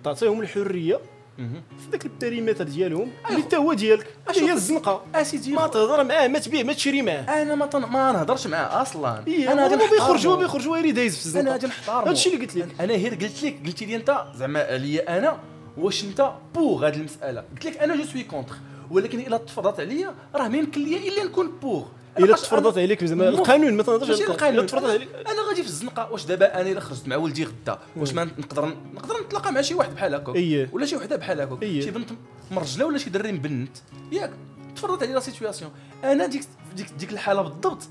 تعطيهم 0.03 0.41
الحرية. 0.41 0.99
في 1.37 1.91
ذاك 1.91 2.05
ال 2.05 2.11
périmètre 2.11 2.63
ديالهم 2.63 3.11
اللي 3.29 3.41
حتى 3.41 3.57
هو 3.57 3.73
ديالك 3.73 4.07
هي 4.35 4.53
الزنقة. 4.53 5.05
اسيدي 5.15 5.53
ما 5.53 5.67
تهضر 5.67 6.03
معاه 6.03 6.27
ما 6.27 6.39
تبيع 6.39 6.63
ما 6.63 6.73
تشري 6.73 7.01
معاه. 7.01 7.41
أنا 7.41 7.55
ما. 7.55 7.69
ما 7.73 8.11
نهضرش 8.11 8.47
معاه 8.47 8.81
أصلا. 8.81 9.23
إيه 9.27 9.51
أنا 9.51 9.67
غادي 9.67 9.75
يخرج 9.75 9.99
هو 9.99 10.15
نحتارمو. 10.15 10.37
يخرج 10.37 10.67
هو 10.67 10.75
يريد 10.75 10.97
يهز 10.97 11.15
في 11.17 11.25
الزنقة. 11.25 11.41
أنا 11.41 11.51
غادي 11.51 11.67
نحتارمو 11.67 12.07
هادشي 12.07 12.29
اللي 12.33 12.45
قلت 12.45 12.55
لك. 12.55 12.81
أنا 12.81 12.93
غير 12.93 13.13
قلت 13.13 13.43
لك 13.43 13.59
قلت 13.65 13.83
لي 13.83 13.95
أنت 13.95 14.25
زعما 14.35 14.59
عليا 14.59 15.17
أنا 15.17 15.39
واش 15.77 16.03
أنت 16.03 16.31
pour 16.55 16.87
هذه 16.87 16.95
المسألة. 16.95 17.43
قلت 17.51 17.65
لك 17.65 17.77
أنا 17.77 17.95
je 17.95 18.03
suis 18.03 18.23
contre 18.23 18.55
ولكن 18.91 19.19
إلا 19.19 19.37
تفرضت 19.37 19.79
عليا 19.79 20.13
راه 20.35 20.47
ما 20.47 20.57
يمكن 20.57 20.83
ليا 20.83 20.97
إلا 20.97 21.23
نكون 21.23 21.51
pour 21.61 21.85
إلا 22.19 22.35
تفرضت 22.35 22.77
عليك 22.77 23.05
زعما 23.05 23.29
القانون 23.29 23.73
ما 23.73 23.83
تهضرش 23.83 24.09
ماشي 24.09 24.23
القانون. 24.23 24.65
تفرضت 24.65 24.89
عليك. 24.89 25.09
أنا 25.15 25.41
غادي 25.49 25.63
في 25.63 25.67
الزنقة 25.67 26.11
واش 26.11 26.25
دابا 26.25 26.61
أنا 26.61 26.71
إلا 26.71 26.79
خرجت 26.79 27.07
مع 27.07 27.15
ولدي 27.15 27.43
غدا 27.43 27.79
واش 27.95 28.13
ما 28.13 28.23
نقدر 28.23 28.73
نقدر 28.93 29.15
نتلاقى 29.25 29.51
مع 29.51 29.61
شي 29.61 29.73
واحد 29.73 29.95
بحال 29.95 30.15
هكاك؟ 30.15 30.35
اييه. 30.35 30.69
ولا 30.73 30.85
شي 30.85 30.95
وحدة 30.95 31.15
بحال 31.15 31.41
هكاك؟ 31.41 31.63
اييه. 31.63 31.81
شي 31.81 31.91
بنت 31.91 32.09
مرجله 32.51 32.85
ولا 32.85 32.97
شي 32.97 33.09
دري 33.09 33.31
مبنت 33.31 33.77
ياك 34.11 34.31
تفرضت 34.75 35.03
عليه 35.03 35.13
la 35.13 35.19
situation 35.19 35.71
أنا 36.03 36.25
ديك 36.25 36.41
ديك 36.75 36.87
ديك 36.99 37.11
الحالة 37.11 37.41
بالضبط 37.41 37.83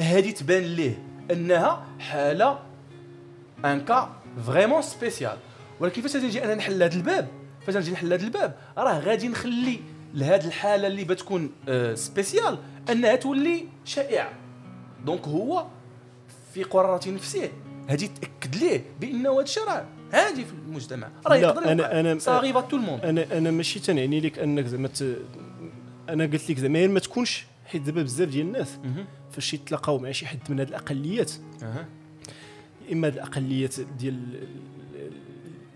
هذه 0.00 0.30
تبان 0.30 0.62
ليه؟ 0.62 1.02
أنها 1.30 1.86
حالة 1.98 2.58
un 3.64 3.80
cas 3.80 4.10
vraiment 4.46 4.82
spécial 4.82 5.36
ولكن 5.80 6.02
فاش 6.02 6.16
نجي 6.16 6.44
أنا 6.44 6.54
نحل 6.54 6.82
هذا 6.82 6.94
الباب 6.94 7.28
فاش 7.66 7.76
نجي 7.76 7.90
نحل 7.90 8.12
هذا 8.12 8.24
الباب 8.24 8.56
راه 8.78 8.98
غادي 8.98 9.28
نخلي 9.28 9.80
لهاد 10.14 10.44
الحالة 10.44 10.86
اللي 10.86 11.04
بتكون 11.04 11.50
آه، 11.68 11.94
spéciale 11.94 12.58
أنها 12.90 13.16
تولي 13.16 13.64
شائعه 13.84 14.32
donc 15.06 15.28
هو 15.28 15.66
في 16.54 16.62
قرارة 16.62 17.08
نفسه. 17.08 17.50
هادي 17.88 18.08
تأكد 18.08 18.56
ليه 18.56 18.84
بأنه 19.00 19.32
هذا 19.34 19.42
الشيء 19.42 19.64
راه 19.64 19.86
عادي 20.12 20.44
في 20.44 20.52
المجتمع. 20.68 21.08
راه 21.26 21.36
يقدر 21.36 21.62
أنا- 21.62 22.16
أنا- 22.18 22.22
صاغي 22.22 22.52
tout 22.52 22.76
le 22.76 22.84
monde 22.84 23.04
أنا 23.04 23.38
أنا 23.38 23.50
ماشي 23.50 23.80
تنعني 23.80 24.20
لك 24.20 24.38
أنك 24.38 24.66
زعما 24.66 24.88
ت- 24.88 25.16
أنا 26.08 26.24
قلت 26.24 26.50
لك 26.50 26.58
زعما 26.58 26.78
غير 26.78 26.88
ما 26.88 27.00
تكونش 27.00 27.44
حيت 27.66 27.82
دابا 27.82 28.02
بزاف 28.02 28.28
ديال 28.28 28.46
الناس 28.46 28.78
فاش 29.32 29.54
يتلاقاو 29.54 29.98
مع 29.98 30.10
شي 30.12 30.26
حد 30.26 30.38
من 30.48 30.58
هاد 30.58 30.68
الأقليات. 30.68 31.32
أها. 31.62 31.86
إما 32.92 33.08
الأقليات 33.08 33.80
ديال 33.80 34.40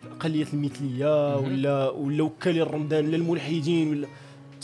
الأقليات 0.04 0.54
المثلية. 0.54 1.36
ولا 1.36 1.88
ولا 1.90 2.22
وكالين 2.22 2.62
رمضان 2.62 3.06
ولا 3.06 3.16
الملحدين 3.16 3.88
ولا 3.90 4.08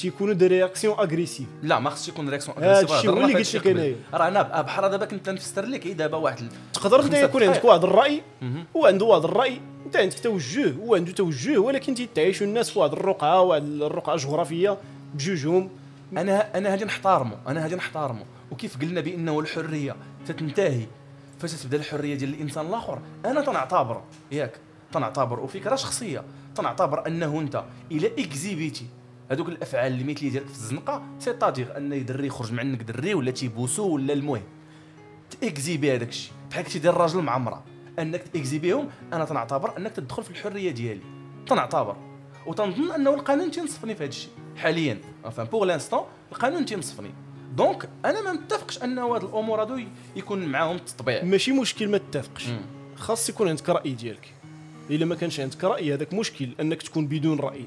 تيكونوا 0.00 0.34
des 0.34 0.46
réactions 0.46 0.98
agressives. 0.98 1.46
لا 1.62 1.78
ما 1.78 1.90
خصش 1.90 2.08
يكون 2.08 2.28
réaction 2.28 2.58
هذا 2.58 2.80
الشيء 2.80 3.10
هو 3.10 3.20
اللي 3.20 3.34
قلت 3.34 3.54
لك 3.54 3.66
انايا. 3.66 3.96
راه 4.14 4.28
أنا 4.28 4.42
بحال 4.62 4.90
دابا 4.90 5.04
كنت 5.04 5.28
نفسر 5.30 5.64
لك 5.64 5.86
إيه 5.86 5.92
دابا 5.92 6.16
واحد 6.16 6.52
تقدر 6.72 7.02
انت 7.02 7.14
يكون 7.14 7.42
عندك. 7.42 7.64
واحد 7.64 7.84
الرأي. 7.84 8.22
هو 8.76 8.86
عنده 8.86 9.06
واحد 9.06 9.24
الرأي 9.24 9.60
أنت 9.86 9.96
عندك 9.96 10.18
توجه 10.18 10.72
هو 10.72 10.94
عنده 10.94 11.12
توجه 11.12 11.58
ولكن 11.58 11.94
تيتعايشوا 11.94 12.46
الناس 12.46 12.70
في 12.70 12.78
واحد 12.78 12.92
الرقعة 12.92 13.40
واحد 13.40 13.62
الرقعة 13.62 14.16
جغرافية 14.16 14.78
بجوجهم. 15.14 15.70
أنا 16.12 16.58
أنا 16.58 16.72
هادي 16.72 16.84
نحتارمو 16.84 17.36
أنا 17.48 17.64
هادي 17.64 17.74
نحتارمو. 17.74 18.24
وكيف 18.50 18.80
قلنا 18.80 19.00
بأنه 19.00 19.40
الحرية 19.40 19.96
تتنتهي 20.26 20.86
فاش 21.38 21.52
تبدا 21.52 21.76
الحرية 21.76 22.14
ديال 22.14 22.34
الإنسان 22.34 22.66
الآخر. 22.66 22.98
أنا 23.24 23.40
تنعتبر 23.40 24.02
ياك 24.32 24.52
تنعتبر. 24.92 25.40
وفكرة 25.40 25.76
شخصية 25.76 26.22
تنعتبر 26.54 27.06
أنه 27.06 27.40
أنت 27.40 27.64
إلى 27.92 28.06
إكزيبيتي. 28.18 28.86
هذوك 29.30 29.48
الأفعال 29.48 30.00
المثليه 30.00 30.30
ديالك 30.30 30.46
في 30.46 30.52
الزنقة 30.52 31.02
سيتادير 31.18 31.76
أن 31.76 32.04
دري 32.04 32.26
يخرج 32.26 32.52
من 32.52 32.58
عندك 32.58 32.82
دري 32.82 33.14
ولا 33.14 33.30
تيبوسو 33.30 33.88
ولا 33.88 34.12
المهم. 34.12 34.42
تأكزيبي 35.40 35.94
هذاك 35.94 36.08
الشيء. 36.08 36.32
بحال 36.50 36.64
كتدير 36.64 36.92
الراجل 36.92 37.22
مع 37.22 37.36
امراه 37.36 37.62
أنك 37.98 38.22
تأكزيبيهم 38.22 38.88
أنا 39.12 39.24
تنعتبر 39.24 39.76
أنك 39.76 39.92
تدخل 39.92 40.22
في 40.22 40.30
الحرية 40.30 40.70
ديالي. 40.70 41.00
تنعتبر. 41.46 41.96
وتنظن 42.46 42.92
أنه 42.92 43.14
القانون 43.14 43.50
تينصفني 43.50 43.94
في 43.94 44.04
هذا 44.04 44.08
الشيء. 44.08 44.30
حاليا. 44.56 45.00
Enfin 45.24 45.40
pour 45.40 45.64
l'instant 45.64 46.04
القانون 46.32 46.64
تينصفني. 46.64 47.10
Donc 47.56 47.88
أنا 48.04 48.20
ما 48.20 48.32
متفقش 48.32 48.82
انه 48.82 49.14
هاد 49.14 49.24
الأمور 49.24 49.60
هادو 49.60 49.80
يكون 50.16 50.46
معاهم 50.46 50.76
التطبيع 50.76 51.24
ماشي 51.24 51.52
مشكل 51.52 51.88
ما 51.88 51.98
تتفقش. 51.98 52.48
خاص 52.96 53.28
يكون 53.28 53.48
عندك 53.48 53.68
رأي 53.68 53.92
ديالك. 53.92 54.34
إلا 54.90 55.06
ما 55.06 55.14
كانش 55.14 55.40
عندك 55.40 55.64
رأي 55.64 55.94
هذاك 55.94 56.14
مشكل 56.14 56.48
أنك 56.60 56.82
تكون 56.82 57.06
بدون 57.06 57.40
رأي. 57.40 57.64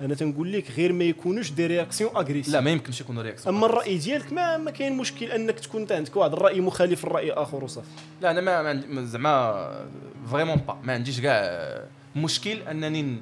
أنا 0.00 0.14
تنقول 0.14 0.52
لك 0.52 0.70
غير 0.70 0.92
ما 0.92 1.04
يكونوش 1.04 1.50
des 1.52 1.66
réactions 1.66 2.16
agressives. 2.16 2.54
لا 2.54 2.60
ما 2.60 2.70
يمكنش 2.70 3.00
يكون 3.00 3.18
réaction 3.18 3.56
أما 3.56 3.66
الرأي 3.66 3.98
ديالك 3.98 4.32
ما 4.32 4.56
ما 4.56 4.70
كاين 4.70 4.96
مشكل 4.96 5.26
أنك 5.26 5.60
تكون 5.60 5.80
أنت 5.80 5.92
عندك 5.92 6.16
واحد 6.16 6.32
الرأي 6.32 6.60
مخالف 6.60 7.04
للرأي 7.04 7.32
اخر 7.32 7.64
وصافي. 7.64 7.88
لا 8.22 8.30
أنا 8.30 8.72
ما 8.72 9.04
زعما 9.04 9.86
vraiment 10.30 10.56
pas 10.56 10.78
ما 10.84 10.92
عنديش 10.92 11.20
كاع 11.20 11.84
مشكل 12.16 12.50
أنني 12.62 13.16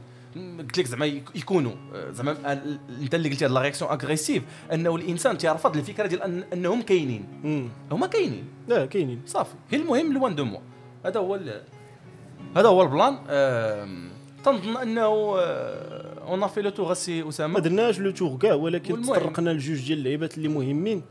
قلت 0.58 0.78
لك 0.78 0.86
زعما 0.86 1.06
يك- 1.06 1.30
يكونوا 1.34 1.72
زعما 2.10 2.52
ال- 2.52 2.78
أنت 3.02 3.14
اللي 3.14 3.28
قلتي 3.28 3.44
هاد 3.44 3.50
la 3.50 3.60
réaction 3.60 3.90
agressive 3.90 4.42
أنه 4.72 4.96
الإنسان 4.96 5.38
تيرفض 5.38 5.76
الفكرة 5.76 6.06
ديال 6.06 6.22
أن 6.22 6.44
أنهم 6.52 6.82
كاينين. 6.82 7.24
هما 7.92 8.06
كاينين. 8.06 8.44
لا 8.68 8.86
كاينين. 8.86 9.20
صافي. 9.26 9.54
هي 9.70 9.78
المهم 9.78 10.12
loin 10.12 10.34
de 10.34 10.44
moi. 10.44 10.60
هذا 11.06 11.20
هو 11.20 11.40
هذا 12.56 12.68
هو 12.68 12.82
ال 12.82 12.88
plan. 12.88 13.18
تنظن 14.44 14.76
أنه 14.76 15.04
on 16.28 16.46
fait 16.46 16.62
le 16.62 16.70
tour 16.70 16.94
سي 16.94 17.22
ما 17.22 17.28
اسامه 17.28 17.60
درناش 17.60 17.98
le 17.98 18.10
tour 18.10 18.38
كاع 18.38 18.54
ولكن. 18.54 19.02
تطرقنا 19.02 19.50
لجوج 19.50 19.86
ديال 19.86 19.98
اللعيبات 19.98 20.38
اللي 20.38 20.48
مهمين. 20.48 21.02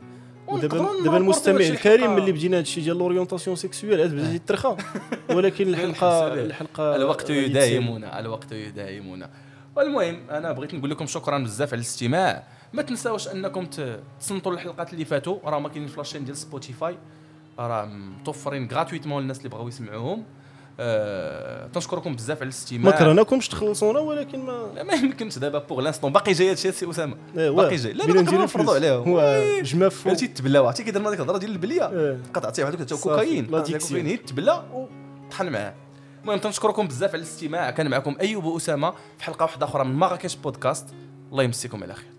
ودابا 0.48 0.88
دابا 1.04 1.16
المستمع 1.16 1.60
الكريم. 1.60 2.14
ملي 2.16 2.32
بدينا 2.32 2.58
هادشي 2.58 2.80
ديال 2.80 2.98
l'orientation 2.98 3.56
sexuelle 3.56 4.00
عاد 4.00 4.14
بدا 4.14 4.34
يترخى 4.34 4.76
ولكن 5.30 5.68
الحلقة. 5.68 6.34
الحلقة 6.34 6.96
الوقت 6.96 7.30
غادي 7.30 7.44
يداهمنا 7.44 8.20
الوقت 8.20 8.52
يداهمنا 8.52 9.30
والمهم 9.76 10.30
أنا 10.30 10.52
بغيت 10.52 10.74
نقول 10.74 10.90
لكم 10.90 11.06
شكرا 11.06 11.38
بزاف 11.38 11.68
على 11.68 11.80
الاستماع. 11.80 12.44
ما 12.72 12.82
تنساوش 12.82 13.28
أنكم 13.28 13.66
تصنتوا 14.20 14.52
الحلقات 14.52 14.92
اللي 14.92 15.04
فاتوا. 15.04 15.38
راه 15.44 15.58
ما 15.58 15.68
كاينين 15.68 15.88
في 15.88 15.96
la 15.96 16.03
chaîne 16.03 16.24
ديال 16.24 16.36
سبوتيفاي 16.36 16.96
راه 17.58 17.84
متوفرين 17.84 18.68
gratuitement 18.72 19.22
للناس 19.22 19.38
اللي 19.38 19.48
بغاو 19.48 19.68
يسمعوهم. 19.68 20.24
أه... 20.80 21.66
تنشكركم 21.66 22.14
بزاف 22.14 22.36
على 22.36 22.38
ما 22.38 22.44
الاستماع 22.44 22.98
كرهناكمش 22.98 23.48
تخلصونا 23.48 23.98
ولكن 23.98 24.44
ما 24.44 24.72
لا 24.74 24.82
ما 24.82 24.94
يمكنش 24.94 25.38
دابا 25.38 25.58
pour 25.58 25.80
l'instant 25.80 26.12
باقي 26.12 26.32
جاي 26.32 26.50
هادشي 26.50 26.72
سي 26.72 26.90
أسامة. 26.90 27.16
إيه، 27.36 27.50
باقي. 27.50 27.76
جاي. 27.76 27.92
لا 27.92 28.04
لا 28.04 28.22
نقدروا 28.22 28.42
نفرضوا 28.42 28.88
هو. 28.88 29.42
جمع 29.62 29.88
فوق. 29.88 30.04
بلاتي 30.04 30.28
تبلاو 30.28 30.66
عرفتي 30.66 30.84
كيدير 30.84 31.10
ديك 31.10 31.20
الهضرة 31.20 31.38
ديال 31.38 31.50
البلية؟ 31.50 31.90
إيه. 31.90 32.18
تعطيه 32.34 32.64
واحد 32.64 32.80
حتى 32.80 32.94
كوكايين. 32.94 33.46
كوكايين. 33.46 34.06
هي 34.06 34.16
تبلا 34.16 34.62
وطحن 34.72 35.48
معاه 35.48 35.74
المهم 36.22 36.38
تنشكركم 36.38 36.86
بزاف 36.86 37.10
على 37.10 37.18
الاستماع. 37.18 37.70
كان 37.70 37.90
معكم 37.90 38.16
أيوب 38.20 38.56
أسامة 38.56 38.90
في 39.18 39.24
حلقة 39.24 39.42
واحدة 39.42 39.66
أخرى 39.66 39.84
من 39.84 39.94
مراكش 39.94 40.36
بودكاست. 40.36 40.86
الله 41.32 41.42
يمسيكم 41.42 41.82
على 41.82 41.94
خير. 41.94 42.11